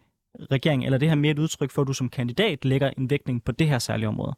regering, 0.51 0.85
eller 0.85 0.97
det 0.97 1.09
her 1.09 1.15
mere 1.15 1.31
et 1.31 1.39
udtryk 1.39 1.71
for, 1.71 1.81
at 1.81 1.87
du 1.87 1.93
som 1.93 2.09
kandidat 2.09 2.65
lægger 2.65 2.91
en 2.97 3.09
vægtning 3.09 3.43
på 3.43 3.51
det 3.51 3.67
her 3.67 3.79
særlige 3.79 4.07
område? 4.07 4.35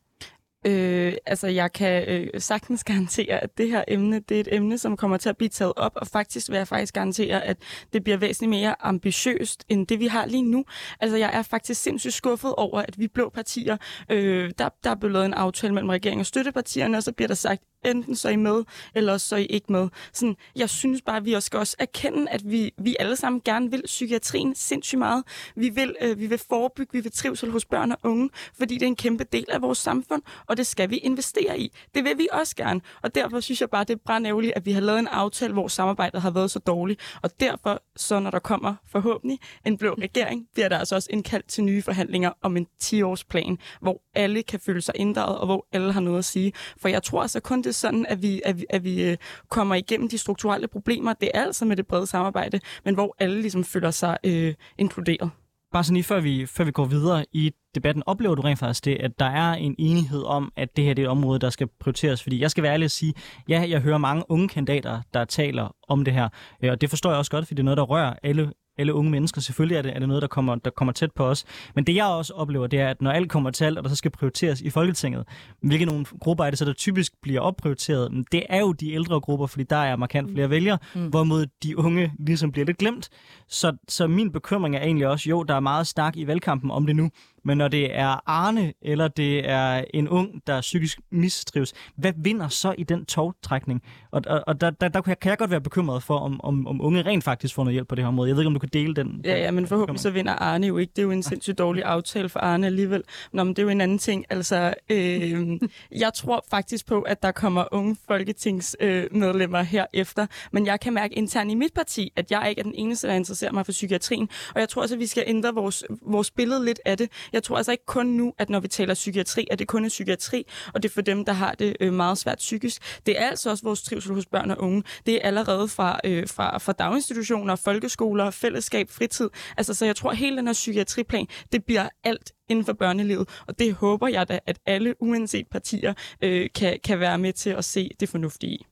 Øh, 0.65 1.13
altså, 1.25 1.47
jeg 1.47 1.73
kan 1.73 2.09
øh, 2.09 2.41
sagtens 2.41 2.83
garantere, 2.83 3.43
at 3.43 3.57
det 3.57 3.69
her 3.69 3.83
emne, 3.87 4.19
det 4.19 4.35
er 4.35 4.39
et 4.41 4.47
emne, 4.51 4.77
som 4.77 4.97
kommer 4.97 5.17
til 5.17 5.29
at 5.29 5.37
blive 5.37 5.49
taget 5.49 5.73
op, 5.75 5.91
og 5.95 6.07
faktisk 6.07 6.49
vil 6.49 6.57
jeg 6.57 6.67
faktisk 6.67 6.93
garantere, 6.93 7.43
at 7.43 7.57
det 7.93 8.03
bliver 8.03 8.17
væsentligt 8.17 8.49
mere 8.49 8.75
ambitiøst, 8.79 9.65
end 9.69 9.87
det 9.87 9.99
vi 9.99 10.07
har 10.07 10.25
lige 10.25 10.43
nu. 10.43 10.65
Altså, 10.99 11.17
jeg 11.17 11.29
er 11.33 11.41
faktisk 11.41 11.81
sindssygt 11.81 12.13
skuffet 12.13 12.55
over, 12.55 12.79
at 12.81 12.99
vi 12.99 13.07
blå 13.07 13.29
partier, 13.29 13.77
øh, 14.09 14.51
der, 14.57 14.69
der 14.83 14.89
er 14.89 14.95
blevet 14.95 15.13
lavet 15.13 15.25
en 15.25 15.33
aftale 15.33 15.73
mellem 15.73 15.89
regeringen 15.89 16.19
og 16.19 16.25
støttepartierne, 16.25 16.97
og 16.97 17.03
så 17.03 17.11
bliver 17.11 17.27
der 17.27 17.35
sagt, 17.35 17.63
enten 17.85 18.15
så 18.15 18.27
er 18.27 18.31
I 18.31 18.35
med, 18.35 18.63
eller 18.95 19.17
så 19.17 19.35
er 19.35 19.39
I 19.39 19.45
ikke 19.45 19.71
med. 19.71 19.89
Sådan, 20.13 20.35
jeg 20.55 20.69
synes 20.69 21.01
bare, 21.01 21.17
at 21.17 21.25
vi 21.25 21.33
også 21.33 21.45
skal 21.45 21.59
også 21.59 21.75
erkende, 21.79 22.29
at 22.29 22.51
vi, 22.51 22.73
vi 22.77 22.95
alle 22.99 23.15
sammen 23.15 23.41
gerne 23.45 23.71
vil 23.71 23.81
psykiatrien 23.85 24.55
sindssygt 24.55 24.99
meget. 24.99 25.23
Vi 25.55 25.69
vil, 25.69 25.95
øh, 26.01 26.19
vi 26.19 26.27
vil 26.27 26.37
forebygge, 26.49 26.93
vi 26.93 26.99
vil 26.99 27.11
trivsel 27.11 27.51
hos 27.51 27.65
børn 27.65 27.91
og 27.91 27.97
unge, 28.03 28.29
fordi 28.57 28.73
det 28.73 28.81
er 28.81 28.87
en 28.87 28.95
kæmpe 28.95 29.23
del 29.23 29.45
af 29.49 29.61
vores 29.61 29.77
samfund, 29.77 30.21
og 30.47 30.57
det 30.57 30.67
skal 30.67 30.89
vi 30.89 30.97
investere 30.97 31.59
i. 31.59 31.73
Det 31.95 32.03
vil 32.03 32.17
vi 32.17 32.27
også 32.31 32.55
gerne, 32.55 32.81
og 33.03 33.15
derfor 33.15 33.39
synes 33.39 33.61
jeg 33.61 33.69
bare, 33.69 33.83
det 33.83 33.93
er 33.93 33.99
brændævligt, 34.05 34.53
at 34.55 34.65
vi 34.65 34.71
har 34.71 34.81
lavet 34.81 34.99
en 34.99 35.07
aftale, 35.07 35.53
hvor 35.53 35.67
samarbejdet 35.67 36.21
har 36.21 36.31
været 36.31 36.51
så 36.51 36.59
dårligt, 36.59 37.01
og 37.21 37.39
derfor, 37.39 37.81
så 37.95 38.19
når 38.19 38.31
der 38.31 38.39
kommer 38.39 38.75
forhåbentlig 38.91 39.39
en 39.65 39.77
blå 39.77 39.93
regering, 39.93 40.47
bliver 40.53 40.69
der 40.69 40.77
altså 40.77 40.95
også 40.95 41.07
indkaldt 41.11 41.47
til 41.47 41.63
nye 41.63 41.81
forhandlinger 41.81 42.31
om 42.41 42.57
en 42.57 42.67
10-årsplan, 42.83 43.57
hvor 43.81 44.01
alle 44.15 44.43
kan 44.43 44.59
føle 44.59 44.81
sig 44.81 44.93
inddraget, 44.97 45.37
og 45.37 45.45
hvor 45.45 45.67
alle 45.71 45.93
har 45.93 46.01
noget 46.01 46.17
at 46.17 46.25
sige. 46.25 46.53
For 46.77 46.89
jeg 46.89 47.03
tror 47.03 47.21
altså 47.21 47.39
kun, 47.39 47.61
det 47.61 47.70
det 47.71 47.79
sådan, 47.79 48.05
at 48.09 48.21
vi, 48.21 48.41
at 48.45 48.57
vi, 48.57 48.65
at 48.69 48.83
vi 48.83 49.03
øh, 49.03 49.17
kommer 49.49 49.75
igennem 49.75 50.09
de 50.09 50.17
strukturelle 50.17 50.67
problemer. 50.67 51.13
Det 51.13 51.31
er 51.33 51.43
altså 51.43 51.65
med 51.65 51.75
det 51.75 51.87
brede 51.87 52.07
samarbejde, 52.07 52.59
men 52.85 52.93
hvor 52.93 53.15
alle 53.19 53.41
ligesom 53.41 53.63
føler 53.63 53.91
sig 53.91 54.17
øh, 54.23 54.53
inkluderet. 54.77 55.29
Bare 55.71 55.83
sådan 55.83 55.93
lige 55.93 56.03
før 56.03 56.19
vi, 56.19 56.45
før 56.45 56.63
vi 56.63 56.71
går 56.71 56.85
videre 56.85 57.25
i 57.33 57.51
debatten, 57.75 58.03
oplever 58.05 58.35
du 58.35 58.41
rent 58.41 58.59
faktisk 58.59 58.85
det, 58.85 58.95
at 58.95 59.19
der 59.19 59.25
er 59.25 59.53
en 59.53 59.75
enighed 59.77 60.23
om, 60.23 60.51
at 60.55 60.75
det 60.75 60.83
her 60.83 60.93
det 60.93 61.01
er 61.01 61.05
et 61.05 61.11
område, 61.11 61.39
der 61.39 61.49
skal 61.49 61.67
prioriteres? 61.79 62.23
Fordi 62.23 62.41
jeg 62.41 62.51
skal 62.51 62.63
være 62.63 62.73
ærlig 62.73 62.85
at 62.85 62.91
sige, 62.91 63.13
ja, 63.49 63.65
jeg 63.69 63.81
hører 63.81 63.97
mange 63.97 64.23
unge 64.29 64.47
kandidater, 64.47 65.01
der 65.13 65.25
taler 65.25 65.75
om 65.87 66.05
det 66.05 66.13
her, 66.13 66.29
øh, 66.63 66.71
og 66.71 66.81
det 66.81 66.89
forstår 66.89 67.09
jeg 67.09 67.17
også 67.17 67.31
godt, 67.31 67.45
fordi 67.47 67.55
det 67.55 67.59
er 67.59 67.63
noget, 67.63 67.77
der 67.77 67.83
rører 67.83 68.13
alle 68.23 68.51
alle 68.81 68.93
unge 68.93 69.11
mennesker. 69.11 69.41
Selvfølgelig 69.41 69.77
er 69.77 69.81
det, 69.81 69.95
er 69.95 69.99
det 69.99 70.07
noget, 70.07 70.21
der 70.21 70.27
kommer, 70.27 70.55
der 70.55 70.69
kommer 70.69 70.91
tæt 70.91 71.11
på 71.11 71.25
os. 71.25 71.45
Men 71.75 71.83
det 71.83 71.95
jeg 71.95 72.05
også 72.05 72.33
oplever, 72.33 72.67
det 72.67 72.79
er, 72.79 72.89
at 72.89 73.01
når 73.01 73.11
alt 73.11 73.29
kommer 73.29 73.51
til 73.51 73.65
alt, 73.65 73.77
og 73.77 73.83
der 73.83 73.89
så 73.89 73.95
skal 73.95 74.11
prioriteres 74.11 74.61
i 74.61 74.69
Folketinget, 74.69 75.27
hvilke 75.61 75.85
nogle 75.85 76.05
grupper 76.19 76.43
er 76.45 76.49
det 76.49 76.59
så, 76.59 76.65
der 76.65 76.73
typisk 76.73 77.13
bliver 77.21 77.41
opprioriteret? 77.41 78.25
Det 78.31 78.43
er 78.49 78.59
jo 78.59 78.71
de 78.71 78.93
ældre 78.93 79.19
grupper, 79.19 79.47
fordi 79.47 79.63
der 79.63 79.75
er 79.75 79.95
markant 79.95 80.31
flere 80.31 80.49
vælgere, 80.49 80.77
mm. 80.95 81.07
hvorimod 81.07 81.45
de 81.63 81.77
unge 81.77 82.13
ligesom 82.19 82.51
bliver 82.51 82.65
lidt 82.65 82.77
glemt. 82.77 83.09
Så, 83.47 83.77
så 83.87 84.07
min 84.07 84.31
bekymring 84.31 84.75
er 84.75 84.81
egentlig 84.81 85.07
også, 85.07 85.29
jo, 85.29 85.43
der 85.43 85.55
er 85.55 85.59
meget 85.59 85.87
snak 85.87 86.17
i 86.17 86.27
valgkampen 86.27 86.71
om 86.71 86.85
det 86.85 86.95
nu, 86.95 87.09
men 87.43 87.57
når 87.57 87.67
det 87.67 87.97
er 87.97 88.29
Arne, 88.29 88.73
eller 88.81 89.07
det 89.07 89.49
er 89.49 89.83
en 89.93 90.09
ung, 90.09 90.41
der 90.47 90.61
psykisk 90.61 90.99
mistrives, 91.11 91.73
hvad 91.95 92.13
vinder 92.17 92.47
så 92.47 92.75
i 92.77 92.83
den 92.83 93.05
togtrækning? 93.05 93.81
Og, 94.11 94.21
og, 94.27 94.43
og 94.47 94.61
der, 94.61 94.69
der, 94.69 94.87
der 94.87 95.01
kan 95.01 95.17
jeg 95.25 95.37
godt 95.37 95.51
være 95.51 95.61
bekymret 95.61 96.03
for, 96.03 96.17
om, 96.17 96.41
om, 96.43 96.67
om 96.67 96.81
unge 96.81 97.01
rent 97.01 97.23
faktisk 97.23 97.55
får 97.55 97.63
noget 97.63 97.73
hjælp 97.73 97.87
på 97.87 97.95
det 97.95 98.03
her 98.03 98.07
område. 98.07 98.29
Jeg 98.29 98.35
ved 98.35 98.43
ikke, 98.43 98.47
om 98.47 98.53
du 98.53 98.59
kan 98.59 98.69
dele 98.73 98.95
den. 98.95 99.21
Ja, 99.25 99.37
ja 99.37 99.51
men 99.51 99.67
forhåbentlig 99.67 100.01
så 100.01 100.09
vinder 100.09 100.33
Arne 100.33 100.67
jo 100.67 100.77
ikke. 100.77 100.91
Det 100.95 101.01
er 101.01 101.03
jo 101.03 101.11
en 101.11 101.23
sindssygt 101.23 101.57
dårlig 101.57 101.83
aftale 101.83 102.29
for 102.29 102.39
Arne 102.39 102.65
alligevel. 102.65 103.03
Nå, 103.33 103.43
men 103.43 103.53
det 103.53 103.59
er 103.59 103.63
jo 103.63 103.69
en 103.69 103.81
anden 103.81 103.97
ting. 103.97 104.25
Altså, 104.29 104.73
øh, 104.89 105.59
jeg 106.03 106.11
tror 106.15 106.45
faktisk 106.49 106.85
på, 106.87 107.01
at 107.01 107.23
der 107.23 107.31
kommer 107.31 107.65
unge 107.71 107.95
folketingsmedlemmer 108.07 109.59
øh, 109.59 109.65
herefter. 109.65 110.27
Men 110.51 110.65
jeg 110.65 110.79
kan 110.79 110.93
mærke 110.93 111.15
internt 111.15 111.51
i 111.51 111.55
mit 111.55 111.73
parti, 111.73 112.13
at 112.15 112.31
jeg 112.31 112.45
ikke 112.49 112.59
er 112.59 112.63
den 112.63 112.75
eneste, 112.75 113.07
der 113.07 113.13
interesserer 113.13 113.51
mig 113.51 113.65
for 113.65 113.71
psykiatrien. 113.71 114.29
Og 114.55 114.59
jeg 114.59 114.69
tror 114.69 114.81
også, 114.81 114.95
at 114.95 114.99
vi 114.99 115.07
skal 115.07 115.23
ændre 115.27 115.53
vores, 115.53 115.83
vores 116.01 116.31
billede 116.31 116.65
lidt 116.65 116.79
af 116.85 116.97
det. 116.97 117.09
Jeg 117.33 117.43
tror 117.43 117.57
altså 117.57 117.71
ikke 117.71 117.85
kun 117.85 118.05
nu, 118.05 118.33
at 118.37 118.49
når 118.49 118.59
vi 118.59 118.67
taler 118.67 118.93
psykiatri, 118.93 119.47
at 119.51 119.59
det 119.59 119.67
kun 119.67 119.85
er 119.85 119.89
psykiatri, 119.89 120.45
og 120.73 120.83
det 120.83 120.89
er 120.89 120.93
for 120.93 121.01
dem, 121.01 121.25
der 121.25 121.33
har 121.33 121.51
det 121.51 121.77
øh, 121.79 121.93
meget 121.93 122.17
svært 122.17 122.37
psykisk. 122.37 122.99
Det 123.05 123.19
er 123.19 123.27
altså 123.27 123.49
også 123.49 123.63
vores 123.63 123.83
trivsel 123.83 124.13
hos 124.13 124.25
børn 124.25 124.51
og 124.51 124.59
unge. 124.59 124.83
Det 125.05 125.15
er 125.15 125.19
allerede 125.21 125.67
fra, 125.67 125.99
øh, 126.03 126.27
fra, 126.27 126.57
fra 126.57 126.71
daginstitutioner, 126.71 127.55
folkeskoler, 127.55 128.31
fællesskab, 128.31 128.89
fritid. 128.89 129.29
Altså, 129.57 129.73
så 129.73 129.85
jeg 129.85 129.95
tror, 129.95 130.11
at 130.11 130.17
hele 130.17 130.37
den 130.37 130.47
her 130.47 130.53
psykiatriplan, 130.53 131.27
det 131.51 131.65
bliver 131.65 131.89
alt 132.03 132.31
inden 132.49 132.65
for 132.65 132.73
børnelivet, 132.73 133.29
og 133.47 133.59
det 133.59 133.73
håber 133.73 134.07
jeg 134.07 134.29
da, 134.29 134.39
at 134.45 134.59
alle 134.65 134.95
uanset 134.99 135.47
partier 135.51 135.93
øh, 136.21 136.49
kan, 136.55 136.79
kan 136.83 136.99
være 136.99 137.17
med 137.17 137.33
til 137.33 137.49
at 137.49 137.65
se 137.65 137.89
det 137.99 138.09
fornuftige 138.09 138.53
i. 138.53 138.65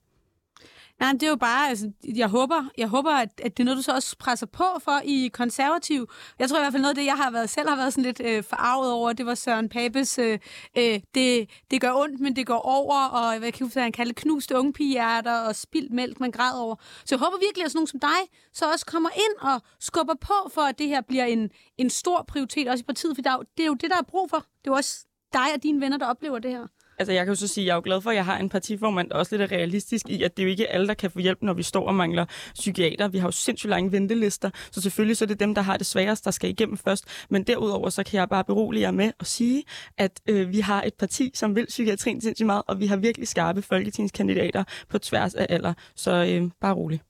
Nej, 1.00 1.12
det 1.12 1.24
er 1.24 1.30
jo 1.30 1.36
bare, 1.36 1.70
altså, 1.70 1.92
jeg 2.16 2.28
håber, 2.28 2.70
jeg 2.78 2.88
håber 2.88 3.12
at, 3.12 3.30
at 3.44 3.58
det 3.58 3.64
er 3.64 3.66
noget, 3.66 3.78
du 3.78 3.82
så 3.82 3.92
også 3.92 4.16
presser 4.18 4.46
på 4.46 4.64
for 4.80 5.02
i 5.04 5.30
konservativ. 5.34 6.10
Jeg 6.40 6.50
tror 6.50 6.58
i 6.58 6.62
hvert 6.62 6.74
fald 6.74 6.82
noget 6.82 6.92
af 6.92 6.96
det, 6.96 7.06
jeg 7.06 7.18
har 7.18 7.32
været, 7.32 7.50
selv 7.50 7.70
har 7.70 7.76
været 7.76 7.94
sådan 7.94 8.04
lidt 8.04 8.22
øh, 8.24 8.44
forarvet 8.44 8.92
over, 8.92 9.14
det 9.14 9.26
var 9.26 9.36
Søren 9.36 9.70
Papes, 9.70 10.20
øh, 10.20 10.40
øh, 10.78 11.00
det, 11.16 11.50
det 11.72 11.82
gør 11.82 11.94
ondt, 11.94 12.20
men 12.20 12.36
det 12.36 12.48
går 12.48 12.60
over, 12.60 13.06
og 13.06 13.40
hvad 13.40 13.52
kan 13.52 13.72
han 13.76 13.92
kalde 13.92 14.14
knuste 14.14 14.58
ungepigehjerter 14.58 15.40
og 15.40 15.56
spildt 15.56 15.94
mælk, 15.94 16.20
man 16.20 16.32
græder 16.32 16.60
over. 16.60 16.76
Så 17.06 17.16
jeg 17.16 17.20
håber 17.20 17.38
virkelig, 17.46 17.66
at 17.66 17.72
sådan 17.72 17.78
nogen 17.78 17.88
som 17.88 18.00
dig 18.00 18.38
så 18.54 18.72
også 18.72 18.86
kommer 18.86 19.10
ind 19.16 19.52
og 19.54 19.62
skubber 19.80 20.16
på 20.22 20.50
for, 20.54 20.62
at 20.62 20.80
det 20.80 20.88
her 20.88 21.02
bliver 21.02 21.26
en, 21.26 21.50
en 21.78 21.90
stor 21.90 22.26
prioritet 22.28 22.68
også 22.68 22.82
i 22.82 22.86
partiet, 22.86 23.16
for 23.16 23.22
det 23.58 23.64
er 23.64 23.68
jo 23.68 23.74
det, 23.74 23.90
der 23.90 23.98
er 23.98 24.08
brug 24.08 24.30
for. 24.30 24.38
Det 24.38 24.68
er 24.68 24.72
jo 24.72 24.74
også 24.74 25.06
dig 25.34 25.48
og 25.56 25.64
dine 25.64 25.82
venner, 25.82 25.98
der 25.98 26.06
oplever 26.06 26.40
det 26.40 26.52
her. 26.52 26.68
Altså, 27.00 27.14
jeg 27.14 27.26
kan 27.26 27.32
jo 27.32 27.36
så 27.36 27.48
sige, 27.48 27.64
at 27.64 27.66
jeg 27.66 27.72
er 27.72 27.76
jo 27.76 27.82
glad 27.86 28.02
for, 28.02 28.10
at 28.10 28.16
jeg 28.16 28.26
har 28.26 28.38
en 28.38 28.50
partiformand, 28.50 29.10
der 29.10 29.16
også 29.16 29.38
lidt 29.38 29.52
er 29.52 29.58
realistisk 29.58 30.10
i, 30.10 30.24
at 30.24 30.38
det 30.38 30.44
er 30.44 30.48
jo 30.48 30.50
ikke 30.50 30.68
alle, 30.68 30.88
der 30.88 30.94
kan 30.94 31.12
få 31.12 31.20
hjælp, 31.20 31.42
når 31.42 31.54
vi 31.54 31.64
står 31.64 31.88
og 31.88 31.96
mangler 31.96 32.26
psykiater. 32.54 33.08
Vi 33.08 33.18
har 33.18 33.28
jo 33.28 33.32
sindssygt 33.32 33.70
lange 33.70 33.92
ventelister, 33.92 34.50
så 34.72 34.82
selvfølgelig 34.82 35.18
så 35.18 35.26
er 35.26 35.28
det 35.28 35.40
dem, 35.40 35.56
der 35.56 35.62
har 35.62 35.78
det 35.78 35.86
sværest, 35.86 36.26
der 36.26 36.32
skal 36.32 36.50
igennem 36.50 36.78
først. 36.78 37.06
Men 37.30 37.44
derudover, 37.44 37.90
så 37.90 38.04
kan 38.04 38.20
jeg 38.20 38.30
bare 38.30 38.44
berolige 38.44 38.82
jer 38.82 38.92
med 38.92 39.12
at 39.20 39.28
sige, 39.28 39.64
at 39.98 40.22
øh, 40.28 40.52
vi 40.52 40.60
har 40.60 40.84
et 40.84 40.94
parti, 40.94 41.32
som 41.34 41.56
vil 41.56 41.66
psykiatrien 41.66 42.22
sindssygt 42.22 42.46
meget, 42.46 42.64
og 42.68 42.80
vi 42.80 42.86
har 42.86 42.98
virkelig 42.98 43.28
skarpe 43.28 43.62
folketingskandidater 43.62 44.64
på 44.90 44.98
tværs 45.00 45.36
af 45.36 45.46
alder. 45.50 45.74
Så 45.96 46.12
øh, 46.12 46.52
bare 46.62 46.74
rolig. 46.74 47.09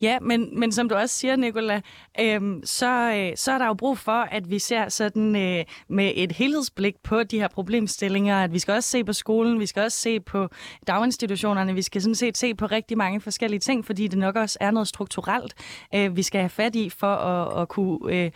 Ja, 0.00 0.18
men, 0.20 0.60
men 0.60 0.72
som 0.72 0.88
du 0.88 0.94
også 0.94 1.14
siger, 1.14 1.36
Nicola, 1.36 1.80
øhm, 2.20 2.60
så, 2.64 3.12
øh, 3.16 3.36
så 3.36 3.52
er 3.52 3.58
der 3.58 3.66
jo 3.66 3.74
brug 3.74 3.98
for, 3.98 4.12
at 4.12 4.50
vi 4.50 4.58
ser 4.58 4.88
sådan 4.88 5.36
øh, 5.36 5.64
med 5.88 6.12
et 6.14 6.32
helhedsblik 6.32 6.94
på 7.02 7.22
de 7.22 7.38
her 7.38 7.48
problemstillinger, 7.48 8.36
at 8.44 8.52
vi 8.52 8.58
skal 8.58 8.74
også 8.74 8.88
se 8.88 9.04
på 9.04 9.12
skolen, 9.12 9.60
vi 9.60 9.66
skal 9.66 9.82
også 9.82 9.98
se 9.98 10.20
på 10.20 10.48
daginstitutionerne, 10.86 11.74
vi 11.74 11.82
skal 11.82 12.02
sådan 12.02 12.14
set 12.14 12.38
se 12.38 12.54
på 12.54 12.66
rigtig 12.66 12.98
mange 12.98 13.20
forskellige 13.20 13.60
ting, 13.60 13.86
fordi 13.86 14.06
det 14.08 14.18
nok 14.18 14.36
også 14.36 14.58
er 14.60 14.70
noget 14.70 14.88
strukturelt, 14.88 15.54
øh, 15.94 16.16
vi 16.16 16.22
skal 16.22 16.40
have 16.40 16.50
fat 16.50 16.76
i 16.76 16.90
for 16.90 17.14
at, 17.14 17.62
at 17.62 17.68
kunne 17.68 17.98
øh, 18.14 18.30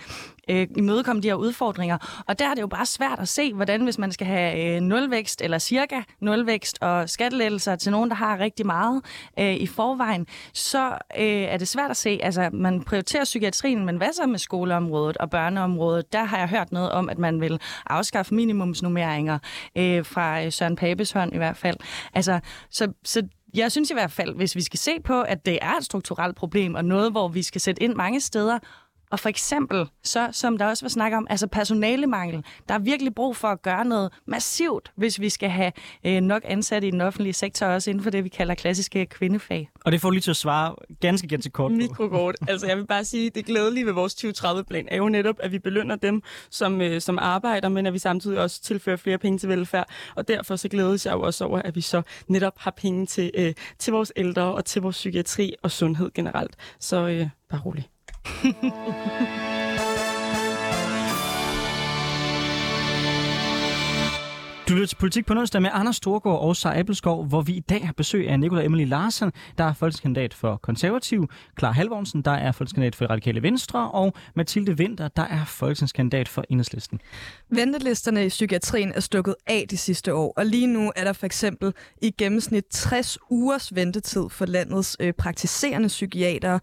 øh, 0.49 0.69
imødekomme 0.77 1.23
de 1.23 1.29
her 1.29 1.35
udfordringer. 1.35 2.23
Og 2.27 2.39
der 2.39 2.49
er 2.49 2.55
det 2.55 2.61
jo 2.61 2.67
bare 2.67 2.87
svært 2.87 3.19
at 3.19 3.29
se, 3.29 3.55
hvordan 3.55 3.85
hvis 3.85 3.99
man 3.99 4.13
skal 4.13 4.27
have 4.27 4.77
øh, 4.77 4.81
nulvækst 4.81 5.43
eller 5.43 5.59
cirka 5.59 6.03
nulvækst 6.21 6.79
og 6.81 7.11
skattelettelser 7.11 7.77
til 7.77 7.93
nogen, 7.93 8.11
der 8.11 8.17
har 8.17 8.39
rigtig 8.39 8.67
meget 8.67 9.03
øh, 9.39 9.55
i 9.55 9.67
forvejen, 9.67 10.27
så 10.53 10.89
øh, 11.19 11.25
er 11.27 11.57
det 11.57 11.69
svært 11.69 11.91
at 11.91 11.97
se. 11.97 12.19
Altså, 12.23 12.51
man 12.53 12.83
prioriterer 12.83 13.25
psykiatrien, 13.25 13.87
men 13.87 13.97
hvad 13.97 14.13
så 14.13 14.27
med 14.27 14.39
skoleområdet 14.39 15.17
og 15.17 15.31
børneområdet? 15.31 16.13
Der 16.13 16.25
har 16.25 16.39
jeg 16.39 16.49
hørt 16.49 16.73
noget 16.73 16.91
om, 16.91 17.09
at 17.09 17.19
man 17.19 17.41
vil 17.41 17.61
afskaffe 17.87 18.35
minimumsnummeringer 18.35 19.39
øh, 19.77 20.05
fra 20.05 20.45
øh, 20.45 20.53
Søren 20.53 20.77
Papes 20.77 21.13
hånd 21.13 21.35
i 21.35 21.37
hvert 21.37 21.57
fald. 21.57 21.77
Altså, 22.15 22.41
så, 22.71 22.93
så 23.05 23.23
jeg 23.55 23.73
synes 23.73 23.91
i 23.91 23.95
hvert 23.95 24.13
fald, 24.13 24.35
hvis 24.35 24.57
vi 24.57 24.63
skal 24.63 24.79
se 24.79 25.01
på, 25.05 25.23
at 25.23 25.47
det 25.47 25.59
er 25.63 25.73
et 25.73 25.85
strukturelt 25.85 26.37
problem, 26.37 26.75
og 26.75 26.85
noget, 26.85 27.11
hvor 27.11 27.29
vi 27.29 27.43
skal 27.43 27.61
sætte 27.61 27.83
ind 27.83 27.95
mange 27.95 28.21
steder, 28.21 28.59
og 29.13 29.21
for 29.21 29.29
eksempel, 29.29 29.87
så, 30.03 30.29
som 30.33 30.59
der 30.59 30.67
også 30.67 30.85
var 30.85 30.89
snak 30.89 31.13
om, 31.13 31.27
altså 31.31 31.47
personalemangel. 31.47 32.45
Der 32.69 32.75
er 32.75 32.79
virkelig 32.79 33.15
brug 33.15 33.37
for 33.37 33.49
at 33.49 33.63
gøre 33.63 33.85
noget 33.85 34.13
massivt, 34.27 34.93
hvis 34.97 35.21
vi 35.21 35.29
skal 35.29 35.51
have 35.51 35.73
øh, 36.07 36.21
nok 36.21 36.43
ansatte 36.45 36.89
i 36.89 36.91
den 36.91 37.01
offentlige 37.01 37.33
sektor, 37.33 37.67
også 37.67 37.91
inden 37.91 38.03
for 38.03 38.11
det, 38.11 38.25
vi 38.25 38.29
kalder 38.29 38.55
klassiske 38.55 39.07
kvindefag. 39.07 39.71
Og 39.85 39.93
det 39.93 40.01
får 40.01 40.11
lige 40.11 40.21
til 40.21 40.31
at 40.31 40.37
svare 40.37 40.75
ganske, 41.01 41.29
ganske 41.29 41.51
kort 41.51 41.73
Mikrokort. 41.73 42.35
altså 42.49 42.67
jeg 42.67 42.77
vil 42.77 42.87
bare 42.87 43.05
sige, 43.05 43.31
det 43.31 43.47
glædelige 43.47 43.87
ved 43.87 43.93
vores 43.93 44.15
2030-plan 44.25 44.89
er 44.91 44.97
jo 44.97 45.09
netop, 45.09 45.37
at 45.39 45.53
vi 45.53 45.59
belønner 45.59 45.97
dem, 45.97 46.23
som, 46.51 46.81
øh, 46.81 47.01
som 47.01 47.19
arbejder, 47.19 47.69
men 47.69 47.87
at 47.87 47.93
vi 47.93 47.99
samtidig 47.99 48.39
også 48.39 48.63
tilfører 48.63 48.97
flere 48.97 49.19
penge 49.19 49.39
til 49.39 49.49
velfærd. 49.49 49.89
Og 50.15 50.29
derfor 50.29 50.57
så 50.57 50.69
glædes 50.69 51.07
jeg 51.07 51.13
jo 51.13 51.21
også 51.21 51.45
over, 51.45 51.63
at 51.63 51.77
vi 51.77 51.81
så 51.81 52.03
netop 52.29 52.55
har 52.57 52.71
penge 52.71 53.07
til, 53.07 53.31
øh, 53.35 53.55
til 53.79 53.93
vores 53.93 54.13
ældre 54.17 54.43
og 54.43 54.65
til 54.65 54.83
vores 54.83 54.97
psykiatri 54.97 55.55
og 55.63 55.71
sundhed 55.71 56.11
generelt. 56.15 56.57
Så 56.79 57.09
øh, 57.09 57.29
bare 57.49 57.61
roligt. 57.61 57.92
Du 64.73 64.75
lytter 64.75 64.87
til 64.87 64.97
Politik 64.97 65.27
på 65.27 65.35
onsdag 65.35 65.63
med 65.63 65.71
Anders 65.73 65.97
Storgård 65.97 66.41
og 66.41 66.57
Sara 66.57 66.79
Appelskov, 66.79 67.25
hvor 67.25 67.43
vi 67.43 67.53
i 67.53 67.61
dag 67.61 67.87
har 67.87 67.93
besøg 67.93 68.29
af 68.29 68.41
Nikolaj 68.41 68.65
Emily 68.65 68.85
Larsen, 68.89 69.33
der 69.59 69.65
er 69.65 69.73
folketingskandidat 69.73 70.35
for 70.35 70.57
Konservativ, 70.57 71.29
Klar 71.57 71.73
Halvorsen, 71.73 72.23
der 72.23 72.31
er 72.31 72.53
folketingskandidat 72.53 72.95
for 72.95 73.07
Radikale 73.07 73.43
Venstre, 73.43 73.91
og 73.91 74.15
Mathilde 74.35 74.73
Winter, 74.73 75.09
der 75.09 75.23
er 75.23 75.45
folketingskandidat 75.45 76.29
for 76.29 76.45
Enhedslisten. 76.49 77.01
Ventelisterne 77.51 78.27
i 78.27 78.29
psykiatrien 78.29 78.93
er 78.93 79.01
stukket 79.01 79.35
af 79.47 79.67
de 79.71 79.77
sidste 79.77 80.15
år, 80.15 80.33
og 80.37 80.47
lige 80.47 80.67
nu 80.67 80.93
er 80.97 81.05
der 81.05 81.13
for 81.13 81.27
eksempel 81.27 81.73
i 82.03 82.11
gennemsnit 82.11 82.65
60 82.71 83.19
ugers 83.31 83.75
ventetid 83.75 84.29
for 84.31 84.47
landets 84.47 84.97
øh, 85.01 85.13
praktiserende 85.13 85.89
psykiatere, 85.89 86.61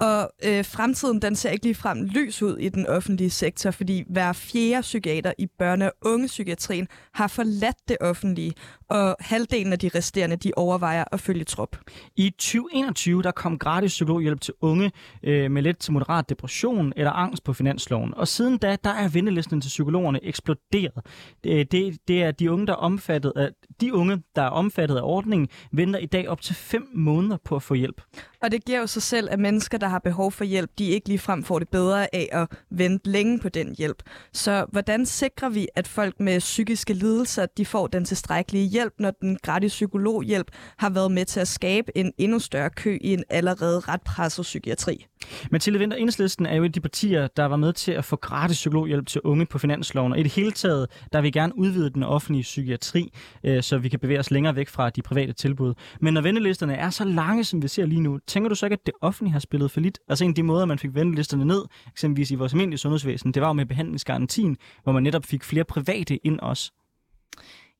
og 0.00 0.30
øh, 0.44 0.64
fremtiden 0.64 1.22
den 1.22 1.36
ser 1.36 1.50
ikke 1.50 1.64
lige 1.64 1.74
frem 1.74 2.04
lys 2.04 2.42
ud 2.42 2.58
i 2.58 2.68
den 2.68 2.86
offentlige 2.86 3.30
sektor, 3.30 3.70
fordi 3.70 4.04
hver 4.08 4.32
fjerde 4.32 4.80
psykiater 4.80 5.32
i 5.38 5.48
børne- 5.62 5.84
og 5.84 5.92
ungepsykiatrien 6.02 6.88
har 7.14 7.26
forladt 7.26 7.76
det 7.88 7.96
offentlige, 8.00 8.52
og 8.88 9.16
halvdelen 9.20 9.72
af 9.72 9.78
de 9.78 9.90
resterende 9.94 10.36
de 10.36 10.52
overvejer 10.56 11.04
at 11.12 11.20
følge 11.20 11.44
trop. 11.44 11.76
I 12.16 12.30
2021 12.30 13.22
der 13.22 13.30
kom 13.30 13.58
gratis 13.58 13.92
psykologhjælp 13.92 14.40
til 14.40 14.54
unge 14.60 14.92
øh, 15.22 15.50
med 15.50 15.62
let 15.62 15.78
til 15.78 15.92
moderat 15.92 16.28
depression 16.28 16.92
eller 16.96 17.12
angst 17.12 17.44
på 17.44 17.52
finansloven. 17.52 18.14
Og 18.14 18.28
siden 18.28 18.58
da, 18.58 18.76
der 18.84 18.90
er 18.90 19.08
ventelisten 19.08 19.60
til 19.60 19.68
psykologerne 19.68 20.24
eksploderet. 20.24 21.06
Det, 21.44 21.72
det, 21.72 21.98
det 22.08 22.22
er 22.22 22.30
de 22.30 22.50
unge, 22.52 22.66
der 22.66 22.72
er 22.72 22.76
omfattet 22.76 23.32
af, 23.36 23.48
de 23.80 23.94
unge, 23.94 24.22
der 24.36 24.42
er 24.42 24.48
omfattet 24.48 24.96
af 24.96 25.02
ordningen, 25.02 25.48
venter 25.72 26.00
i 26.00 26.06
dag 26.06 26.28
op 26.28 26.40
til 26.40 26.54
5 26.54 26.88
måneder 26.94 27.36
på 27.44 27.56
at 27.56 27.62
få 27.62 27.74
hjælp. 27.74 28.02
Og 28.42 28.52
det 28.52 28.64
giver 28.64 28.78
jo 28.78 28.86
sig 28.86 29.02
selv, 29.02 29.28
at 29.30 29.38
mennesker, 29.38 29.78
der 29.78 29.88
har 29.88 29.98
behov 29.98 30.32
for 30.32 30.44
hjælp, 30.44 30.70
de 30.78 30.84
ikke 30.84 31.08
ligefrem 31.08 31.44
får 31.44 31.58
det 31.58 31.68
bedre 31.68 32.14
af 32.14 32.28
at 32.32 32.48
vente 32.70 33.10
længe 33.10 33.38
på 33.38 33.48
den 33.48 33.74
hjælp. 33.78 34.02
Så 34.32 34.66
hvordan 34.72 35.06
sikrer 35.06 35.48
vi, 35.48 35.68
at 35.74 35.88
folk 35.88 36.20
med 36.20 36.38
psykiske 36.38 36.94
lidelser, 36.94 37.46
de 37.46 37.66
får 37.66 37.86
den 37.86 38.04
tilstrækkelige 38.04 38.68
hjælp, 38.76 38.92
når 38.98 39.10
den 39.10 39.38
gratis 39.42 39.72
psykologhjælp 39.72 40.50
har 40.78 40.90
været 40.90 41.12
med 41.12 41.24
til 41.24 41.40
at 41.40 41.48
skabe 41.48 41.98
en 41.98 42.12
endnu 42.18 42.38
større 42.38 42.70
kø 42.70 42.98
i 43.00 43.12
en 43.12 43.24
allerede 43.30 43.80
ret 43.80 44.02
presset 44.02 44.42
psykiatri? 44.42 45.06
Mathilde 45.50 45.78
Vinter, 45.78 45.96
Enhedslisten 45.96 46.46
er 46.46 46.56
jo 46.56 46.62
et 46.62 46.68
af 46.68 46.72
de 46.72 46.80
partier, 46.80 47.26
der 47.26 47.44
var 47.44 47.56
med 47.56 47.72
til 47.72 47.92
at 47.92 48.04
få 48.04 48.16
gratis 48.16 48.56
psykologhjælp 48.56 49.06
til 49.06 49.20
unge 49.24 49.46
på 49.46 49.58
finansloven. 49.58 50.12
Og 50.12 50.18
i 50.18 50.22
det 50.22 50.32
hele 50.32 50.52
taget, 50.52 50.86
der 51.12 51.20
vil 51.20 51.32
gerne 51.32 51.58
udvide 51.58 51.90
den 51.90 52.02
offentlige 52.02 52.42
psykiatri, 52.42 53.12
øh, 53.44 53.62
så 53.62 53.78
vi 53.78 53.88
kan 53.88 53.98
bevæge 54.00 54.20
os 54.20 54.30
længere 54.30 54.56
væk 54.56 54.68
fra 54.68 54.90
de 54.90 55.02
private 55.02 55.32
tilbud. 55.32 55.74
Men 56.00 56.14
når 56.14 56.20
ventelisterne 56.20 56.74
er 56.74 56.90
så 56.90 57.04
lange, 57.04 57.44
som 57.44 57.62
vi 57.62 57.68
ser 57.68 57.86
lige 57.86 58.00
nu, 58.00 58.18
tænker 58.26 58.48
du 58.48 58.54
så 58.54 58.66
ikke, 58.66 58.74
at 58.74 58.86
det 58.86 58.94
offentlige 59.00 59.32
har 59.32 59.40
spillet 59.40 59.70
for 59.70 59.80
lidt? 59.80 59.98
Altså 60.08 60.24
en 60.24 60.30
af 60.30 60.34
de 60.34 60.42
måder, 60.42 60.64
man 60.64 60.78
fik 60.78 60.94
ventelisterne 60.94 61.44
ned, 61.44 61.62
eksempelvis 61.92 62.30
i 62.30 62.34
vores 62.34 62.52
almindelige 62.52 62.78
sundhedsvæsen, 62.78 63.32
det 63.32 63.42
var 63.42 63.48
jo 63.48 63.52
med 63.52 63.66
behandlingsgarantien, 63.66 64.56
hvor 64.82 64.92
man 64.92 65.02
netop 65.02 65.24
fik 65.24 65.44
flere 65.44 65.64
private 65.64 66.26
ind 66.26 66.40
også. 66.40 66.72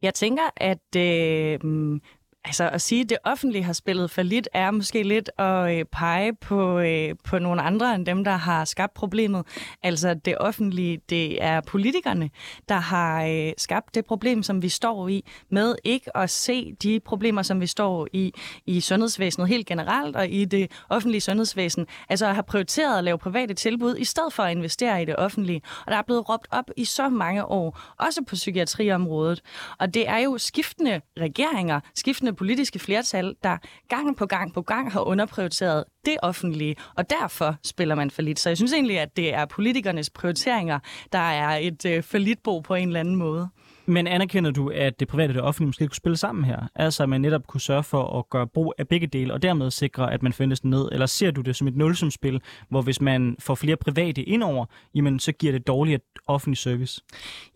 Jeg 0.02 0.14
tænker, 0.14 0.50
at 0.56 0.96
øh, 0.96 2.00
altså 2.46 2.68
at 2.68 2.80
sige, 2.80 3.00
at 3.00 3.10
det 3.10 3.18
offentlige 3.24 3.62
har 3.62 3.72
spillet 3.72 4.10
for 4.10 4.22
lidt, 4.22 4.48
er 4.52 4.70
måske 4.70 5.02
lidt 5.02 5.30
at 5.38 5.78
øh, 5.78 5.84
pege 5.84 6.34
på, 6.34 6.78
øh, 6.78 7.14
på 7.24 7.38
nogle 7.38 7.62
andre 7.62 7.94
end 7.94 8.06
dem, 8.06 8.24
der 8.24 8.36
har 8.36 8.64
skabt 8.64 8.94
problemet. 8.94 9.46
Altså 9.82 10.14
det 10.14 10.38
offentlige, 10.38 11.00
det 11.10 11.44
er 11.44 11.60
politikerne, 11.60 12.30
der 12.68 12.74
har 12.74 13.24
øh, 13.24 13.52
skabt 13.58 13.94
det 13.94 14.04
problem, 14.04 14.42
som 14.42 14.62
vi 14.62 14.68
står 14.68 15.08
i, 15.08 15.24
med 15.50 15.74
ikke 15.84 16.16
at 16.16 16.30
se 16.30 16.72
de 16.82 17.00
problemer, 17.00 17.42
som 17.42 17.60
vi 17.60 17.66
står 17.66 18.08
i 18.12 18.32
i 18.66 18.80
sundhedsvæsenet 18.80 19.48
helt 19.48 19.66
generelt 19.66 20.16
og 20.16 20.28
i 20.28 20.44
det 20.44 20.70
offentlige 20.88 21.20
sundhedsvæsen. 21.20 21.86
Altså 22.08 22.26
at 22.26 22.34
have 22.34 22.42
prioriteret 22.42 22.98
at 22.98 23.04
lave 23.04 23.18
private 23.18 23.54
tilbud, 23.54 23.96
i 23.96 24.04
stedet 24.04 24.32
for 24.32 24.42
at 24.42 24.50
investere 24.56 25.02
i 25.02 25.04
det 25.04 25.16
offentlige. 25.16 25.62
Og 25.86 25.92
der 25.92 25.98
er 25.98 26.02
blevet 26.02 26.28
råbt 26.28 26.46
op 26.50 26.70
i 26.76 26.84
så 26.84 27.08
mange 27.08 27.44
år, 27.44 27.78
også 27.98 28.22
på 28.28 28.34
psykiatriområdet. 28.34 29.42
Og 29.78 29.94
det 29.94 30.08
er 30.08 30.18
jo 30.18 30.38
skiftende 30.38 31.00
regeringer, 31.20 31.80
skiftende 31.94 32.35
politiske 32.36 32.78
flertal, 32.78 33.34
der 33.42 33.56
gang 33.88 34.16
på 34.16 34.26
gang 34.26 34.54
på 34.54 34.62
gang 34.62 34.92
har 34.92 35.00
underprioriteret 35.00 35.84
det 36.04 36.16
offentlige, 36.22 36.76
og 36.96 37.10
derfor 37.10 37.56
spiller 37.64 37.94
man 37.94 38.10
for 38.10 38.22
lidt. 38.22 38.38
Så 38.38 38.50
jeg 38.50 38.56
synes 38.56 38.72
egentlig, 38.72 38.98
at 38.98 39.16
det 39.16 39.34
er 39.34 39.44
politikernes 39.44 40.10
prioriteringer, 40.10 40.78
der 41.12 41.18
er 41.18 41.56
et 41.56 41.86
øh, 41.86 42.02
forlitbo 42.02 42.60
på 42.60 42.74
en 42.74 42.88
eller 42.88 43.00
anden 43.00 43.16
måde. 43.16 43.48
Men 43.88 44.06
anerkender 44.06 44.50
du, 44.50 44.68
at 44.68 45.00
det 45.00 45.08
private 45.08 45.30
og 45.30 45.34
det 45.34 45.42
offentlige 45.42 45.66
måske 45.66 45.86
kunne 45.86 45.96
spille 45.96 46.16
sammen 46.16 46.44
her? 46.44 46.68
Altså, 46.74 47.02
at 47.02 47.08
man 47.08 47.20
netop 47.20 47.46
kunne 47.46 47.60
sørge 47.60 47.82
for 47.82 48.18
at 48.18 48.30
gøre 48.30 48.46
brug 48.46 48.74
af 48.78 48.88
begge 48.88 49.06
dele, 49.06 49.32
og 49.32 49.42
dermed 49.42 49.70
sikre, 49.70 50.12
at 50.12 50.22
man 50.22 50.32
findes 50.32 50.64
ned? 50.64 50.88
Eller 50.92 51.06
ser 51.06 51.30
du 51.30 51.40
det 51.40 51.56
som 51.56 51.68
et 51.68 51.76
nulsumspil, 51.76 52.40
hvor 52.68 52.82
hvis 52.82 53.00
man 53.00 53.36
får 53.38 53.54
flere 53.54 53.76
private 53.76 54.22
indover, 54.22 54.66
jamen, 54.94 55.18
så 55.18 55.32
giver 55.32 55.52
det 55.52 55.66
dårligere 55.66 56.00
offentlig 56.26 56.58
service? 56.58 57.00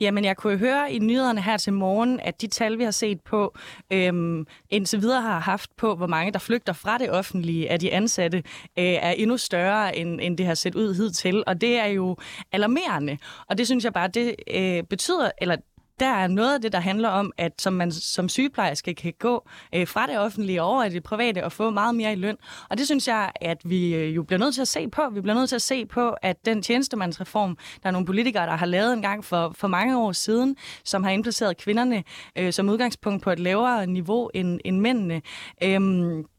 Jamen, 0.01 0.24
jeg 0.24 0.37
kunne 0.37 0.59
høre 0.59 0.93
i 0.93 0.99
nyhederne 0.99 1.43
her 1.43 1.57
til 1.57 1.72
morgen, 1.72 2.20
at 2.20 2.41
de 2.41 2.47
tal, 2.47 2.78
vi 2.78 2.85
har 2.85 2.91
set 2.91 3.20
på, 3.20 3.57
øhm, 3.93 4.47
indtil 4.70 5.01
videre 5.01 5.22
har 5.22 5.41
haft 5.41 5.70
på, 5.76 5.95
hvor 5.95 6.07
mange 6.07 6.33
der 6.33 6.39
flygter 6.39 6.72
fra 6.72 6.99
det 6.99 7.11
offentlige 7.11 7.70
af 7.70 7.81
de 7.81 7.93
ansatte, 7.93 8.39
øh, 8.78 8.85
er 8.85 9.11
endnu 9.11 9.37
større, 9.37 9.97
end, 9.97 10.20
end 10.22 10.39
det 10.39 10.47
har 10.47 10.55
set 10.55 10.74
ud 10.74 10.95
hidtil. 10.95 11.45
Og 11.47 11.61
det 11.61 11.78
er 11.78 11.87
jo 11.87 12.16
alarmerende. 12.53 13.18
Og 13.49 13.59
det 13.59 13.66
synes 13.66 13.85
jeg 13.85 13.93
bare, 13.93 14.09
det 14.09 14.35
øh, 14.55 14.83
betyder, 14.83 15.31
eller 15.41 15.57
der 16.01 16.07
er 16.07 16.27
noget 16.27 16.55
af 16.55 16.61
det, 16.61 16.73
der 16.73 16.81
handler 16.81 17.09
om, 17.09 17.33
at 17.39 17.53
som 17.59 17.73
man 17.73 17.93
som 17.93 18.29
sygeplejerske 18.29 18.95
kan 18.95 19.13
gå 19.19 19.49
øh, 19.75 19.87
fra 19.87 20.07
det 20.07 20.19
offentlige 20.19 20.63
over 20.63 20.85
i 20.85 20.89
det 20.89 21.03
private 21.03 21.45
og 21.45 21.53
få 21.53 21.71
meget 21.71 21.95
mere 21.95 22.13
i 22.13 22.17
løn. 22.17 22.37
Og 22.69 22.79
det 22.79 22.87
synes 22.87 23.09
jeg, 23.09 23.31
at 23.41 23.59
vi 23.65 23.95
øh, 23.95 24.17
jo 24.17 24.23
bliver 24.23 24.39
nødt 24.39 24.55
til 24.55 24.61
at 24.61 24.69
se 24.69 24.89
på. 24.89 25.03
Vi 25.13 25.21
bliver 25.21 25.35
nødt 25.35 25.49
til 25.49 25.57
at 25.57 25.63
se 25.63 25.87
på, 25.87 26.11
at 26.23 26.45
den 26.45 26.63
tjenestemandsreform, 26.63 27.59
der 27.83 27.89
er 27.89 27.91
nogle 27.91 28.07
politikere, 28.07 28.47
der 28.47 28.57
har 28.57 28.67
lavet 28.67 28.93
en 28.93 29.03
gang 29.03 29.25
for, 29.25 29.53
for 29.57 29.69
mange 29.69 29.99
år 29.99 30.13
siden, 30.13 30.57
som 30.85 31.05
har 31.05 31.11
indplaceret 31.11 31.57
kvinderne 31.57 32.05
øh, 32.37 32.53
som 32.53 32.69
udgangspunkt 32.69 33.23
på 33.23 33.31
et 33.31 33.39
lavere 33.39 33.87
niveau 33.87 34.31
end, 34.35 34.61
end 34.65 34.81
mændene, 34.81 35.23
øh, 35.63 35.81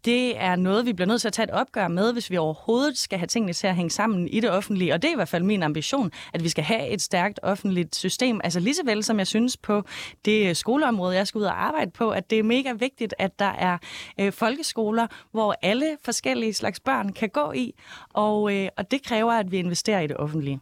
det 0.06 0.42
er 0.42 0.56
noget, 0.56 0.86
vi 0.86 0.94
bliver 0.94 1.08
nødt 1.08 1.22
til 1.22 1.28
at 1.28 1.34
tage 1.34 1.44
et 1.44 1.50
opgør 1.50 1.88
med, 1.88 2.14
hvis 2.14 2.30
vi 2.30 2.38
overhovedet 2.38 2.98
skal 2.98 3.20
have 3.20 3.28
tingene 3.28 3.54
til 3.54 3.68
at 3.68 3.76
hænge 3.76 3.90
sammen 3.90 4.28
i 4.28 4.40
det 4.40 4.52
offentlige. 4.52 4.94
Og 4.94 5.02
det 5.02 5.08
er 5.08 5.12
i 5.12 5.16
hvert 5.16 5.30
fald 5.30 5.44
min 5.44 5.64
ambition, 5.64 6.12
at 6.34 6.44
vi 6.44 6.50
skal 6.50 6.64
have 6.64 6.88
et 6.88 7.02
stærkt 7.02 7.40
offentligt 7.44 7.96
system. 7.96 8.42
Altså 8.44 8.60
lige 8.60 8.74
så 8.74 8.82
vel 8.86 9.04
som 9.04 9.20
jeg 9.20 9.28
synes 9.28 9.58
på 9.58 9.84
det 10.26 10.58
skoleområde, 10.58 11.16
jeg 11.16 11.28
skal 11.28 11.40
ud 11.40 11.44
og 11.44 11.64
arbejde 11.64 11.92
på, 11.92 12.10
at 12.10 12.30
det 12.30 12.40
er 12.40 12.44
mega 12.44 12.74
vigtigt, 12.74 13.14
at 13.20 13.40
der 13.40 13.46
er 13.46 13.78
øh, 14.20 14.32
folkeskoler, 14.32 15.08
hvor 15.32 15.56
alle 15.62 15.98
forskellige 16.06 16.54
slags 16.54 16.80
børn 16.80 17.14
kan 17.14 17.30
gå 17.30 17.52
i. 17.52 17.74
Og, 18.14 18.56
øh, 18.56 18.70
og 18.78 18.92
det 18.92 19.04
kræver, 19.04 19.34
at 19.34 19.52
vi 19.52 19.58
investerer 19.58 20.00
i 20.00 20.08
det 20.08 20.18
offentlige. 20.18 20.60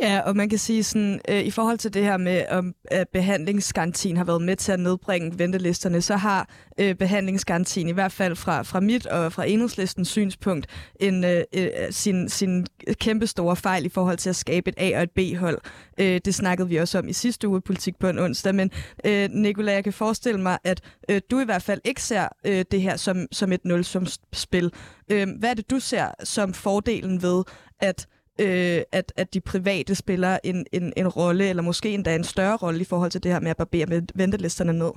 Ja, 0.00 0.20
og 0.20 0.36
man 0.36 0.48
kan 0.48 0.58
sige 0.58 0.84
sådan, 0.84 1.20
øh, 1.28 1.40
i 1.40 1.50
forhold 1.50 1.78
til 1.78 1.94
det 1.94 2.02
her 2.02 2.16
med, 2.16 2.44
om 2.50 2.74
at 2.84 3.08
behandlingsgarantien 3.08 4.16
har 4.16 4.24
været 4.24 4.42
med 4.42 4.56
til 4.56 4.72
at 4.72 4.80
nedbringe 4.80 5.38
ventelisterne, 5.38 6.02
så 6.02 6.16
har 6.16 6.48
øh, 6.78 6.94
behandlingsgarantien 6.94 7.88
i 7.88 7.92
hvert 7.92 8.12
fald 8.12 8.36
fra, 8.36 8.62
fra 8.62 8.80
mit 8.80 9.06
og 9.06 9.32
fra 9.32 9.44
enhedslistens 9.44 10.08
synspunkt 10.08 10.66
en, 11.00 11.24
øh, 11.24 11.42
øh 11.54 11.68
sin, 11.90 12.28
sin 12.28 12.66
kæmpe 12.92 13.26
store 13.26 13.56
fejl 13.56 13.86
i 13.86 13.88
forhold 13.88 14.16
til 14.16 14.30
at 14.30 14.36
skabe 14.36 14.68
et 14.68 14.74
A- 14.78 14.96
og 14.96 15.02
et 15.02 15.10
B-hold. 15.10 15.58
Øh, 15.98 16.20
det 16.24 16.34
snakkede 16.34 16.68
vi 16.68 16.76
også 16.76 16.98
om 16.98 17.08
i 17.08 17.12
sidste 17.12 17.48
uge 17.48 17.60
politik 17.60 17.98
på 17.98 18.08
en 18.08 18.18
onsdag, 18.18 18.54
men 18.54 18.70
øh, 19.04 19.28
Nicolai, 19.30 19.74
jeg 19.74 19.84
kan 19.84 19.92
forestille 19.92 20.40
mig, 20.40 20.58
at 20.64 20.80
øh, 21.10 21.20
du 21.30 21.40
i 21.40 21.44
hvert 21.44 21.62
fald 21.62 21.80
ikke 21.84 22.02
ser 22.02 22.28
øh, 22.46 22.64
det 22.70 22.82
her 22.82 22.96
som, 22.96 23.26
som 23.32 23.52
et 23.52 23.64
nulsumsspil. 23.64 24.72
Øh, 25.10 25.28
hvad 25.38 25.50
er 25.50 25.54
det, 25.54 25.70
du 25.70 25.80
ser 25.80 26.06
som 26.24 26.54
fordelen 26.54 27.22
ved, 27.22 27.44
at 27.80 28.06
øh, 28.40 28.82
at, 28.92 29.12
at 29.16 29.34
de 29.34 29.40
private 29.40 29.94
spiller 29.94 30.38
en, 30.44 30.66
en, 30.72 30.92
en 30.96 31.08
rolle, 31.08 31.48
eller 31.48 31.62
måske 31.62 31.94
endda 31.94 32.14
en 32.14 32.24
større 32.24 32.56
rolle 32.56 32.80
i 32.80 32.84
forhold 32.84 33.10
til 33.10 33.22
det 33.22 33.32
her 33.32 33.40
med 33.40 33.50
at 33.50 33.56
barbere 33.56 33.86
med 33.86 34.02
ventelisterne 34.14 34.72
ned? 34.72 34.90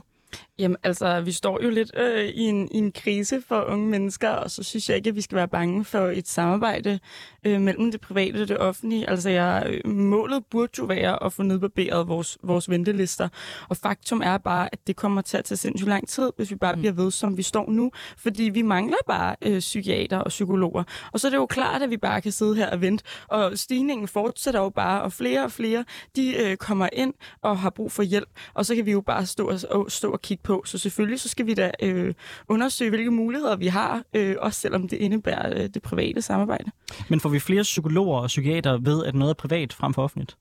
Jamen 0.60 0.78
altså, 0.84 1.22
vi 1.22 1.32
står 1.32 1.64
jo 1.64 1.70
lidt 1.70 1.92
øh, 1.98 2.26
i, 2.26 2.42
en, 2.42 2.70
i 2.72 2.78
en 2.78 2.92
krise 2.92 3.42
for 3.48 3.66
unge 3.68 3.90
mennesker, 3.90 4.30
og 4.30 4.52
så 4.52 4.64
synes 4.64 4.90
jeg 4.90 4.98
ikke, 4.98 5.10
at 5.10 5.16
vi 5.16 5.22
skal 5.22 5.36
være 5.36 5.48
bange 5.48 5.86
for 5.86 6.08
et 6.08 6.28
samarbejde 6.28 7.00
øh, 7.46 7.62
mellem 7.62 7.92
det 7.92 8.02
private 8.02 8.42
og 8.42 8.48
det 8.48 8.58
offentlige. 8.58 9.10
Altså, 9.10 9.30
jeg, 9.30 9.66
øh, 9.70 9.92
målet 9.92 10.46
burde 10.46 10.72
jo 10.78 10.86
være 10.86 11.24
at 11.24 11.34
få 11.34 11.44
nedbarberet 11.44 12.08
vores, 12.08 12.38
vores 12.44 12.70
ventelister, 12.70 13.30
og 13.70 13.78
faktum 13.78 14.22
er 14.26 14.38
bare, 14.38 14.70
at 14.72 14.88
det 14.88 14.96
kommer 14.96 15.22
til 15.22 15.38
at 15.38 15.46
tage 15.46 15.58
sindssygt 15.58 15.90
lang 15.90 16.08
tid, 16.08 16.32
hvis 16.36 16.52
vi 16.52 16.56
bare 16.56 16.74
mm. 16.74 16.80
bliver 16.80 16.94
ved, 16.94 17.12
som 17.12 17.38
vi 17.38 17.44
står 17.44 17.70
nu, 17.70 17.92
fordi 18.18 18.44
vi 18.44 18.62
mangler 18.62 18.98
bare 19.08 19.36
øh, 19.42 19.60
psykiater 19.60 20.18
og 20.18 20.30
psykologer. 20.30 20.84
Og 21.12 21.20
så 21.20 21.28
er 21.28 21.30
det 21.30 21.38
jo 21.38 21.46
klart, 21.46 21.82
at 21.82 21.90
vi 21.90 21.98
bare 21.98 22.22
kan 22.22 22.32
sidde 22.32 22.56
her 22.56 22.70
og 22.70 22.82
vente, 22.82 23.04
og 23.28 23.58
stigningen 23.58 24.08
fortsætter 24.08 24.60
jo 24.60 24.70
bare, 24.70 25.02
og 25.02 25.14
flere 25.14 25.44
og 25.44 25.52
flere, 25.52 25.86
de 26.16 26.38
øh, 26.38 26.58
kommer 26.58 26.90
ind 26.94 27.14
og 27.42 27.60
har 27.60 27.70
brug 27.70 27.92
for 27.92 28.04
hjælp, 28.04 28.30
og 28.54 28.66
så 28.66 28.76
kan 28.76 28.86
vi 28.86 28.92
jo 28.92 29.02
bare 29.02 29.26
stå 29.26 29.52
og, 29.70 29.92
stå 29.92 30.12
og 30.12 30.22
kigge 30.22 30.44
på. 30.44 30.64
Så 30.66 30.78
selvfølgelig 30.78 31.20
så 31.20 31.30
skal 31.30 31.46
vi 31.46 31.54
da 31.54 31.72
øh, 31.82 32.14
undersøge, 32.48 32.90
hvilke 32.90 33.12
muligheder 33.12 33.56
vi 33.56 33.68
har, 33.68 34.04
øh, 34.14 34.36
også 34.40 34.62
selvom 34.62 34.88
det 34.88 34.98
indebærer 34.98 35.64
øh, 35.64 35.70
det 35.74 35.82
private 35.82 36.22
samarbejde. 36.22 36.72
Men 37.10 37.20
får 37.20 37.30
vi 37.34 37.40
flere 37.40 37.62
psykologer 37.62 38.20
og 38.20 38.28
psykiater 38.28 38.78
ved, 38.78 39.06
at 39.06 39.16
noget 39.16 39.30
er 39.30 39.34
privat 39.34 39.74
frem 39.74 39.94
for 39.94 40.04
offentligt? 40.04 40.38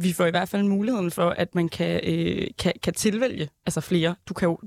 Vi 0.00 0.12
får 0.12 0.26
i 0.26 0.30
hvert 0.30 0.48
fald 0.48 0.62
muligheden 0.62 1.10
for, 1.10 1.30
at 1.30 1.54
man 1.54 1.68
kan, 1.68 2.00
øh, 2.04 2.46
kan, 2.58 2.72
kan 2.82 2.94
tilvælge 2.94 3.48
altså 3.66 3.80
flere. 3.80 4.14
Du 4.28 4.34
kan 4.34 4.48
jo 4.48 4.58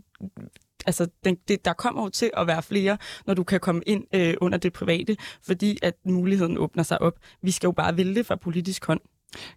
altså, 0.86 1.08
den, 1.26 1.38
det, 1.48 1.66
der 1.66 1.74
kommer 1.74 2.04
jo 2.04 2.10
til 2.10 2.32
at 2.38 2.48
være 2.48 2.64
flere, 2.64 2.98
når 3.28 3.34
du 3.34 3.44
kan 3.44 3.60
komme 3.60 3.82
ind 3.86 4.04
øh, 4.14 4.34
under 4.42 4.58
det 4.58 4.74
private, 4.74 5.18
fordi 5.44 5.78
at 5.82 5.96
muligheden 6.06 6.58
åbner 6.58 6.84
sig 6.84 7.02
op. 7.02 7.14
Vi 7.42 7.52
skal 7.52 7.68
jo 7.68 7.72
bare 7.72 7.98
vælge 7.98 8.24
fra 8.24 8.36
politisk 8.36 8.86
hånd. 8.86 9.00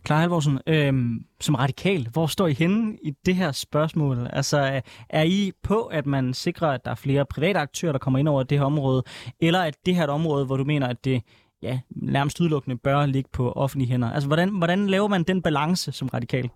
Klar 0.02 0.20
Halvorsen, 0.20 0.58
øhm, 0.66 1.24
som 1.40 1.54
radikal, 1.54 2.08
hvor 2.12 2.26
står 2.26 2.46
I 2.46 2.52
henne 2.52 2.98
i 3.02 3.10
det 3.26 3.34
her 3.34 3.52
spørgsmål? 3.52 4.28
Altså, 4.32 4.82
er 5.08 5.22
I 5.22 5.52
på, 5.62 5.82
at 5.82 6.06
man 6.06 6.34
sikrer, 6.34 6.68
at 6.68 6.84
der 6.84 6.90
er 6.90 6.94
flere 6.94 7.26
private 7.26 7.58
aktører, 7.58 7.92
der 7.92 7.98
kommer 7.98 8.18
ind 8.18 8.28
over 8.28 8.42
det 8.42 8.58
her 8.58 8.64
område, 8.64 9.02
eller 9.40 9.60
at 9.60 9.74
det 9.86 9.94
her 9.94 10.02
er 10.02 10.06
et 10.06 10.10
område, 10.10 10.44
hvor 10.46 10.56
du 10.56 10.64
mener, 10.64 10.86
at 10.86 11.04
det 11.04 11.22
ja, 11.62 11.80
nærmest 11.90 12.40
udelukkende 12.40 12.76
bør 12.76 13.06
ligge 13.06 13.30
på 13.32 13.52
offentlige 13.52 13.90
hænder? 13.90 14.10
Altså, 14.10 14.26
hvordan, 14.26 14.48
hvordan 14.48 14.86
laver 14.86 15.08
man 15.08 15.22
den 15.22 15.42
balance 15.42 15.92
som 15.92 16.08
radikal? 16.08 16.50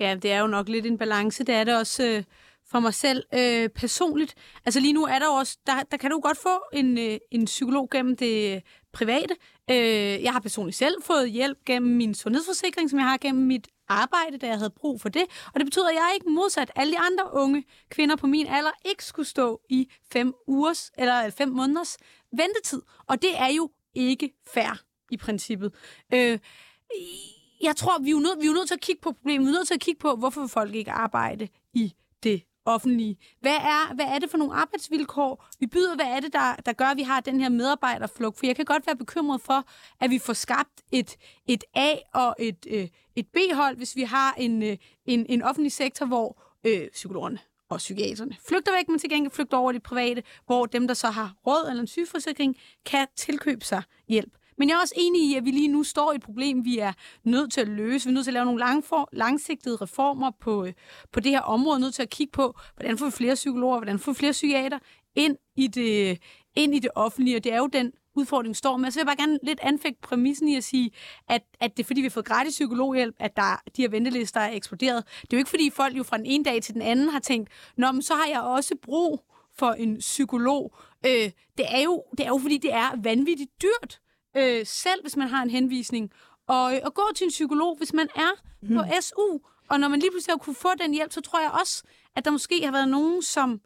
Ja, 0.00 0.14
det 0.14 0.32
er 0.32 0.40
jo 0.40 0.46
nok 0.46 0.68
lidt 0.68 0.86
en 0.86 0.98
balance. 0.98 1.44
Det 1.44 1.54
er 1.54 1.64
det 1.64 1.78
også 1.78 2.04
øh, 2.04 2.24
for 2.70 2.80
mig 2.80 2.94
selv 2.94 3.24
øh, 3.34 3.68
personligt. 3.68 4.34
Altså 4.64 4.80
lige 4.80 4.92
nu 4.92 5.04
er 5.04 5.18
der 5.18 5.28
også, 5.28 5.58
der, 5.66 5.72
der 5.90 5.96
kan 5.96 6.10
du 6.10 6.20
godt 6.20 6.38
få 6.38 6.62
en, 6.72 6.98
øh, 6.98 7.18
en 7.30 7.44
psykolog 7.44 7.90
gennem 7.90 8.16
det 8.16 8.62
private. 8.92 9.34
Øh, 9.70 10.22
jeg 10.22 10.32
har 10.32 10.40
personligt 10.40 10.76
selv 10.76 10.94
fået 11.02 11.30
hjælp 11.30 11.58
gennem 11.66 11.96
min 11.96 12.14
sundhedsforsikring, 12.14 12.90
som 12.90 12.98
jeg 12.98 13.08
har 13.08 13.18
gennem 13.18 13.46
mit 13.46 13.68
arbejde, 13.88 14.38
da 14.38 14.46
jeg 14.46 14.56
havde 14.56 14.70
brug 14.70 15.00
for 15.00 15.08
det. 15.08 15.22
Og 15.46 15.60
det 15.60 15.66
betyder, 15.66 15.88
at 15.88 15.94
jeg 15.94 16.10
ikke 16.14 16.30
modsat 16.30 16.70
alle 16.76 16.92
de 16.92 16.98
andre 16.98 17.24
unge 17.32 17.64
kvinder 17.90 18.16
på 18.16 18.26
min 18.26 18.46
alder 18.46 18.70
ikke 18.84 19.04
skulle 19.04 19.28
stå 19.28 19.60
i 19.68 19.88
fem 20.12 20.34
ugers 20.46 20.90
eller 20.98 21.30
fem 21.30 21.48
måneders 21.48 21.96
ventetid. 22.32 22.82
Og 23.06 23.22
det 23.22 23.38
er 23.38 23.48
jo 23.56 23.70
ikke 23.94 24.32
fair 24.54 24.82
i 25.10 25.16
princippet. 25.16 25.74
Øh, 26.14 26.38
jeg 27.62 27.76
tror, 27.76 27.98
vi 27.98 28.10
er, 28.10 28.20
nød, 28.20 28.40
vi 28.40 28.46
er 28.46 28.52
nødt 28.52 28.68
til 28.68 28.74
at 28.74 28.80
kigge 28.80 29.00
på 29.02 29.12
problemet. 29.12 29.46
Vi 29.46 29.50
er 29.50 29.58
nødt 29.58 29.66
til 29.66 29.74
at 29.74 29.80
kigge 29.80 29.98
på, 29.98 30.16
hvorfor 30.16 30.46
folk 30.46 30.74
ikke 30.74 30.92
arbejde 30.92 31.48
i 31.74 31.94
det 32.22 32.42
offentlige. 32.64 33.16
Hvad 33.40 33.56
er, 33.56 33.94
hvad 33.94 34.04
er 34.04 34.18
det 34.18 34.30
for 34.30 34.38
nogle 34.38 34.54
arbejdsvilkår, 34.54 35.46
vi 35.60 35.66
byder? 35.66 35.94
Hvad 35.94 36.06
er 36.06 36.20
det, 36.20 36.32
der, 36.32 36.56
der 36.66 36.72
gør, 36.72 36.84
at 36.84 36.96
vi 36.96 37.02
har 37.02 37.20
den 37.20 37.40
her 37.40 37.48
medarbejderflugt? 37.48 38.38
For 38.38 38.46
jeg 38.46 38.56
kan 38.56 38.64
godt 38.64 38.86
være 38.86 38.96
bekymret 38.96 39.40
for, 39.40 39.64
at 40.00 40.10
vi 40.10 40.18
får 40.18 40.32
skabt 40.32 40.82
et, 40.92 41.16
et 41.46 41.64
A- 41.74 41.96
og 42.14 42.36
et, 42.38 42.66
øh, 42.70 42.88
et 43.16 43.26
B-hold, 43.28 43.76
hvis 43.76 43.96
vi 43.96 44.02
har 44.02 44.34
en, 44.38 44.62
øh, 44.62 44.76
en, 45.04 45.26
en 45.28 45.42
offentlig 45.42 45.72
sektor, 45.72 46.06
hvor 46.06 46.42
øh, 46.66 46.88
psykologerne 46.92 47.38
og 47.72 47.78
psykiaterne 47.78 48.36
flygter 48.48 48.72
væk, 48.76 48.88
men 48.88 48.98
til 48.98 49.10
gengæld 49.10 49.32
flygter 49.32 49.56
over 49.56 49.70
i 49.70 49.74
det 49.74 49.82
private, 49.82 50.22
hvor 50.46 50.66
dem, 50.66 50.86
der 50.86 50.94
så 50.94 51.06
har 51.06 51.34
råd 51.46 51.68
eller 51.70 51.80
en 51.80 51.86
sygeforsikring, 51.86 52.56
kan 52.86 53.06
tilkøbe 53.16 53.64
sig 53.64 53.82
hjælp. 54.08 54.32
Men 54.58 54.68
jeg 54.68 54.74
er 54.74 54.80
også 54.80 54.94
enig 54.96 55.30
i, 55.30 55.34
at 55.34 55.44
vi 55.44 55.50
lige 55.50 55.68
nu 55.68 55.82
står 55.82 56.12
i 56.12 56.16
et 56.16 56.22
problem, 56.22 56.64
vi 56.64 56.78
er 56.78 56.92
nødt 57.24 57.52
til 57.52 57.60
at 57.60 57.68
løse. 57.68 58.06
Vi 58.06 58.10
er 58.10 58.14
nødt 58.14 58.24
til 58.24 58.30
at 58.30 58.34
lave 58.34 58.44
nogle 58.44 58.60
langfor, 58.60 59.08
langsigtede 59.12 59.76
reformer 59.76 60.30
på, 60.40 60.66
på 61.12 61.20
det 61.20 61.32
her 61.32 61.40
område. 61.40 61.76
Vi 61.76 61.80
er 61.80 61.84
nødt 61.84 61.94
til 61.94 62.02
at 62.02 62.10
kigge 62.10 62.30
på, 62.32 62.58
hvordan 62.76 62.98
får 62.98 63.06
vi 63.06 63.12
flere 63.12 63.34
psykologer, 63.34 63.76
hvordan 63.78 63.98
får 63.98 64.12
vi 64.12 64.16
flere 64.18 64.32
psykiater 64.32 64.78
ind 65.14 65.36
i 65.56 65.66
det, 65.66 66.18
ind 66.54 66.74
i 66.74 66.78
det 66.78 66.90
offentlige. 66.94 67.36
Og 67.36 67.44
det 67.44 67.52
er 67.52 67.58
jo 67.58 67.66
den 67.66 67.92
udfordring 68.14 68.56
står 68.56 68.76
med. 68.76 68.90
Så 68.90 68.98
vil 68.98 69.00
jeg 69.00 69.06
bare 69.06 69.26
gerne 69.26 69.38
lidt 69.42 69.60
anfægte 69.62 69.98
præmissen 70.02 70.48
i 70.48 70.56
at 70.56 70.64
sige, 70.64 70.90
at, 71.28 71.42
at 71.60 71.76
det 71.76 71.82
er 71.82 71.86
fordi, 71.86 72.00
vi 72.00 72.06
har 72.06 72.10
fået 72.10 72.26
gratis 72.26 72.52
psykologhjælp, 72.52 73.14
at 73.18 73.36
der, 73.36 73.62
de 73.76 73.82
her 73.82 73.88
ventelister 73.88 74.40
er 74.40 74.50
eksploderet. 74.52 75.04
Det 75.06 75.32
er 75.32 75.36
jo 75.36 75.38
ikke 75.38 75.50
fordi 75.50 75.70
folk 75.70 75.96
jo 75.96 76.02
fra 76.02 76.16
den 76.16 76.26
ene 76.26 76.44
dag 76.44 76.62
til 76.62 76.74
den 76.74 76.82
anden 76.82 77.08
har 77.08 77.20
tænkt, 77.20 77.50
Nå, 77.76 77.92
men 77.92 78.02
så 78.02 78.14
har 78.14 78.26
jeg 78.26 78.40
også 78.40 78.74
brug 78.82 79.24
for 79.58 79.70
en 79.70 79.98
psykolog. 79.98 80.74
Øh, 81.06 81.30
det, 81.58 81.66
er 81.68 81.82
jo, 81.82 82.04
det 82.18 82.20
er 82.20 82.28
jo, 82.28 82.38
fordi 82.38 82.58
det 82.58 82.72
er 82.72 83.00
vanvittigt 83.02 83.50
dyrt, 83.62 84.00
øh, 84.36 84.66
selv 84.66 85.02
hvis 85.02 85.16
man 85.16 85.28
har 85.28 85.42
en 85.42 85.50
henvisning. 85.50 86.10
Og 86.48 86.74
øh, 86.74 86.80
at 86.84 86.94
gå 86.94 87.02
til 87.16 87.24
en 87.24 87.30
psykolog, 87.30 87.76
hvis 87.76 87.92
man 87.92 88.08
er 88.16 88.30
mm. 88.62 88.76
på 88.76 88.82
SU, 89.00 89.38
og 89.70 89.80
når 89.80 89.88
man 89.88 90.00
lige 90.00 90.10
pludselig 90.10 90.32
har 90.32 90.38
kunne 90.38 90.54
få 90.54 90.68
den 90.80 90.94
hjælp, 90.94 91.12
så 91.12 91.20
tror 91.20 91.40
jeg 91.40 91.50
også, 91.60 91.82
at 92.16 92.24
der 92.24 92.30
måske 92.30 92.64
har 92.64 92.72
været 92.72 92.88
nogen, 92.88 93.22
som, 93.22 93.60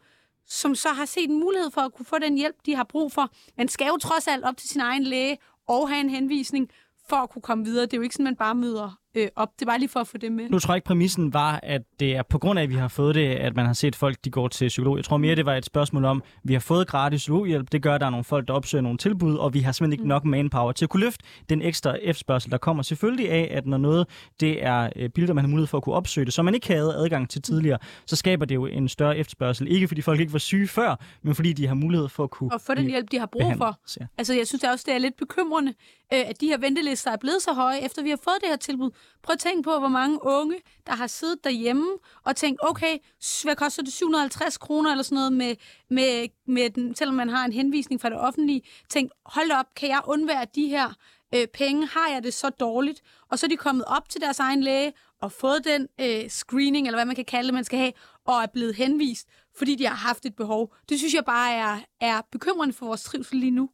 som 0.48 0.74
så 0.74 0.88
har 0.88 1.04
set 1.04 1.30
en 1.30 1.40
mulighed 1.40 1.70
for 1.70 1.80
at 1.80 1.94
kunne 1.94 2.06
få 2.06 2.18
den 2.18 2.36
hjælp, 2.36 2.56
de 2.66 2.74
har 2.74 2.84
brug 2.84 3.12
for. 3.12 3.30
Man 3.56 3.68
skal 3.68 3.86
jo 3.86 3.96
trods 3.96 4.28
alt 4.28 4.44
op 4.44 4.56
til 4.56 4.68
sin 4.68 4.80
egen 4.80 5.02
læge 5.02 5.38
og 5.68 5.88
have 5.88 6.00
en 6.00 6.10
henvisning 6.10 6.70
for 7.08 7.16
at 7.16 7.30
kunne 7.30 7.42
komme 7.42 7.64
videre. 7.64 7.86
Det 7.86 7.92
er 7.92 7.96
jo 7.96 8.02
ikke 8.02 8.14
sådan, 8.14 8.24
man 8.24 8.36
bare 8.36 8.54
møder 8.54 8.98
øh, 9.16 9.28
op. 9.36 9.48
Det 9.58 9.66
bare 9.66 9.78
lige 9.78 9.88
for 9.88 10.00
at 10.00 10.06
få 10.08 10.18
det 10.18 10.32
med. 10.32 10.50
Nu 10.50 10.58
tror 10.58 10.74
jeg 10.74 10.76
ikke, 10.76 10.86
præmissen 10.86 11.34
var, 11.34 11.60
at 11.62 11.82
det 12.00 12.16
er 12.16 12.22
på 12.22 12.38
grund 12.38 12.58
af, 12.58 12.62
at 12.62 12.70
vi 12.70 12.74
har 12.74 12.88
fået 12.88 13.14
det, 13.14 13.26
at 13.26 13.56
man 13.56 13.66
har 13.66 13.72
set 13.72 13.96
folk, 13.96 14.16
de 14.24 14.30
går 14.30 14.48
til 14.48 14.68
psykolog. 14.68 14.96
Jeg 14.96 15.04
tror 15.04 15.16
mere, 15.16 15.34
det 15.34 15.46
var 15.46 15.54
et 15.54 15.64
spørgsmål 15.64 16.04
om, 16.04 16.22
at 16.26 16.40
vi 16.44 16.52
har 16.52 16.60
fået 16.60 16.88
gratis 16.88 17.20
psykologhjælp. 17.20 17.72
Det 17.72 17.82
gør, 17.82 17.94
at 17.94 18.00
der 18.00 18.06
er 18.06 18.10
nogle 18.10 18.24
folk, 18.24 18.48
der 18.48 18.54
opsøger 18.54 18.82
nogle 18.82 18.98
tilbud, 18.98 19.36
og 19.36 19.54
vi 19.54 19.60
har 19.60 19.72
simpelthen 19.72 19.92
ikke 19.92 20.02
mm. 20.02 20.08
nok 20.08 20.24
manpower 20.24 20.72
til 20.72 20.84
at 20.84 20.88
kunne 20.88 21.04
løfte 21.04 21.24
den 21.48 21.62
ekstra 21.62 21.94
efterspørgsel, 22.02 22.50
der 22.50 22.58
kommer 22.58 22.82
selvfølgelig 22.82 23.30
af, 23.30 23.48
at 23.50 23.66
når 23.66 23.78
noget 23.78 24.06
det 24.40 24.64
er 24.64 24.90
øh, 24.96 25.10
billeder, 25.10 25.34
man 25.34 25.44
har 25.44 25.48
mulighed 25.48 25.66
for 25.66 25.78
at 25.78 25.84
kunne 25.84 25.94
opsøge 25.94 26.24
det, 26.24 26.34
som 26.34 26.44
man 26.44 26.54
ikke 26.54 26.66
havde 26.66 26.94
adgang 26.94 27.30
til 27.30 27.42
tidligere, 27.42 27.78
så 28.06 28.16
skaber 28.16 28.44
det 28.44 28.54
jo 28.54 28.66
en 28.66 28.88
større 28.88 29.16
efterspørgsel. 29.16 29.72
Ikke 29.72 29.88
fordi 29.88 30.02
folk 30.02 30.20
ikke 30.20 30.32
var 30.32 30.38
syge 30.38 30.68
før, 30.68 31.00
men 31.22 31.34
fordi 31.34 31.52
de 31.52 31.66
har 31.66 31.74
mulighed 31.74 32.08
for 32.08 32.24
at 32.24 32.30
kunne 32.30 32.52
Og 32.52 32.60
få 32.60 32.74
den 32.74 32.86
hjælp, 32.86 33.10
de 33.10 33.18
har 33.18 33.26
brug 33.26 33.40
behandlet. 33.40 33.58
for. 33.58 34.06
Altså, 34.18 34.34
jeg 34.34 34.46
synes 34.46 34.64
også, 34.64 34.84
det 34.88 34.94
er 34.94 34.98
lidt 34.98 35.16
bekymrende, 35.16 35.74
øh, 36.12 36.20
at 36.26 36.40
de 36.40 36.46
her 36.46 36.58
ventelister 36.58 37.10
er 37.10 37.16
blevet 37.16 37.42
så 37.42 37.52
høje, 37.52 37.78
efter 37.84 38.02
vi 38.02 38.10
har 38.10 38.18
fået 38.24 38.36
det 38.40 38.48
her 38.48 38.56
tilbud. 38.56 38.90
Prøv 39.22 39.32
at 39.32 39.38
tænke 39.38 39.62
på, 39.62 39.78
hvor 39.78 39.88
mange 39.88 40.18
unge, 40.22 40.56
der 40.86 40.92
har 40.92 41.06
siddet 41.06 41.44
derhjemme 41.44 41.88
og 42.24 42.36
tænkt, 42.36 42.60
okay, 42.62 42.98
hvad 43.44 43.56
koster 43.56 43.82
det 43.82 43.92
750 43.92 44.58
kroner 44.58 44.90
eller 44.90 45.02
sådan 45.02 45.16
noget, 45.16 45.32
med, 45.32 45.56
med, 45.90 46.28
med 46.46 46.70
den, 46.70 46.94
selvom 46.94 47.14
man 47.14 47.28
har 47.28 47.44
en 47.44 47.52
henvisning 47.52 48.00
fra 48.00 48.10
det 48.10 48.20
offentlige, 48.20 48.62
tænkt, 48.90 49.12
hold 49.26 49.50
op, 49.50 49.66
kan 49.76 49.88
jeg 49.88 50.00
undvære 50.06 50.46
de 50.54 50.66
her 50.66 50.94
øh, 51.34 51.46
penge? 51.46 51.86
Har 51.86 52.08
jeg 52.08 52.22
det 52.22 52.34
så 52.34 52.50
dårligt? 52.50 53.02
Og 53.30 53.38
så 53.38 53.46
er 53.46 53.48
de 53.48 53.56
kommet 53.56 53.84
op 53.84 54.08
til 54.08 54.20
deres 54.20 54.38
egen 54.38 54.62
læge 54.62 54.92
og 55.22 55.32
fået 55.32 55.64
den 55.64 55.88
øh, 56.00 56.30
screening, 56.30 56.86
eller 56.86 56.98
hvad 56.98 57.06
man 57.06 57.16
kan 57.16 57.24
kalde 57.24 57.46
det, 57.46 57.54
man 57.54 57.64
skal 57.64 57.78
have, 57.78 57.92
og 58.24 58.42
er 58.42 58.46
blevet 58.46 58.74
henvist, 58.74 59.28
fordi 59.58 59.74
de 59.74 59.86
har 59.86 59.94
haft 59.94 60.26
et 60.26 60.36
behov. 60.36 60.74
Det 60.88 60.98
synes 60.98 61.14
jeg 61.14 61.24
bare 61.24 61.52
er, 61.52 61.78
er 62.00 62.20
bekymrende 62.32 62.74
for 62.74 62.86
vores 62.86 63.02
trivsel 63.02 63.38
lige 63.38 63.50
nu. 63.50 63.70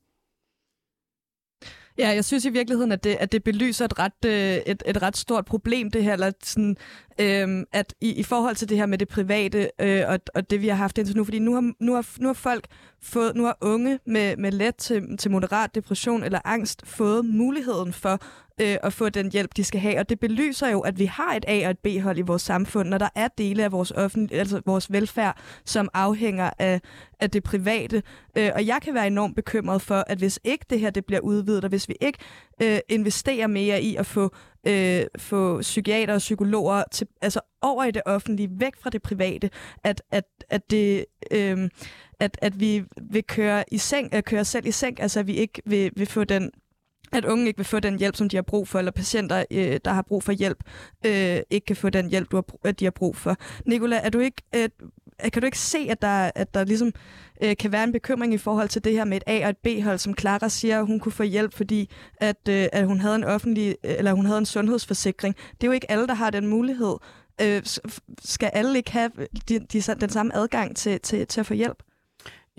Ja, 1.98 2.08
jeg 2.08 2.24
synes 2.24 2.44
i 2.44 2.48
virkeligheden, 2.48 2.92
at 2.92 3.04
det, 3.04 3.16
at 3.20 3.32
det 3.32 3.44
belyser 3.44 3.84
et 3.84 3.98
ret, 3.98 4.24
øh, 4.26 4.56
et, 4.66 4.82
et 4.86 5.02
ret 5.02 5.16
stort 5.16 5.44
problem, 5.44 5.90
det 5.90 6.04
her, 6.04 6.12
eller 6.12 6.32
sådan, 6.42 6.76
øhm, 7.20 7.64
at 7.72 7.94
i, 8.00 8.12
i 8.12 8.22
forhold 8.22 8.56
til 8.56 8.68
det 8.68 8.76
her 8.76 8.86
med 8.86 8.98
det 8.98 9.08
private, 9.08 9.70
øh, 9.78 10.02
og, 10.08 10.18
og 10.34 10.50
det 10.50 10.62
vi 10.62 10.68
har 10.68 10.76
haft 10.76 10.98
indtil 10.98 11.16
nu, 11.16 11.24
fordi 11.24 11.38
nu 11.38 11.54
har, 11.54 11.72
nu 11.80 11.94
har, 11.94 12.06
nu 12.18 12.26
har 12.26 12.34
folk 12.34 12.66
fået, 13.02 13.36
nu 13.36 13.44
har 13.44 13.58
unge 13.60 13.98
med, 14.06 14.36
med 14.36 14.52
let 14.52 14.76
til, 14.76 15.16
til 15.16 15.30
moderat 15.30 15.74
depression 15.74 16.22
eller 16.24 16.38
angst 16.44 16.86
fået 16.86 17.24
muligheden 17.24 17.92
for 17.92 18.18
øh, 18.62 18.76
at 18.82 18.92
få 18.92 19.08
den 19.08 19.32
hjælp, 19.32 19.56
de 19.56 19.64
skal 19.64 19.80
have. 19.80 19.98
Og 19.98 20.08
det 20.08 20.20
belyser 20.20 20.68
jo, 20.68 20.80
at 20.80 20.98
vi 20.98 21.04
har 21.04 21.34
et 21.34 21.44
A- 21.48 21.64
og 21.64 21.70
et 21.70 21.78
B-hold 21.78 22.18
i 22.18 22.22
vores 22.22 22.42
samfund, 22.42 22.88
når 22.88 22.98
der 22.98 23.08
er 23.14 23.28
dele 23.38 23.64
af 23.64 23.72
vores, 23.72 23.90
offentlig, 23.90 24.38
altså 24.38 24.60
vores 24.66 24.92
velfærd, 24.92 25.36
som 25.64 25.88
afhænger 25.94 26.50
af, 26.58 26.80
af 27.20 27.30
det 27.30 27.42
private. 27.42 28.02
Øh, 28.38 28.50
og 28.54 28.66
jeg 28.66 28.78
kan 28.82 28.94
være 28.94 29.06
enormt 29.06 29.36
bekymret 29.36 29.82
for, 29.82 30.04
at 30.06 30.18
hvis 30.18 30.40
ikke 30.44 30.64
det 30.70 30.80
her 30.80 30.90
det 30.90 31.04
bliver 31.04 31.20
udvidet, 31.20 31.64
og 31.64 31.68
hvis 31.68 31.88
vi 31.88 31.94
ikke 32.00 32.18
øh, 32.62 32.78
investerer 32.88 33.46
mere 33.46 33.82
i 33.82 33.96
at 33.96 34.06
få 34.06 34.34
øh, 34.66 35.02
få 35.18 35.60
psykiater 35.60 36.14
og 36.14 36.18
psykologer 36.18 36.84
til, 36.92 37.06
altså 37.22 37.40
over 37.62 37.84
i 37.84 37.90
det 37.90 38.02
offentlige, 38.06 38.48
væk 38.52 38.72
fra 38.82 38.90
det 38.90 39.02
private, 39.02 39.50
at, 39.84 40.02
at, 40.10 40.24
at 40.50 40.70
det... 40.70 41.04
Øh, 41.30 41.68
at, 42.20 42.38
at 42.42 42.60
vi 42.60 42.84
vil 43.10 43.24
køre, 43.24 43.64
i 43.72 43.78
seng, 43.78 44.14
at 44.14 44.24
køre 44.24 44.44
selv 44.44 44.66
i 44.66 44.70
seng, 44.70 45.00
altså 45.00 45.20
at 45.20 45.26
vi 45.26 45.32
ikke 45.32 45.62
vil, 45.64 45.90
vil 45.96 46.06
få 46.06 46.24
den 46.24 46.50
at 47.12 47.24
unge 47.24 47.46
ikke 47.46 47.58
vil 47.58 47.66
få 47.66 47.80
den 47.80 47.98
hjælp, 47.98 48.16
som 48.16 48.28
de 48.28 48.36
har 48.36 48.42
brug 48.42 48.68
for, 48.68 48.78
eller 48.78 48.92
patienter, 48.92 49.44
øh, 49.50 49.80
der 49.84 49.92
har 49.92 50.02
brug 50.02 50.22
for 50.22 50.32
hjælp, 50.32 50.58
øh, 51.06 51.40
ikke 51.50 51.64
kan 51.64 51.76
få 51.76 51.90
den 51.90 52.08
hjælp, 52.08 52.30
du 52.30 52.42
har, 52.64 52.72
de 52.72 52.84
har 52.84 52.90
brug 52.90 53.16
for. 53.16 53.36
Nicola, 53.66 53.96
er 53.96 54.10
du 54.10 54.18
ikke, 54.18 54.42
øh, 54.54 54.68
kan 55.32 55.42
du 55.42 55.46
ikke 55.46 55.58
se, 55.58 55.86
at 55.90 56.02
der, 56.02 56.30
at 56.34 56.54
der 56.54 56.64
ligesom 56.64 56.92
øh, 57.42 57.56
kan 57.56 57.72
være 57.72 57.84
en 57.84 57.92
bekymring 57.92 58.34
i 58.34 58.38
forhold 58.38 58.68
til 58.68 58.84
det 58.84 58.92
her 58.92 59.04
med 59.04 59.16
et 59.16 59.22
A- 59.26 59.44
og 59.44 59.50
et 59.50 59.56
B-hold, 59.56 59.98
som 59.98 60.14
Clara 60.18 60.48
siger, 60.48 60.78
at 60.78 60.86
hun 60.86 61.00
kunne 61.00 61.12
få 61.12 61.22
hjælp, 61.22 61.54
fordi 61.54 61.90
at, 62.16 62.48
øh, 62.48 62.66
at 62.72 62.86
hun 62.86 63.00
havde 63.00 63.14
en 63.16 63.24
offentlig, 63.24 63.76
øh, 63.84 63.94
eller 63.98 64.12
hun 64.12 64.26
havde 64.26 64.38
en 64.38 64.46
sundhedsforsikring. 64.46 65.36
Det 65.36 65.64
er 65.64 65.66
jo 65.66 65.72
ikke 65.72 65.90
alle, 65.90 66.06
der 66.06 66.14
har 66.14 66.30
den 66.30 66.46
mulighed. 66.46 66.96
Øh, 67.40 67.62
skal 68.24 68.50
alle 68.52 68.78
ikke 68.78 68.92
have 68.92 69.10
øh, 69.18 69.26
de, 69.48 69.58
de, 69.58 69.80
den 70.00 70.10
samme 70.10 70.36
adgang 70.36 70.76
til, 70.76 71.00
til, 71.00 71.26
til 71.26 71.40
at 71.40 71.46
få 71.46 71.54
hjælp? 71.54 71.82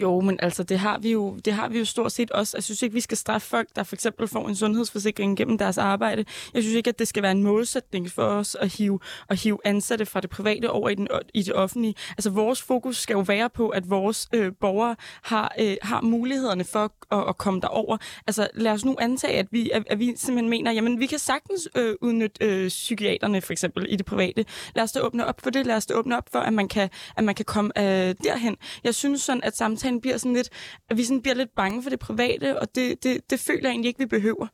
Jo, 0.01 0.19
men 0.19 0.39
altså, 0.41 0.63
det 0.63 0.79
har 0.79 0.97
vi 0.99 1.11
jo, 1.11 1.37
det 1.45 1.53
har 1.53 1.69
vi 1.69 1.79
jo 1.79 1.85
stort 1.85 2.11
set 2.11 2.31
også. 2.31 2.57
Jeg 2.57 2.63
synes 2.63 2.81
ikke, 2.81 2.93
vi 2.93 2.99
skal 2.99 3.17
straffe 3.17 3.47
folk, 3.47 3.67
der 3.75 3.83
for 3.83 3.95
eksempel 3.95 4.27
får 4.27 4.47
en 4.47 4.55
sundhedsforsikring 4.55 5.37
gennem 5.37 5.57
deres 5.57 5.77
arbejde. 5.77 6.25
Jeg 6.53 6.63
synes 6.63 6.75
ikke, 6.75 6.89
at 6.89 6.99
det 6.99 7.07
skal 7.07 7.23
være 7.23 7.31
en 7.31 7.43
målsætning 7.43 8.11
for 8.11 8.23
os 8.23 8.55
at 8.59 8.73
hive, 8.77 8.99
at 9.29 9.39
hive 9.39 9.59
ansatte 9.65 10.05
fra 10.05 10.21
det 10.21 10.29
private 10.29 10.69
over 10.69 10.89
i, 10.89 10.95
den, 10.95 11.07
i 11.33 11.43
det 11.43 11.53
offentlige. 11.53 11.95
Altså, 12.09 12.29
vores 12.29 12.61
fokus 12.61 12.97
skal 12.97 13.13
jo 13.13 13.19
være 13.19 13.49
på, 13.49 13.69
at 13.69 13.89
vores 13.89 14.27
øh, 14.33 14.51
borgere 14.61 14.95
har, 15.23 15.55
øh, 15.59 15.77
har 15.81 16.01
mulighederne 16.01 16.63
for 16.63 16.93
at, 17.11 17.29
at 17.29 17.37
komme 17.37 17.61
derover. 17.61 17.97
Altså, 18.27 18.47
lad 18.53 18.71
os 18.71 18.85
nu 18.85 18.95
antage, 18.99 19.39
at 19.39 19.47
vi, 19.51 19.69
at, 19.69 19.83
at 19.87 19.99
vi 19.99 20.13
simpelthen 20.15 20.49
mener, 20.49 20.71
jamen, 20.71 20.99
vi 20.99 21.05
kan 21.05 21.19
sagtens 21.19 21.69
øh, 21.75 21.95
udnytte 22.01 22.45
øh, 22.45 22.67
psykiaterne, 22.67 23.41
for 23.41 23.53
eksempel, 23.53 23.85
i 23.89 23.95
det 23.95 24.05
private. 24.05 24.45
Lad 24.75 24.83
os 24.83 24.91
da 24.91 24.99
åbne 24.99 25.25
op 25.25 25.41
for 25.41 25.49
det. 25.49 25.65
Lad 25.65 25.75
os 25.75 25.85
da 25.85 25.93
åbne 25.93 26.17
op 26.17 26.29
for, 26.31 26.39
at 26.39 26.53
man 26.53 26.67
kan, 26.67 26.89
at 27.17 27.23
man 27.23 27.35
kan 27.35 27.45
komme 27.45 27.71
øh, 27.77 28.15
derhen. 28.23 28.57
Jeg 28.83 28.95
synes 28.95 29.21
sådan, 29.21 29.43
at 29.43 29.57
samtidig 29.57 29.82
samtalen 29.83 30.01
bliver 30.01 30.17
sådan 30.17 30.33
lidt, 30.33 30.49
at 30.89 30.97
vi 30.97 31.03
sådan 31.03 31.21
bliver 31.21 31.35
lidt 31.35 31.55
bange 31.55 31.83
for 31.83 31.89
det 31.89 31.99
private, 31.99 32.59
og 32.59 32.75
det, 32.75 33.03
det, 33.03 33.29
det 33.29 33.39
føler 33.39 33.61
jeg 33.63 33.69
egentlig 33.69 33.87
ikke, 33.87 33.99
vi 33.99 34.05
behøver. 34.05 34.47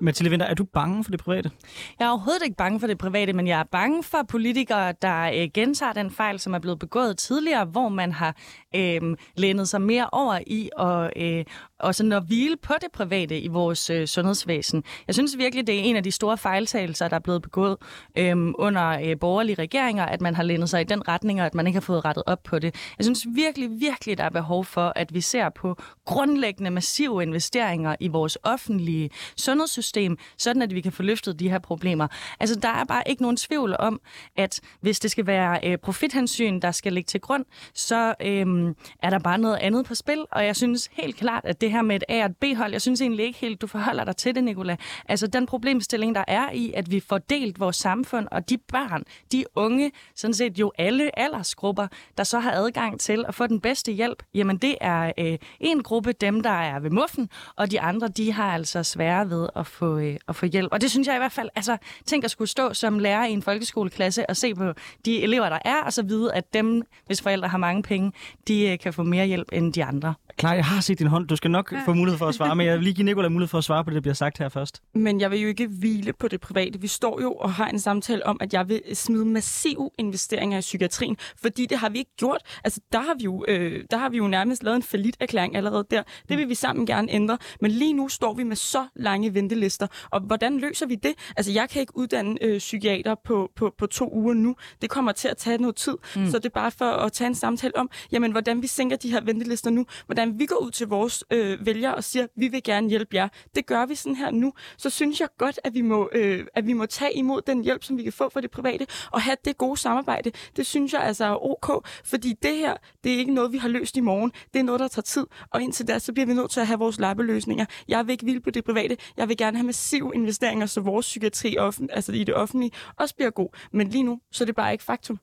Mathilde 0.00 0.30
Winter, 0.30 0.46
er 0.46 0.54
du 0.54 0.64
bange 0.64 1.04
for 1.04 1.10
det 1.10 1.20
private? 1.20 1.50
Jeg 1.98 2.06
er 2.06 2.10
overhovedet 2.10 2.42
ikke 2.44 2.56
bange 2.56 2.80
for 2.80 2.86
det 2.86 2.98
private, 2.98 3.32
men 3.32 3.46
jeg 3.46 3.60
er 3.60 3.64
bange 3.64 4.02
for 4.02 4.22
politikere, 4.28 4.94
der 5.02 5.22
øh, 5.22 5.48
gentager 5.54 5.92
den 5.92 6.10
fejl, 6.10 6.40
som 6.40 6.54
er 6.54 6.58
blevet 6.58 6.78
begået 6.78 7.18
tidligere, 7.18 7.64
hvor 7.64 7.88
man 7.88 8.12
har 8.12 8.36
øh, 8.76 9.16
lænet 9.36 9.68
sig 9.68 9.82
mere 9.82 10.08
over 10.12 10.38
i 10.46 10.70
og, 10.76 11.12
øh, 11.16 11.44
og 11.80 11.94
sådan 11.94 12.12
at 12.12 12.22
hvile 12.26 12.56
på 12.56 12.74
det 12.80 12.92
private 12.92 13.40
i 13.40 13.48
vores 13.48 13.90
øh, 13.90 14.06
sundhedsvæsen. 14.06 14.84
Jeg 15.06 15.14
synes 15.14 15.38
virkelig, 15.38 15.66
det 15.66 15.74
er 15.74 15.82
en 15.82 15.96
af 15.96 16.02
de 16.02 16.10
store 16.10 16.38
fejltagelser, 16.38 17.08
der 17.08 17.16
er 17.16 17.20
blevet 17.20 17.42
begået 17.42 17.76
øh, 18.18 18.36
under 18.58 18.88
øh, 18.88 19.18
borgerlige 19.20 19.56
regeringer, 19.58 20.04
at 20.04 20.20
man 20.20 20.34
har 20.34 20.42
lænet 20.42 20.70
sig 20.70 20.80
i 20.80 20.84
den 20.84 21.08
retning, 21.08 21.40
og 21.40 21.46
at 21.46 21.54
man 21.54 21.66
ikke 21.66 21.76
har 21.76 21.80
fået 21.80 22.04
rettet 22.04 22.22
op 22.26 22.42
på 22.42 22.58
det. 22.58 22.74
Jeg 22.98 23.04
synes 23.04 23.26
virkelig, 23.34 23.70
virkelig, 23.80 24.18
der 24.18 24.24
er 24.24 24.30
behov 24.30 24.64
for, 24.64 24.92
at 24.96 25.14
vi 25.14 25.20
ser 25.20 25.48
på 25.48 25.76
grundlæggende 26.04 26.70
massive 26.70 27.22
investeringer 27.22 27.96
i 28.00 28.08
vores 28.08 28.38
offentlige 28.42 29.10
sundhedssystem, 29.36 30.18
sådan 30.38 30.62
at 30.62 30.74
vi 30.74 30.80
kan 30.80 30.92
få 30.92 31.02
løftet 31.02 31.40
de 31.40 31.50
her 31.50 31.58
problemer. 31.58 32.08
Altså, 32.40 32.60
der 32.60 32.68
er 32.68 32.84
bare 32.84 33.02
ikke 33.06 33.22
nogen 33.22 33.36
tvivl 33.36 33.76
om, 33.78 34.00
at 34.36 34.60
hvis 34.80 35.00
det 35.00 35.10
skal 35.10 35.26
være 35.26 35.60
øh, 35.64 35.78
profithensyn, 35.78 36.60
der 36.60 36.70
skal 36.70 36.92
ligge 36.92 37.08
til 37.08 37.20
grund, 37.20 37.44
så 37.74 38.14
øh, 38.20 38.74
er 39.02 39.10
der 39.10 39.18
bare 39.18 39.38
noget 39.38 39.56
andet 39.56 39.86
på 39.86 39.94
spil, 39.94 40.24
og 40.32 40.44
jeg 40.44 40.56
synes 40.56 40.90
helt 40.92 41.16
klart, 41.16 41.44
at 41.44 41.60
det 41.64 41.72
her 41.72 41.82
med 41.82 41.96
et 41.96 42.04
A- 42.08 42.24
og 42.24 42.26
et 42.26 42.36
B-hold, 42.36 42.72
jeg 42.72 42.82
synes 42.82 43.00
egentlig 43.00 43.26
ikke 43.26 43.38
helt, 43.38 43.60
du 43.60 43.66
forholder 43.66 44.04
dig 44.04 44.16
til 44.16 44.34
det, 44.34 44.44
Nicola. 44.44 44.76
Altså 45.08 45.26
den 45.26 45.46
problemstilling, 45.46 46.14
der 46.14 46.24
er 46.28 46.50
i, 46.50 46.72
at 46.76 46.90
vi 46.90 47.00
får 47.00 47.18
delt 47.18 47.60
vores 47.60 47.76
samfund, 47.76 48.28
og 48.30 48.48
de 48.50 48.58
børn, 48.58 49.02
de 49.32 49.44
unge, 49.54 49.92
sådan 50.14 50.34
set 50.34 50.58
jo 50.58 50.72
alle 50.78 51.18
aldersgrupper, 51.18 51.86
der 52.18 52.24
så 52.24 52.38
har 52.38 52.52
adgang 52.52 53.00
til 53.00 53.24
at 53.28 53.34
få 53.34 53.46
den 53.46 53.60
bedste 53.60 53.92
hjælp, 53.92 54.22
jamen 54.34 54.56
det 54.56 54.76
er 54.80 55.12
øh, 55.18 55.38
en 55.60 55.82
gruppe, 55.82 56.12
dem 56.12 56.42
der 56.42 56.50
er 56.50 56.80
ved 56.80 56.90
muffen, 56.90 57.28
og 57.56 57.70
de 57.70 57.80
andre, 57.80 58.08
de 58.08 58.32
har 58.32 58.52
altså 58.52 58.82
svære 58.82 59.30
ved 59.30 59.48
at 59.56 59.66
få, 59.66 59.98
øh, 59.98 60.16
at 60.28 60.36
få 60.36 60.46
hjælp. 60.46 60.68
Og 60.72 60.80
det 60.80 60.90
synes 60.90 61.08
jeg 61.08 61.16
i 61.16 61.18
hvert 61.18 61.32
fald, 61.32 61.48
altså 61.56 61.76
tænk 62.06 62.24
at 62.24 62.30
skulle 62.30 62.48
stå 62.48 62.74
som 62.74 62.98
lærer 62.98 63.26
i 63.26 63.32
en 63.32 63.42
folkeskoleklasse 63.42 64.30
og 64.30 64.36
se 64.36 64.54
på 64.54 64.72
de 65.04 65.22
elever, 65.22 65.48
der 65.48 65.58
er, 65.64 65.82
og 65.82 65.92
så 65.92 66.02
vide, 66.02 66.34
at 66.34 66.54
dem, 66.54 66.82
hvis 67.06 67.22
forældre 67.22 67.48
har 67.48 67.58
mange 67.58 67.82
penge, 67.82 68.12
de 68.48 68.68
øh, 68.68 68.78
kan 68.78 68.92
få 68.92 69.02
mere 69.02 69.26
hjælp 69.26 69.48
end 69.52 69.72
de 69.72 69.84
andre. 69.84 70.14
Klar, 70.36 70.54
jeg 70.54 70.64
har 70.64 70.80
set 70.80 70.98
din 70.98 71.06
hånd. 71.06 71.28
Du 71.28 71.36
skal 71.36 71.50
nok 71.54 71.72
ja. 71.72 71.82
få 71.86 71.92
mulighed 71.94 72.18
for 72.18 72.26
at 72.26 72.34
svare, 72.34 72.56
men 72.56 72.66
jeg 72.66 72.74
vil 72.74 72.84
lige 72.84 72.94
give 72.94 73.04
Nicolai 73.04 73.28
mulighed 73.28 73.48
for 73.48 73.58
at 73.58 73.64
svare 73.64 73.84
på 73.84 73.90
det, 73.90 73.94
der 73.94 74.00
bliver 74.00 74.14
sagt 74.14 74.38
her 74.38 74.48
først. 74.48 74.82
Men 74.94 75.20
jeg 75.20 75.30
vil 75.30 75.40
jo 75.40 75.48
ikke 75.48 75.66
hvile 75.66 76.12
på 76.12 76.28
det 76.28 76.40
private. 76.40 76.80
Vi 76.80 76.86
står 76.86 77.20
jo 77.20 77.32
og 77.32 77.52
har 77.52 77.68
en 77.68 77.78
samtale 77.78 78.26
om, 78.26 78.36
at 78.40 78.54
jeg 78.54 78.68
vil 78.68 78.82
smide 78.92 79.24
massive 79.24 79.90
investeringer 79.98 80.58
i 80.58 80.60
psykiatrien, 80.60 81.16
fordi 81.42 81.66
det 81.66 81.78
har 81.78 81.88
vi 81.88 81.98
ikke 81.98 82.16
gjort. 82.16 82.40
Altså, 82.64 82.80
der 82.92 83.00
har 83.00 83.14
vi 83.18 83.24
jo, 83.24 83.44
øh, 83.48 83.84
der 83.90 83.96
har 83.96 84.08
vi 84.08 84.16
jo 84.16 84.28
nærmest 84.28 84.62
lavet 84.62 84.76
en 84.76 84.82
falit 84.82 85.16
erklæring 85.20 85.56
allerede 85.56 85.86
der. 85.90 86.02
Det 86.28 86.38
vil 86.38 86.48
vi 86.48 86.54
sammen 86.54 86.86
gerne 86.86 87.12
ændre. 87.12 87.38
Men 87.60 87.70
lige 87.70 87.92
nu 87.92 88.08
står 88.08 88.34
vi 88.34 88.42
med 88.42 88.56
så 88.56 88.86
lange 88.96 89.34
ventelister. 89.34 89.86
Og 90.10 90.20
hvordan 90.20 90.58
løser 90.58 90.86
vi 90.86 90.94
det? 90.94 91.12
Altså, 91.36 91.52
jeg 91.52 91.68
kan 91.70 91.80
ikke 91.80 91.96
uddanne 91.96 92.42
øh, 92.42 92.58
psykiater 92.58 93.14
på, 93.24 93.50
på, 93.56 93.74
på 93.78 93.86
to 93.86 94.10
uger 94.12 94.34
nu. 94.34 94.56
Det 94.82 94.90
kommer 94.90 95.12
til 95.12 95.28
at 95.28 95.36
tage 95.36 95.58
noget 95.58 95.76
tid. 95.76 95.96
Mm. 96.16 96.30
Så 96.30 96.38
det 96.38 96.46
er 96.46 96.48
bare 96.54 96.70
for 96.70 96.84
at 96.84 97.12
tage 97.12 97.28
en 97.28 97.34
samtale 97.34 97.76
om, 97.76 97.90
jamen, 98.12 98.32
hvordan 98.32 98.62
vi 98.62 98.66
sænker 98.66 98.96
de 98.96 99.10
her 99.10 99.20
ventelister 99.20 99.70
nu. 99.70 99.86
Hvordan 100.06 100.38
vi 100.38 100.46
går 100.46 100.56
ud 100.56 100.70
til 100.70 100.86
vores 100.86 101.24
øh, 101.30 101.43
øh, 101.44 101.66
vælger 101.66 101.90
og 101.90 102.04
siger, 102.04 102.26
vi 102.36 102.48
vil 102.48 102.62
gerne 102.62 102.88
hjælpe 102.88 103.16
jer. 103.16 103.28
Det 103.54 103.66
gør 103.66 103.86
vi 103.86 103.94
sådan 103.94 104.16
her 104.16 104.30
nu. 104.30 104.52
Så 104.76 104.90
synes 104.90 105.20
jeg 105.20 105.28
godt, 105.38 105.60
at 105.64 105.74
vi 105.74 105.80
må, 105.80 106.08
øh, 106.12 106.46
at 106.54 106.66
vi 106.66 106.72
må 106.72 106.86
tage 106.86 107.14
imod 107.14 107.42
den 107.42 107.64
hjælp, 107.64 107.84
som 107.84 107.96
vi 107.96 108.02
kan 108.02 108.12
få 108.12 108.28
fra 108.28 108.40
det 108.40 108.50
private, 108.50 108.86
og 109.12 109.22
have 109.22 109.36
det 109.44 109.58
gode 109.58 109.76
samarbejde. 109.76 110.32
Det 110.56 110.66
synes 110.66 110.92
jeg 110.92 111.00
altså 111.00 111.24
er 111.24 111.44
ok, 111.50 111.86
fordi 112.04 112.34
det 112.42 112.56
her, 112.56 112.76
det 113.04 113.14
er 113.14 113.18
ikke 113.18 113.34
noget, 113.34 113.52
vi 113.52 113.58
har 113.58 113.68
løst 113.68 113.96
i 113.96 114.00
morgen. 114.00 114.32
Det 114.54 114.60
er 114.60 114.64
noget, 114.64 114.80
der 114.80 114.88
tager 114.88 115.02
tid, 115.02 115.26
og 115.50 115.62
indtil 115.62 115.88
da, 115.88 115.98
så 115.98 116.12
bliver 116.12 116.26
vi 116.26 116.34
nødt 116.34 116.50
til 116.50 116.60
at 116.60 116.66
have 116.66 116.78
vores 116.78 116.98
lappeløsninger. 116.98 117.66
Jeg 117.88 118.06
vil 118.06 118.12
ikke 118.12 118.24
vilde 118.24 118.40
på 118.40 118.50
det 118.50 118.64
private. 118.64 118.96
Jeg 119.16 119.28
vil 119.28 119.36
gerne 119.36 119.56
have 119.56 119.66
massive 119.66 120.12
investeringer, 120.14 120.66
så 120.66 120.80
vores 120.80 121.06
psykiatri 121.06 121.56
offent, 121.58 121.90
altså 121.94 122.12
i 122.12 122.24
det 122.24 122.34
offentlige 122.34 122.70
også 122.96 123.14
bliver 123.16 123.30
god. 123.30 123.48
Men 123.72 123.88
lige 123.88 124.02
nu, 124.02 124.20
så 124.32 124.44
er 124.44 124.46
det 124.46 124.54
bare 124.54 124.72
ikke 124.72 124.84
faktum. 124.84 125.18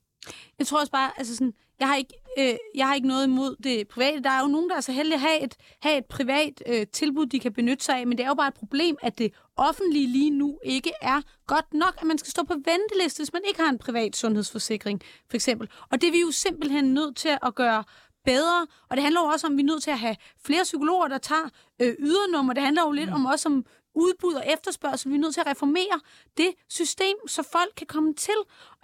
Jeg 0.60 0.68
tror 0.68 0.80
også 0.80 0.92
bare, 0.92 1.12
altså 1.18 1.36
sådan, 1.36 1.54
jeg 1.82 1.90
har 1.90 1.96
ikke, 1.96 2.14
øh, 2.40 2.56
jeg 2.76 2.88
har 2.88 2.96
ikke 2.96 3.08
noget 3.08 3.28
imod 3.28 3.56
det 3.64 3.88
private. 3.88 4.24
Der 4.24 4.30
er 4.30 4.42
jo 4.42 4.48
nogen, 4.48 4.70
der 4.70 4.76
er 4.76 4.82
så 4.82 4.92
heldige 4.92 5.16
at 5.16 5.22
have 5.22 5.44
et, 5.44 5.56
have 5.82 5.98
et 5.98 6.06
privat 6.06 6.64
øh, 6.68 6.88
tilbud, 6.94 7.26
de 7.26 7.40
kan 7.40 7.54
benytte 7.54 7.86
sig 7.86 7.98
af, 8.00 8.08
men 8.08 8.18
det 8.18 8.24
er 8.24 8.28
jo 8.28 8.34
bare 8.34 8.48
et 8.48 8.54
problem, 8.54 8.98
at 9.02 9.18
det 9.18 9.34
offentlige 9.58 10.08
lige 10.08 10.30
nu 10.30 10.60
ikke 10.64 10.92
er 11.02 11.22
godt 11.48 11.74
nok, 11.74 11.98
at 11.98 12.08
man 12.08 12.18
skal 12.18 12.32
stå 12.32 12.44
på 12.44 12.54
venteliste, 12.54 13.20
hvis 13.20 13.34
man 13.34 13.42
ikke 13.48 13.62
har 13.62 13.70
en 13.70 13.78
privat 13.78 14.16
sundhedsforsikring, 14.16 15.02
for 15.30 15.38
eksempel. 15.38 15.70
Og 15.92 16.02
det 16.02 16.08
er 16.08 16.12
vi 16.12 16.22
jo 16.22 16.32
simpelthen 16.32 16.94
nødt 16.94 17.16
til 17.18 17.38
at 17.44 17.56
gøre 17.56 17.84
bedre, 18.26 18.68
og 18.90 18.98
det 18.98 19.04
handler 19.04 19.22
jo 19.22 19.28
også 19.28 19.48
om, 19.48 19.54
at 19.54 19.58
vi 19.58 19.62
er 19.62 19.66
nødt 19.66 19.84
til 19.84 19.92
at 19.92 20.00
have 20.00 20.16
flere 20.46 20.64
psykologer, 20.64 21.08
der 21.08 21.18
tager 21.18 21.50
øh, 21.82 21.96
ydernummer. 22.00 22.54
Det 22.54 22.64
handler 22.64 22.84
jo 22.86 22.92
lidt 22.92 23.10
mm. 23.10 23.16
om 23.16 23.26
også 23.26 23.50
om 23.50 23.66
udbud 23.96 24.34
og 24.34 24.44
efterspørgsel. 24.54 25.12
Vi 25.12 25.16
er 25.16 25.20
nødt 25.20 25.34
til 25.34 25.42
at 25.42 25.48
reformere 25.48 26.00
det 26.38 26.50
system, 26.70 27.28
så 27.28 27.44
folk 27.52 27.74
kan 27.78 27.88
komme 27.88 28.14
til. 28.14 28.34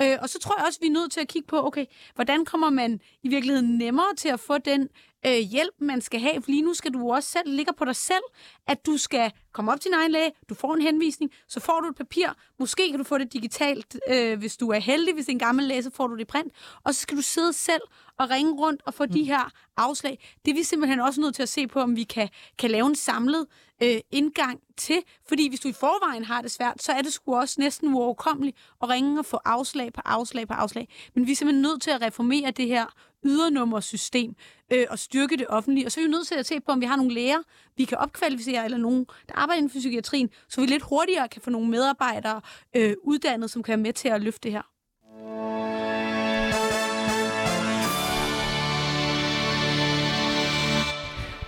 Øh, 0.01 0.18
og 0.22 0.30
så 0.30 0.39
tror 0.39 0.55
jeg 0.58 0.66
også, 0.66 0.80
vi 0.82 0.88
er 0.88 0.91
nødt 0.91 1.12
til 1.12 1.20
at 1.20 1.28
kigge 1.28 1.47
på, 1.47 1.66
okay, 1.66 1.86
hvordan 2.16 2.45
kommer 2.45 2.70
man 2.70 3.01
i 3.24 3.28
virkeligheden 3.28 3.78
nemmere 3.78 4.16
til 4.18 4.30
at 4.30 4.39
få 4.39 4.58
den 4.58 4.89
øh, 5.26 5.38
hjælp, 5.38 5.74
man 5.80 6.01
skal 6.01 6.20
have. 6.20 6.41
For 6.41 6.51
lige 6.51 6.62
nu 6.62 6.74
skal 6.74 6.93
du 6.93 7.12
også 7.12 7.32
selv 7.32 7.49
ligge 7.55 7.74
på 7.78 7.86
dig 7.86 7.95
selv, 7.95 8.24
at 8.68 8.86
du 8.86 8.97
skal 8.97 9.32
komme 9.53 9.72
op 9.72 9.82
til 9.82 9.91
din 9.91 9.99
egen 9.99 10.12
læge, 10.12 10.32
du 10.49 10.55
får 10.55 10.74
en 10.74 10.82
henvisning, 10.82 11.32
så 11.47 11.60
får 11.60 11.80
du 11.80 11.88
et 11.88 11.95
papir. 11.95 12.28
Måske 12.60 12.89
kan 12.89 12.97
du 12.97 13.03
få 13.03 13.18
det 13.18 13.34
digitalt, 13.34 13.99
øh, 14.10 14.39
hvis 14.39 14.58
du 14.58 14.70
er 14.70 14.80
heldig. 14.80 15.14
Hvis 15.14 15.26
det 15.26 15.32
er 15.32 15.36
en 15.36 15.39
gammel 15.39 15.66
læge, 15.66 15.84
så 15.84 15.91
får 15.93 16.08
du 16.08 16.16
det 16.16 16.22
i 16.22 16.26
print. 16.26 16.53
Og 16.84 16.95
så 16.95 17.01
skal 17.01 17.18
du 17.18 17.22
sidde 17.22 17.53
selv 17.53 17.82
og 18.18 18.30
ringe 18.30 18.51
rundt 18.51 18.82
og 18.86 18.93
få 18.93 19.05
mm. 19.05 19.12
de 19.12 19.24
her 19.24 19.51
afslag. 19.78 20.36
Det 20.45 20.51
er 20.51 20.55
vi 20.55 20.64
simpelthen 20.64 20.99
også 20.99 21.22
nødt 21.22 21.36
til 21.36 21.43
at 21.43 21.49
se 21.49 21.68
på, 21.68 21.80
om 21.80 21.95
vi 21.95 22.03
kan, 22.03 22.30
kan 22.60 22.72
lave 22.72 22.88
en 22.88 22.95
samlet 22.95 23.47
øh, 23.84 23.99
indgang 24.11 24.59
til. 24.78 24.99
Fordi 25.28 25.49
hvis 25.49 25.59
du 25.59 25.67
i 25.67 25.73
forvejen 25.73 26.23
har 26.23 26.41
det 26.41 26.51
svært, 26.51 26.84
så 26.84 26.91
er 26.91 27.01
det 27.01 27.13
sgu 27.13 27.36
også 27.36 27.55
næsten 27.61 27.93
uoverkommeligt 27.93 28.57
at 28.84 28.89
ringe 28.89 29.19
og 29.19 29.25
få 29.25 29.39
afslag 29.45 29.93
på 29.93 30.01
afslag 30.05 30.47
på 30.47 30.53
afslag. 30.53 30.88
Men 31.15 31.28
vi 31.28 31.32
er 31.32 31.36
simpelthen 31.36 31.61
nødt 31.61 31.82
til 31.82 31.91
at 31.91 32.01
reformere 32.01 32.51
det 32.51 32.67
her 32.67 32.86
ydernummersystem 33.25 34.36
øh, 34.73 34.86
og 34.89 34.99
styrke 34.99 35.38
det 35.38 35.45
offentlige. 35.49 35.86
Og 35.86 35.91
så 35.91 35.99
er 35.99 36.05
vi 36.05 36.11
nødt 36.11 36.28
til 36.28 36.36
at 36.36 36.45
se 36.45 36.59
på, 36.59 36.71
om 36.71 36.82
vi 36.82 36.86
har 36.86 36.95
nogle 36.95 37.13
læger, 37.13 37.39
vi 37.78 37.86
kan 37.86 37.97
opkvalificere, 37.97 38.65
eller 38.65 38.78
nogen, 38.78 39.05
der 39.28 39.36
arbejder 39.36 39.57
inden 39.57 39.69
for 39.69 39.80
psykiatrien, 39.80 40.30
så 40.49 40.61
vi 40.61 40.67
lidt 40.67 40.84
hurtigere 40.84 41.28
kan 41.28 41.41
få 41.41 41.49
nogle 41.49 41.69
medarbejdere 41.69 42.41
øh, 42.75 42.95
uddannet, 43.03 43.51
som 43.51 43.63
kan 43.63 43.71
være 43.71 43.84
med 43.84 43.93
til 43.93 44.09
at 44.09 44.21
løfte 44.21 44.43
det 44.43 44.51
her. 44.51 44.76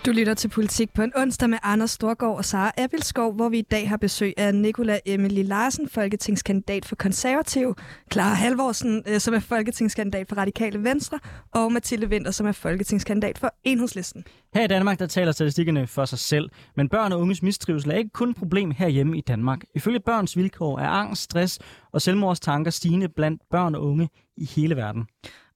Du 0.06 0.12
lytter 0.12 0.34
til 0.34 0.48
Politik 0.48 0.94
på 0.94 1.02
en 1.02 1.14
onsdag 1.16 1.50
med 1.50 1.58
Anders 1.64 1.92
Storgård 1.92 2.38
og 2.38 2.46
Sara 2.46 2.72
Abelskov, 2.78 3.34
hvor 3.34 3.50
vi 3.50 3.58
i 3.58 3.62
dag 3.62 3.90
har 3.90 3.98
besøg 3.98 4.34
af 4.38 4.56
Nicola 4.56 5.00
Emily 5.06 5.44
Larsen, 5.44 5.90
folketingskandidat 5.90 6.86
for 6.86 6.96
Konservativ, 6.96 7.76
Clara 8.14 8.34
Halvorsen, 8.34 9.04
øh, 9.08 9.20
som 9.20 9.34
er 9.34 9.40
folketingskandidat 9.40 10.30
for 10.30 10.36
Radikale 10.36 10.84
Venstre, 10.84 11.20
og 11.52 11.72
Mathilde 11.72 12.08
Winter, 12.08 12.32
som 12.32 12.48
er 12.48 12.52
folketingskandidat 12.52 13.38
for 13.38 13.54
Enhedslisten. 13.64 14.24
Her 14.54 14.64
i 14.64 14.68
Danmark, 14.68 15.00
der 15.00 15.08
taler 15.08 15.32
statistikkerne 15.32 15.88
for 15.88 16.06
sig 16.06 16.20
selv, 16.20 16.50
men 16.76 16.90
børn 16.90 17.12
og 17.12 17.20
unges 17.20 17.44
mistrivsel 17.44 17.92
er 17.92 17.96
ikke 17.96 18.12
kun 18.14 18.30
et 18.30 18.36
problem 18.36 18.72
herhjemme 18.72 19.18
i 19.18 19.22
Danmark. 19.22 19.60
Ifølge 19.76 20.00
børns 20.00 20.38
vilkår 20.38 20.80
er 20.80 20.90
angst, 20.90 21.22
stress 21.22 21.60
og 21.92 22.02
selvmordstanker 22.02 22.72
stigende 22.72 23.10
blandt 23.10 23.42
børn 23.52 23.76
og 23.76 23.86
unge 23.86 24.10
i 24.38 24.46
hele 24.46 24.76
verden. 24.76 25.08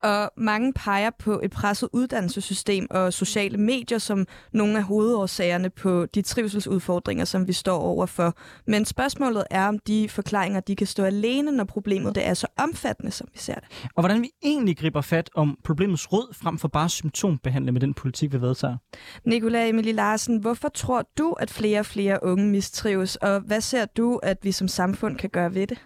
Og 0.04 0.32
mange 0.38 0.74
peger 0.74 1.10
på 1.20 1.40
et 1.44 1.52
presset 1.52 1.90
uddannelsessystem 1.94 2.88
og 2.90 3.14
sociale 3.14 3.58
medier 3.58 3.98
som 3.98 4.28
nogle 4.54 4.78
af 4.78 4.84
hovedårsagerne 4.84 5.70
på 5.70 6.06
de 6.06 6.22
trivselsudfordringer, 6.22 7.26
som 7.26 7.48
vi 7.48 7.54
står 7.54 7.78
overfor. 7.80 8.38
Men 8.68 8.86
spørgsmålet 8.86 9.44
er, 9.52 9.68
om 9.68 9.80
de 9.80 10.10
forklaringer 10.10 10.60
de 10.60 10.76
kan 10.76 10.88
stå 10.88 11.04
alene, 11.04 11.52
når 11.52 11.64
problemet 11.64 12.16
det 12.16 12.28
er 12.28 12.34
så 12.34 12.48
omfattende, 12.58 13.12
som 13.12 13.28
vi 13.34 13.40
ser 13.40 13.56
det. 13.56 13.64
Og 13.96 14.02
hvordan 14.02 14.22
vi 14.22 14.30
egentlig 14.44 14.78
griber 14.78 15.02
fat 15.02 15.30
om 15.36 15.58
problemets 15.64 16.14
rød, 16.14 16.34
frem 16.34 16.58
for 16.58 16.68
bare 16.68 16.90
symptombehandle 16.90 17.72
med 17.72 17.82
den 17.82 17.94
politik, 17.94 18.34
vi 18.34 18.42
vedtager. 18.42 18.78
Nikolaj 19.26 19.68
Emilie 19.68 19.94
Larsen, 19.94 20.38
hvorfor 20.38 20.70
tror 20.70 21.10
du, 21.18 21.32
at 21.32 21.50
flere 21.50 21.80
og 21.80 21.86
flere 21.86 22.20
unge 22.24 22.48
mistrives, 22.48 23.16
og 23.16 23.40
hvad 23.40 23.62
ser 23.62 23.86
du, 23.86 24.20
at 24.24 24.38
vi 24.44 24.52
som 24.52 24.68
samfund 24.68 25.18
kan 25.18 25.30
gøre 25.30 25.54
ved 25.54 25.68
det? 25.68 25.78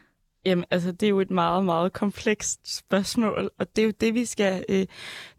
Jamen, 0.47 0.65
altså, 0.71 0.91
det 0.91 1.03
er 1.03 1.09
jo 1.09 1.19
et 1.19 1.31
meget, 1.31 1.65
meget 1.65 1.93
komplekst 1.93 2.77
spørgsmål, 2.77 3.49
og 3.59 3.75
det 3.75 3.81
er 3.81 3.85
jo 3.85 3.93
det, 4.01 4.13
vi 4.13 4.25
skal 4.25 4.65
øh, 4.69 4.85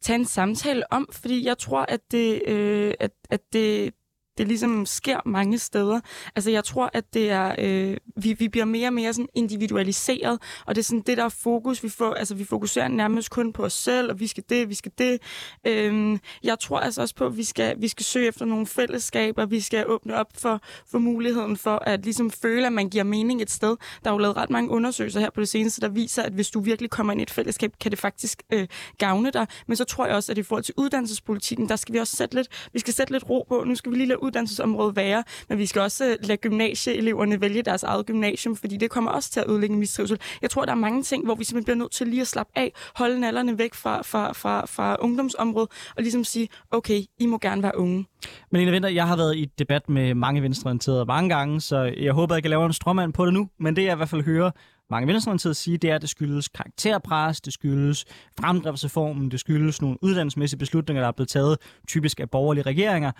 tage 0.00 0.18
en 0.18 0.24
samtale 0.24 0.92
om, 0.92 1.08
fordi 1.12 1.46
jeg 1.46 1.58
tror, 1.58 1.84
at 1.88 2.00
det, 2.10 2.42
øh, 2.48 2.94
at, 3.00 3.10
at 3.30 3.40
det, 3.52 3.94
det 4.38 4.48
ligesom 4.48 4.86
sker 4.86 5.20
mange 5.26 5.58
steder. 5.58 6.00
Altså 6.36 6.50
jeg 6.50 6.64
tror, 6.64 6.90
at 6.92 7.14
det 7.14 7.30
er, 7.30 7.54
øh, 7.58 7.96
vi, 8.16 8.32
vi 8.32 8.48
bliver 8.48 8.64
mere 8.64 8.88
og 8.88 8.92
mere 8.92 9.12
sådan 9.12 9.28
individualiseret, 9.34 10.38
og 10.66 10.74
det 10.74 10.82
er 10.82 10.84
sådan 10.84 11.02
det, 11.06 11.16
der 11.16 11.24
er 11.24 11.28
fokus. 11.28 11.82
Vi, 11.82 11.88
får, 11.88 12.14
altså, 12.14 12.34
vi 12.34 12.44
fokuserer 12.44 12.88
nærmest 12.88 13.30
kun 13.30 13.52
på 13.52 13.64
os 13.64 13.72
selv, 13.72 14.10
og 14.10 14.20
vi 14.20 14.26
skal 14.26 14.44
det, 14.48 14.68
vi 14.68 14.74
skal 14.74 14.92
det. 14.98 15.18
Øhm, 15.64 16.20
jeg 16.42 16.58
tror 16.58 16.80
altså 16.80 17.02
også 17.02 17.14
på, 17.14 17.26
at 17.26 17.36
vi 17.36 17.44
skal, 17.44 17.80
vi 17.80 17.88
skal 17.88 18.04
søge 18.04 18.28
efter 18.28 18.44
nogle 18.44 18.66
fællesskaber, 18.66 19.46
vi 19.46 19.60
skal 19.60 19.84
åbne 19.88 20.14
op 20.14 20.28
for, 20.34 20.60
for 20.90 20.98
muligheden 20.98 21.56
for 21.56 21.82
at 21.86 22.04
ligesom 22.04 22.30
føle, 22.30 22.66
at 22.66 22.72
man 22.72 22.88
giver 22.88 23.04
mening 23.04 23.42
et 23.42 23.50
sted. 23.50 23.76
Der 24.04 24.10
er 24.10 24.14
jo 24.14 24.18
lavet 24.18 24.36
ret 24.36 24.50
mange 24.50 24.70
undersøgelser 24.70 25.20
her 25.20 25.30
på 25.30 25.40
det 25.40 25.48
seneste, 25.48 25.80
der 25.80 25.88
viser, 25.88 26.22
at 26.22 26.32
hvis 26.32 26.50
du 26.50 26.60
virkelig 26.60 26.90
kommer 26.90 27.12
ind 27.12 27.20
i 27.20 27.22
et 27.22 27.30
fællesskab, 27.30 27.72
kan 27.80 27.90
det 27.90 27.98
faktisk 27.98 28.42
øh, 28.52 28.68
gavne 28.98 29.30
dig. 29.30 29.46
Men 29.66 29.76
så 29.76 29.84
tror 29.84 30.06
jeg 30.06 30.14
også, 30.14 30.32
at 30.32 30.38
i 30.38 30.42
forhold 30.42 30.64
til 30.64 30.74
uddannelsespolitikken, 30.76 31.68
der 31.68 31.76
skal 31.76 31.92
vi 31.94 31.98
også 31.98 32.16
sætte 32.16 32.34
lidt, 32.34 32.48
vi 32.72 32.78
skal 32.78 32.94
sætte 32.94 33.12
lidt 33.12 33.30
ro 33.30 33.46
på. 33.48 33.64
Nu 33.66 33.74
skal 33.74 33.92
vi 33.92 33.96
lige 33.96 34.06
lade 34.06 34.22
uddannelsesområde 34.28 34.96
være, 34.96 35.24
men 35.48 35.58
vi 35.58 35.66
skal 35.66 35.82
også 35.82 36.04
øh, 36.04 36.16
lade 36.20 36.36
gymnasieeleverne 36.36 37.40
vælge 37.40 37.62
deres 37.62 37.82
eget 37.82 38.06
gymnasium, 38.06 38.56
fordi 38.56 38.76
det 38.76 38.90
kommer 38.90 39.10
også 39.10 39.30
til 39.30 39.40
at 39.40 39.50
ødelægge 39.50 39.76
mistrivsel. 39.76 40.18
Jeg 40.42 40.50
tror, 40.50 40.64
der 40.64 40.72
er 40.72 40.76
mange 40.76 41.02
ting, 41.02 41.24
hvor 41.24 41.34
vi 41.34 41.44
simpelthen 41.44 41.64
bliver 41.64 41.76
nødt 41.76 41.92
til 41.92 42.08
lige 42.08 42.20
at 42.20 42.26
slappe 42.26 42.52
af, 42.56 42.72
holde 42.94 43.20
nallerne 43.20 43.58
væk 43.58 43.74
fra, 43.74 44.02
fra, 44.02 44.32
fra, 44.32 44.66
fra 44.66 44.96
ungdomsområdet, 45.00 45.70
og 45.96 46.02
ligesom 46.02 46.24
sige, 46.24 46.48
okay, 46.70 47.02
I 47.18 47.26
må 47.26 47.38
gerne 47.38 47.62
være 47.62 47.78
unge. 47.78 48.06
Men 48.50 48.60
Lene 48.60 48.70
Vinter, 48.70 48.88
jeg 48.88 49.06
har 49.06 49.16
været 49.16 49.36
i 49.36 49.44
debat 49.58 49.88
med 49.88 50.14
mange 50.14 50.42
venstreorienterede 50.42 51.04
mange 51.04 51.28
gange, 51.28 51.60
så 51.60 51.94
jeg 51.96 52.12
håber, 52.12 52.34
jeg 52.34 52.42
kan 52.42 52.50
lave 52.50 52.66
en 52.66 52.72
strømmand 52.72 53.12
på 53.12 53.26
det 53.26 53.34
nu, 53.34 53.48
men 53.60 53.76
det 53.76 53.84
jeg 53.84 53.92
i 53.92 53.96
hvert 53.96 54.08
fald 54.08 54.22
hører 54.22 54.50
mange 54.90 55.06
venstreorienterede 55.06 55.54
sige, 55.54 55.76
det 55.76 55.90
er, 55.90 55.94
at 55.94 56.00
det 56.00 56.10
skyldes 56.10 56.48
karakterpres, 56.48 57.40
det 57.40 57.52
skyldes 57.52 58.04
fremdriftsreformen, 58.40 59.30
det 59.30 59.40
skyldes 59.40 59.82
nogle 59.82 59.96
uddannelsesmæssige 60.02 60.58
beslutninger, 60.58 61.02
der 61.02 61.08
er 61.08 61.12
blevet 61.12 61.28
taget 61.28 61.58
typisk 61.88 62.20
af 62.20 62.30
borgerlige 62.30 62.62
regeringer. 62.62 63.12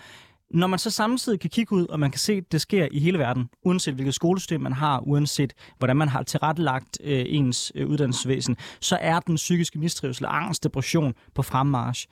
Når 0.51 0.67
man 0.67 0.79
så 0.79 0.89
samtidig 0.89 1.39
kan 1.39 1.49
kigge 1.49 1.75
ud, 1.75 1.87
og 1.87 1.99
man 1.99 2.11
kan 2.11 2.19
se, 2.19 2.33
at 2.33 2.51
det 2.51 2.61
sker 2.61 2.87
i 2.91 2.99
hele 2.99 3.19
verden, 3.19 3.49
uanset 3.65 3.93
hvilket 3.93 4.13
skolesystem 4.13 4.61
man 4.61 4.73
har, 4.73 4.99
uanset 4.99 5.53
hvordan 5.77 5.97
man 5.97 6.07
har 6.07 6.23
tilrettelagt 6.23 6.97
øh, 7.03 7.25
ens 7.27 7.71
øh, 7.75 7.87
uddannelsesvæsen, 7.87 8.57
så 8.81 8.97
er 9.01 9.19
den 9.19 9.35
psykiske 9.35 9.79
mistrivsel, 9.79 10.25
angst, 10.29 10.63
depression 10.63 11.13
på 11.35 11.41
fremmarsch. 11.41 12.07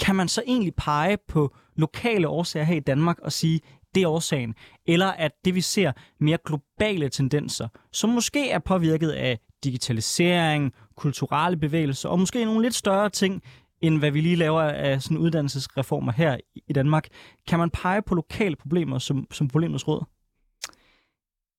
Kan 0.00 0.16
man 0.16 0.28
så 0.28 0.42
egentlig 0.46 0.74
pege 0.74 1.18
på 1.28 1.54
lokale 1.76 2.28
årsager 2.28 2.64
her 2.64 2.76
i 2.76 2.80
Danmark 2.80 3.18
og 3.18 3.32
sige, 3.32 3.60
det 3.94 4.02
er 4.02 4.08
årsagen, 4.08 4.54
eller 4.86 5.06
at 5.06 5.32
det 5.44 5.54
vi 5.54 5.60
ser 5.60 5.92
mere 6.20 6.38
globale 6.44 7.08
tendenser, 7.08 7.68
som 7.92 8.10
måske 8.10 8.50
er 8.50 8.58
påvirket 8.58 9.10
af 9.10 9.38
digitalisering, 9.64 10.72
kulturelle 10.96 11.56
bevægelser 11.56 12.08
og 12.08 12.18
måske 12.18 12.44
nogle 12.44 12.62
lidt 12.62 12.74
større 12.74 13.10
ting, 13.10 13.42
end 13.82 13.98
hvad 13.98 14.10
vi 14.10 14.20
lige 14.20 14.36
laver 14.36 14.62
af 14.62 15.02
sådan 15.02 15.18
uddannelsesreformer 15.18 16.12
her 16.12 16.36
i 16.68 16.72
Danmark. 16.72 17.08
Kan 17.48 17.58
man 17.58 17.70
pege 17.70 18.02
på 18.02 18.14
lokale 18.14 18.56
problemer 18.56 18.98
som, 18.98 19.26
som 19.30 19.48
problemets 19.48 19.88
råd? 19.88 20.04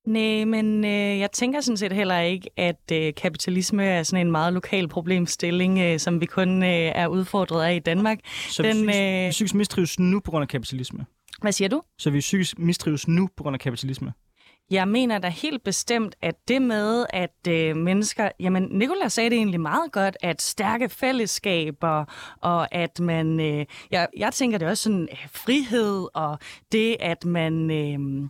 Nej, 0.07 0.45
men 0.45 0.85
øh, 0.85 1.19
jeg 1.19 1.31
tænker 1.31 1.61
sådan 1.61 1.77
set 1.77 1.91
heller 1.91 2.19
ikke, 2.19 2.49
at 2.57 2.91
øh, 2.91 3.13
kapitalisme 3.17 3.85
er 3.85 4.03
sådan 4.03 4.27
en 4.27 4.31
meget 4.31 4.53
lokal 4.53 4.87
problemstilling, 4.87 5.79
øh, 5.79 5.99
som 5.99 6.21
vi 6.21 6.25
kun 6.25 6.63
øh, 6.63 6.69
er 6.69 7.07
udfordret 7.07 7.63
af 7.65 7.75
i 7.75 7.79
Danmark. 7.79 8.19
Så 8.49 8.63
Den, 8.63 8.87
vi, 8.87 8.97
øh, 8.97 9.25
vi 9.25 9.29
psykisk 9.31 9.55
mistrives 9.55 9.99
nu 9.99 10.19
på 10.19 10.31
grund 10.31 10.41
af 10.41 10.47
kapitalisme? 10.47 11.05
Hvad 11.41 11.51
siger 11.51 11.69
du? 11.69 11.81
Så 11.97 12.09
vi 12.09 12.19
psykisk 12.19 12.59
mistrives 12.59 13.07
nu 13.07 13.29
på 13.37 13.43
grund 13.43 13.53
af 13.53 13.59
kapitalisme? 13.59 14.13
Jeg 14.71 14.87
mener 14.87 15.17
da 15.19 15.27
helt 15.27 15.63
bestemt, 15.63 16.15
at 16.21 16.35
det 16.47 16.61
med, 16.61 17.05
at 17.09 17.47
øh, 17.49 17.75
mennesker... 17.75 18.29
Jamen, 18.39 18.67
Nicola 18.71 19.07
sagde 19.07 19.29
det 19.29 19.35
egentlig 19.35 19.59
meget 19.61 19.91
godt, 19.91 20.17
at 20.21 20.41
stærke 20.41 20.89
fællesskaber, 20.89 22.05
og 22.41 22.75
at 22.75 22.99
man... 22.99 23.39
Øh, 23.39 23.65
jeg, 23.91 24.07
jeg 24.17 24.33
tænker 24.33 24.57
det 24.57 24.67
også 24.67 24.83
sådan 24.83 25.07
øh, 25.11 25.27
frihed, 25.31 26.07
og 26.13 26.39
det, 26.71 26.97
at 26.99 27.25
man 27.25 27.71
øh, 27.71 28.29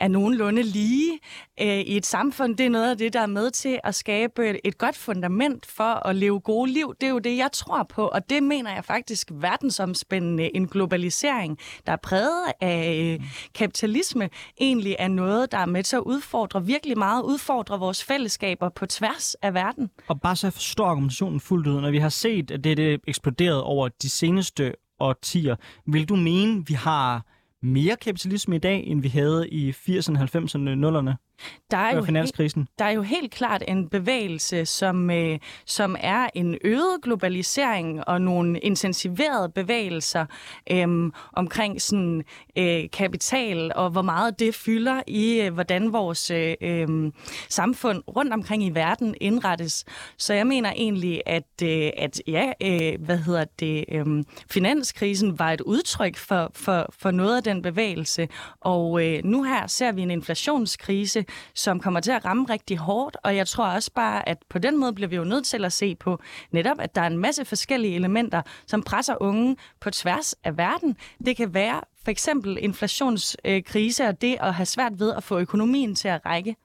er 0.00 0.08
nogenlunde 0.08 0.62
lige 0.62 1.18
øh, 1.60 1.66
i 1.66 1.96
et 1.96 2.06
samfund, 2.06 2.56
det 2.56 2.66
er 2.66 2.70
noget 2.70 2.90
af 2.90 2.98
det, 2.98 3.12
der 3.12 3.20
er 3.20 3.26
med 3.26 3.50
til 3.50 3.80
at 3.84 3.94
skabe 3.94 4.50
et, 4.50 4.60
et 4.64 4.78
godt 4.78 4.96
fundament 4.96 5.66
for 5.66 6.06
at 6.06 6.16
leve 6.16 6.40
gode 6.40 6.70
liv. 6.70 6.94
Det 7.00 7.06
er 7.06 7.10
jo 7.10 7.18
det, 7.18 7.36
jeg 7.36 7.52
tror 7.52 7.82
på, 7.82 8.08
og 8.08 8.30
det 8.30 8.42
mener 8.42 8.74
jeg 8.74 8.84
faktisk 8.84 9.30
verdensomspændende. 9.32 10.56
En 10.56 10.68
globalisering, 10.68 11.58
der 11.86 11.92
er 11.92 11.96
præget 11.96 12.44
af 12.60 13.18
øh, 13.20 13.26
kapitalisme, 13.54 14.30
egentlig 14.60 14.96
er 14.98 15.08
noget, 15.08 15.52
der 15.52 15.58
er 15.58 15.73
med 15.74 15.82
til 15.82 15.96
at 15.96 16.02
udfordre 16.02 16.66
virkelig 16.66 16.98
meget, 16.98 17.22
udfordre 17.22 17.78
vores 17.78 18.04
fællesskaber 18.04 18.68
på 18.68 18.86
tværs 18.86 19.34
af 19.34 19.54
verden. 19.54 19.90
Og 20.08 20.20
bare 20.20 20.36
så 20.36 20.46
jeg 20.46 20.52
forstår 20.52 20.86
argumentationen 20.86 21.40
fuldt 21.40 21.66
ud, 21.66 21.80
når 21.80 21.90
vi 21.90 21.98
har 21.98 22.08
set, 22.08 22.50
at 22.50 22.64
det 22.64 22.78
er 22.78 22.98
eksploderet 23.06 23.62
over 23.62 23.88
de 23.88 24.10
seneste 24.10 24.74
årtier, 25.00 25.56
vil 25.86 26.08
du 26.08 26.16
mene, 26.16 26.66
vi 26.66 26.74
har 26.74 27.26
mere 27.62 27.96
kapitalisme 27.96 28.56
i 28.56 28.58
dag, 28.58 28.86
end 28.86 29.02
vi 29.02 29.08
havde 29.08 29.48
i 29.48 29.70
80'erne, 29.70 30.18
90'erne, 30.18 30.86
0'erne? 30.86 31.33
Der 31.70 31.76
er, 31.76 31.96
jo 31.96 32.02
finanskrisen. 32.02 32.68
der 32.78 32.84
er 32.84 32.90
jo 32.90 33.02
helt 33.02 33.32
klart 33.32 33.62
en 33.68 33.88
bevægelse, 33.88 34.66
som, 34.66 35.10
øh, 35.10 35.38
som 35.66 35.96
er 36.00 36.28
en 36.34 36.58
øget 36.64 37.02
globalisering 37.02 38.08
og 38.08 38.20
nogle 38.20 38.58
intensiverede 38.58 39.48
bevægelser 39.48 40.26
øh, 40.70 41.12
omkring 41.32 41.82
sådan, 41.82 42.24
øh, 42.58 42.90
kapital 42.92 43.72
og 43.74 43.90
hvor 43.90 44.02
meget 44.02 44.38
det 44.38 44.54
fylder 44.54 45.02
i, 45.06 45.40
øh, 45.40 45.54
hvordan 45.54 45.92
vores 45.92 46.30
øh, 46.30 46.54
øh, 46.60 47.12
samfund 47.48 48.02
rundt 48.16 48.32
omkring 48.32 48.64
i 48.64 48.70
verden 48.70 49.14
indrettes. 49.20 49.84
Så 50.18 50.34
jeg 50.34 50.46
mener 50.46 50.72
egentlig, 50.76 51.22
at, 51.26 51.62
øh, 51.62 51.90
at 51.96 52.22
ja, 52.26 52.52
øh, 52.62 53.04
hvad 53.04 53.18
hedder 53.18 53.44
det, 53.60 53.84
øh, 53.88 54.24
finanskrisen 54.50 55.38
var 55.38 55.52
et 55.52 55.60
udtryk 55.60 56.16
for, 56.16 56.50
for, 56.54 56.86
for 56.98 57.10
noget 57.10 57.36
af 57.36 57.42
den 57.42 57.62
bevægelse. 57.62 58.28
Og 58.60 59.06
øh, 59.06 59.24
nu 59.24 59.42
her 59.42 59.66
ser 59.66 59.92
vi 59.92 60.02
en 60.02 60.10
inflationskrise, 60.10 61.23
som 61.54 61.80
kommer 61.80 62.00
til 62.00 62.10
at 62.10 62.24
ramme 62.24 62.44
rigtig 62.50 62.78
hårdt, 62.78 63.16
og 63.22 63.36
jeg 63.36 63.46
tror 63.46 63.66
også 63.66 63.90
bare, 63.94 64.28
at 64.28 64.38
på 64.48 64.58
den 64.58 64.76
måde 64.76 64.92
bliver 64.92 65.08
vi 65.08 65.16
jo 65.16 65.24
nødt 65.24 65.46
til 65.46 65.64
at 65.64 65.72
se 65.72 65.94
på 65.94 66.18
netop, 66.50 66.80
at 66.80 66.94
der 66.94 67.00
er 67.00 67.06
en 67.06 67.18
masse 67.18 67.44
forskellige 67.44 67.94
elementer, 67.94 68.42
som 68.66 68.82
presser 68.82 69.14
unge 69.20 69.56
på 69.80 69.90
tværs 69.90 70.34
af 70.44 70.58
verden. 70.58 70.96
Det 71.26 71.36
kan 71.36 71.54
være 71.54 71.80
for 72.04 72.10
eksempel 72.10 72.58
inflationskrise 72.60 74.04
og 74.04 74.20
det 74.20 74.36
at 74.40 74.54
have 74.54 74.66
svært 74.66 74.98
ved 74.98 75.12
at 75.14 75.22
få 75.22 75.38
økonomien 75.38 75.94
til 75.94 76.08
at 76.08 76.20
række. 76.26 76.56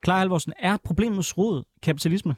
Klar 0.00 0.18
Halvorsen, 0.18 0.52
er 0.58 0.76
problemets 0.84 1.38
rod 1.38 1.62
kapitalisme? 1.82 2.36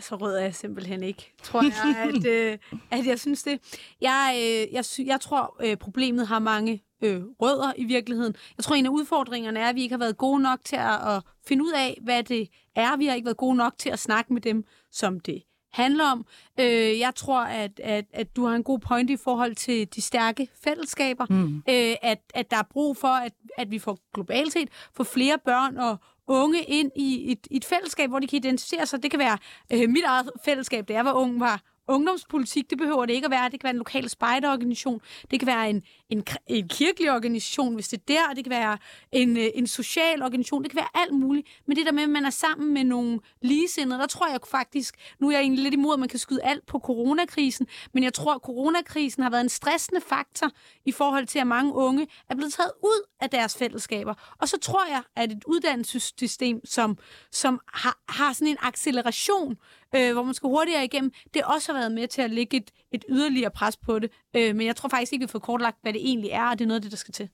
Så 0.00 0.16
rød 0.16 0.36
er 0.36 0.42
jeg 0.42 0.54
simpelthen 0.54 1.02
ikke, 1.02 1.32
tror 1.42 1.62
jeg, 1.62 1.96
at, 2.08 2.26
øh, 2.26 2.58
at 2.90 3.06
jeg 3.06 3.20
synes 3.20 3.42
det. 3.42 3.60
Jeg, 4.00 4.34
øh, 4.36 4.74
jeg, 4.74 4.84
jeg 5.06 5.20
tror, 5.20 5.56
øh, 5.60 5.76
problemet 5.76 6.26
har 6.26 6.38
mange 6.38 6.82
øh, 7.02 7.22
rødder 7.40 7.72
i 7.76 7.84
virkeligheden. 7.84 8.34
Jeg 8.56 8.64
tror, 8.64 8.74
en 8.74 8.86
af 8.86 8.90
udfordringerne 8.90 9.60
er, 9.60 9.68
at 9.68 9.74
vi 9.74 9.82
ikke 9.82 9.92
har 9.92 9.98
været 9.98 10.16
gode 10.16 10.42
nok 10.42 10.58
til 10.64 10.76
at, 10.76 11.16
at 11.16 11.22
finde 11.46 11.64
ud 11.64 11.72
af, 11.76 11.98
hvad 12.02 12.22
det 12.22 12.48
er. 12.76 12.96
Vi 12.96 13.06
har 13.06 13.14
ikke 13.14 13.26
været 13.26 13.36
gode 13.36 13.56
nok 13.56 13.78
til 13.78 13.90
at 13.90 13.98
snakke 13.98 14.32
med 14.32 14.40
dem, 14.40 14.64
som 14.92 15.20
det 15.20 15.42
handler 15.72 16.04
om. 16.04 16.26
Øh, 16.60 16.98
jeg 16.98 17.14
tror, 17.14 17.40
at, 17.40 17.80
at, 17.80 18.04
at 18.12 18.36
du 18.36 18.46
har 18.46 18.56
en 18.56 18.64
god 18.64 18.78
point 18.78 19.10
i 19.10 19.16
forhold 19.16 19.54
til 19.54 19.94
de 19.94 20.02
stærke 20.02 20.48
fællesskaber. 20.64 21.26
Mm. 21.30 21.56
Øh, 21.56 21.94
at, 22.02 22.18
at 22.34 22.50
der 22.50 22.56
er 22.56 22.66
brug 22.70 22.96
for, 22.96 23.08
at, 23.08 23.32
at 23.58 23.70
vi 23.70 23.78
får 23.78 23.98
globalt 24.14 24.52
set 24.52 24.68
får 24.94 25.04
flere 25.04 25.38
børn 25.44 25.76
og 25.76 25.96
unge 26.26 26.62
ind 26.62 26.90
i 26.96 27.32
et, 27.32 27.46
et 27.50 27.64
fællesskab, 27.64 28.10
hvor 28.10 28.18
de 28.18 28.26
kan 28.26 28.36
identificere 28.36 28.86
sig. 28.86 29.02
Det 29.02 29.10
kan 29.10 29.20
være 29.20 29.38
øh, 29.72 29.88
mit 29.88 30.04
eget 30.06 30.30
fællesskab, 30.44 30.88
da 30.88 30.92
jeg 30.92 31.04
var 31.04 31.12
ung, 31.12 31.40
var 31.40 31.62
ungdomspolitik, 31.88 32.70
det 32.70 32.78
behøver 32.78 33.06
det 33.06 33.14
ikke 33.14 33.24
at 33.24 33.30
være. 33.30 33.44
Det 33.44 33.60
kan 33.60 33.64
være 33.64 33.70
en 33.70 33.78
lokal 33.78 34.08
spejderorganisation. 34.08 35.00
Det 35.30 35.40
kan 35.40 35.46
være 35.46 35.70
en, 35.70 35.82
en, 36.10 36.24
en 36.46 36.68
kirkelig 36.68 37.12
organisation, 37.12 37.74
hvis 37.74 37.88
det 37.88 38.00
er 38.00 38.14
der. 38.14 38.34
Det 38.34 38.44
kan 38.44 38.50
være 38.50 38.78
en, 39.12 39.36
øh, 39.36 39.46
en 39.54 39.66
social 39.66 40.22
organisation. 40.22 40.62
Det 40.62 40.70
kan 40.70 40.76
være 40.76 41.02
alt 41.02 41.12
muligt. 41.12 41.48
Men 41.66 41.76
det 41.76 41.86
der 41.86 41.92
med, 41.92 42.02
at 42.02 42.08
man 42.08 42.24
er 42.24 42.30
sammen 42.30 42.74
med 42.74 42.84
nogle 42.84 43.20
ligesindede, 43.42 44.00
der 44.00 44.06
tror 44.06 44.28
jeg 44.28 44.40
faktisk, 44.50 44.94
nu 45.20 45.28
er 45.28 45.32
jeg 45.32 45.40
egentlig 45.40 45.62
lidt 45.62 45.74
imod, 45.74 45.92
at 45.92 46.00
man 46.00 46.08
kan 46.08 46.18
skyde 46.18 46.42
alt 46.42 46.66
på 46.66 46.78
coronakrisen, 46.78 47.66
men 47.92 48.04
jeg 48.04 48.14
tror, 48.14 48.34
at 48.34 48.40
coronakrisen 48.40 49.22
har 49.22 49.30
været 49.30 49.42
en 49.42 49.48
stressende 49.48 50.00
faktor 50.00 50.50
i 50.84 50.92
forhold 50.92 51.26
til, 51.26 51.38
at 51.38 51.46
mange 51.46 51.74
unge 51.74 52.06
er 52.30 52.34
blevet 52.34 52.52
taget 52.52 52.72
ud 52.82 53.06
af 53.20 53.30
deres 53.30 53.56
fællesskaber. 53.56 54.14
Og 54.38 54.48
så 54.48 54.58
tror 54.58 54.86
jeg, 54.88 55.02
at 55.16 55.32
et 55.32 55.44
uddannelsessystem, 55.46 56.66
som, 56.66 56.98
som 57.32 57.60
har, 57.72 57.98
har 58.08 58.32
sådan 58.32 58.48
en 58.48 58.56
acceleration, 58.62 59.56
øh, 59.94 60.12
hvor 60.12 60.22
man 60.22 60.34
skal 60.34 60.46
hurtigere 60.46 60.84
igennem, 60.84 61.12
det 61.34 61.42
også 61.42 61.72
har 61.72 61.78
været 61.78 61.92
med 61.92 62.08
til 62.08 62.22
at 62.22 62.30
lægge 62.30 62.56
et, 62.56 62.70
et 62.92 63.04
yderligere 63.08 63.50
pres 63.50 63.76
på 63.76 63.98
det. 63.98 64.10
Øh, 64.36 64.56
men 64.56 64.66
jeg 64.66 64.76
tror 64.76 64.88
faktisk 64.88 65.12
ikke, 65.12 65.26
vi 65.26 65.30
får 65.30 65.38
kortlagt, 65.38 65.76
hvad 65.82 65.92
det 65.92 66.00
egentlig 66.04 66.30
er, 66.30 66.50
og 66.50 66.58
det 66.58 66.64
er 66.64 66.68
noget 66.68 66.78
af 66.78 66.82
det, 66.82 66.90
der 66.90 66.96
skal 66.96 67.14
til. 67.14 67.28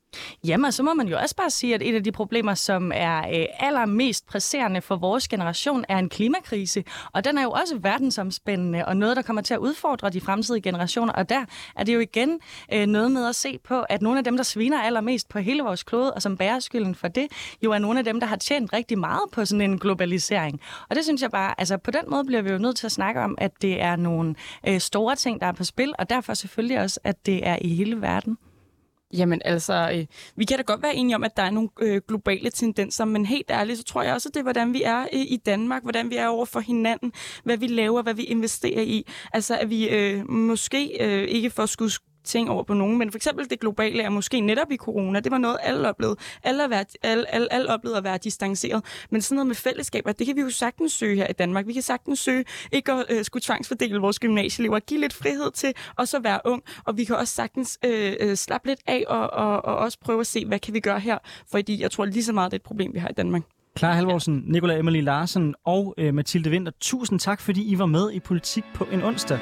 Jamen, 0.44 0.72
så 0.72 0.82
må 0.82 0.94
man 0.94 1.08
jo 1.08 1.18
også 1.18 1.36
bare 1.36 1.50
sige, 1.50 1.74
at 1.74 1.82
et 1.82 1.94
af 1.94 2.04
de 2.04 2.12
problemer, 2.12 2.54
som 2.54 2.92
er 2.94 3.18
øh, 3.18 3.46
allermest 3.58 4.26
presserende 4.26 4.80
for 4.80 4.96
vores 4.96 5.28
generation, 5.28 5.84
er 5.88 5.98
en 5.98 6.08
klimakrise. 6.08 6.84
Og 7.12 7.24
den 7.24 7.38
er 7.38 7.42
jo 7.42 7.50
også 7.50 7.78
verdensomspændende, 7.78 8.84
og 8.86 8.96
noget, 8.96 9.16
der 9.16 9.22
kommer 9.22 9.42
til 9.42 9.54
at 9.54 9.60
udfordre 9.60 10.10
de 10.10 10.20
fremtidige 10.20 10.62
generationer. 10.62 11.12
Og 11.12 11.28
der 11.28 11.44
er 11.76 11.84
det 11.84 11.94
jo 11.94 12.00
igen 12.00 12.40
øh, 12.72 12.86
noget 12.86 13.12
med 13.12 13.26
at 13.28 13.34
se 13.34 13.58
på, 13.58 13.80
at 13.80 14.02
nogle 14.02 14.18
af 14.18 14.24
dem, 14.24 14.36
der 14.36 14.44
sviner 14.44 14.82
allermest 14.82 15.28
på 15.28 15.38
hele 15.38 15.62
vores 15.62 15.82
klode, 15.82 16.14
og 16.14 16.22
som 16.22 16.36
bærer 16.36 16.58
skylden 16.58 16.94
for 16.94 17.08
det, 17.08 17.28
jo 17.64 17.72
er 17.72 17.78
nogle 17.78 17.98
af 17.98 18.04
dem, 18.04 18.20
der 18.20 18.26
har 18.26 18.36
tjent 18.36 18.72
rigtig 18.72 18.98
meget 18.98 19.22
på 19.32 19.44
sådan 19.44 19.60
en 19.60 19.78
globalisering. 19.78 20.60
Og 20.90 20.96
det 20.96 21.04
synes 21.04 21.22
jeg 21.22 21.30
bare, 21.30 21.60
altså 21.60 21.76
på 21.76 21.90
den 21.90 22.02
måde 22.08 22.24
bliver 22.24 22.41
vi 22.42 22.50
jo 22.50 22.58
nødt 22.58 22.76
til 22.76 22.86
at 22.86 22.92
snakke 22.92 23.20
om, 23.20 23.34
at 23.38 23.62
det 23.62 23.82
er 23.82 23.96
nogle 23.96 24.34
øh, 24.68 24.80
store 24.80 25.16
ting, 25.16 25.40
der 25.40 25.46
er 25.46 25.52
på 25.52 25.64
spil, 25.64 25.94
og 25.98 26.10
derfor 26.10 26.34
selvfølgelig 26.34 26.80
også, 26.80 27.00
at 27.04 27.26
det 27.26 27.46
er 27.46 27.58
i 27.60 27.74
hele 27.74 28.00
verden. 28.00 28.38
Jamen 29.12 29.42
altså, 29.44 29.90
øh, 29.94 30.06
vi 30.36 30.44
kan 30.44 30.56
da 30.56 30.62
godt 30.62 30.82
være 30.82 30.94
enige 30.94 31.16
om, 31.16 31.24
at 31.24 31.36
der 31.36 31.42
er 31.42 31.50
nogle 31.50 31.68
øh, 31.80 32.00
globale 32.08 32.50
tendenser, 32.50 33.04
men 33.04 33.26
helt 33.26 33.50
ærligt, 33.50 33.78
så 33.78 33.84
tror 33.84 34.02
jeg 34.02 34.14
også, 34.14 34.28
at 34.28 34.34
det 34.34 34.40
er, 34.40 34.44
hvordan 34.44 34.72
vi 34.72 34.82
er 34.82 35.00
øh, 35.00 35.20
i 35.20 35.36
Danmark, 35.46 35.82
hvordan 35.82 36.10
vi 36.10 36.16
er 36.16 36.28
over 36.28 36.44
for 36.44 36.60
hinanden, 36.60 37.12
hvad 37.44 37.56
vi 37.56 37.66
laver, 37.66 38.02
hvad 38.02 38.14
vi 38.14 38.22
investerer 38.22 38.82
i. 38.82 39.06
Altså, 39.32 39.58
at 39.58 39.70
vi 39.70 39.88
øh, 39.88 40.30
måske 40.30 40.96
øh, 41.00 41.28
ikke 41.28 41.50
får 41.50 41.66
skudt 41.66 41.98
ting 42.24 42.50
over 42.50 42.62
på 42.62 42.74
nogen. 42.74 42.98
Men 42.98 43.10
for 43.10 43.16
eksempel 43.16 43.50
det 43.50 43.60
globale 43.60 44.02
er 44.02 44.10
måske 44.10 44.40
netop 44.40 44.70
i 44.70 44.76
corona. 44.76 45.20
Det 45.20 45.32
var 45.32 45.38
noget, 45.38 45.56
alle 45.62 45.88
oplevede. 45.88 46.16
Alle, 46.42 46.70
været, 46.70 46.86
alle, 47.02 47.34
alle, 47.34 47.52
alle 47.52 47.70
oplevede 47.70 47.98
at 47.98 48.04
være 48.04 48.18
distanceret. 48.18 48.84
Men 49.10 49.22
sådan 49.22 49.36
noget 49.36 49.46
med 49.46 49.54
fællesskaber, 49.54 50.12
det 50.12 50.26
kan 50.26 50.36
vi 50.36 50.40
jo 50.40 50.50
sagtens 50.50 50.92
søge 50.92 51.16
her 51.16 51.26
i 51.30 51.32
Danmark. 51.32 51.66
Vi 51.66 51.72
kan 51.72 51.82
sagtens 51.82 52.18
søge 52.18 52.44
ikke 52.72 52.92
at 52.92 53.04
øh, 53.10 53.24
skulle 53.24 53.42
tvangsfordele 53.42 53.98
vores 53.98 54.18
gymnasieelever, 54.18 54.78
give 54.78 55.00
lidt 55.00 55.12
frihed 55.14 55.50
til 55.52 55.72
og 55.96 56.08
så 56.08 56.18
være 56.20 56.40
ung. 56.44 56.62
Og 56.84 56.96
vi 56.96 57.04
kan 57.04 57.16
også 57.16 57.34
sagtens 57.34 57.78
øh, 57.84 58.12
øh, 58.20 58.36
slappe 58.36 58.68
lidt 58.68 58.80
af 58.86 59.04
og, 59.08 59.30
og, 59.30 59.64
og 59.64 59.76
også 59.76 59.98
prøve 60.00 60.20
at 60.20 60.26
se, 60.26 60.46
hvad 60.46 60.58
kan 60.58 60.74
vi 60.74 60.80
gøre 60.80 61.00
her. 61.00 61.18
Fordi 61.50 61.82
jeg 61.82 61.90
tror 61.90 62.04
lige 62.04 62.24
så 62.24 62.32
meget, 62.32 62.50
det 62.50 62.56
er 62.56 62.58
et 62.58 62.62
problem, 62.62 62.94
vi 62.94 62.98
har 62.98 63.08
i 63.08 63.12
Danmark. 63.12 63.42
Klar 63.74 63.92
Halvorsen, 63.92 64.44
Nikolaj 64.46 64.78
Emily 64.78 65.02
Larsen 65.02 65.54
og 65.64 65.94
øh, 65.98 66.14
Mathilde 66.14 66.50
Vinter, 66.50 66.72
tusind 66.80 67.20
tak, 67.20 67.40
fordi 67.40 67.72
I 67.72 67.78
var 67.78 67.86
med 67.86 68.12
i 68.12 68.20
Politik 68.20 68.64
på 68.74 68.86
en 68.92 69.02
onsdag. 69.02 69.38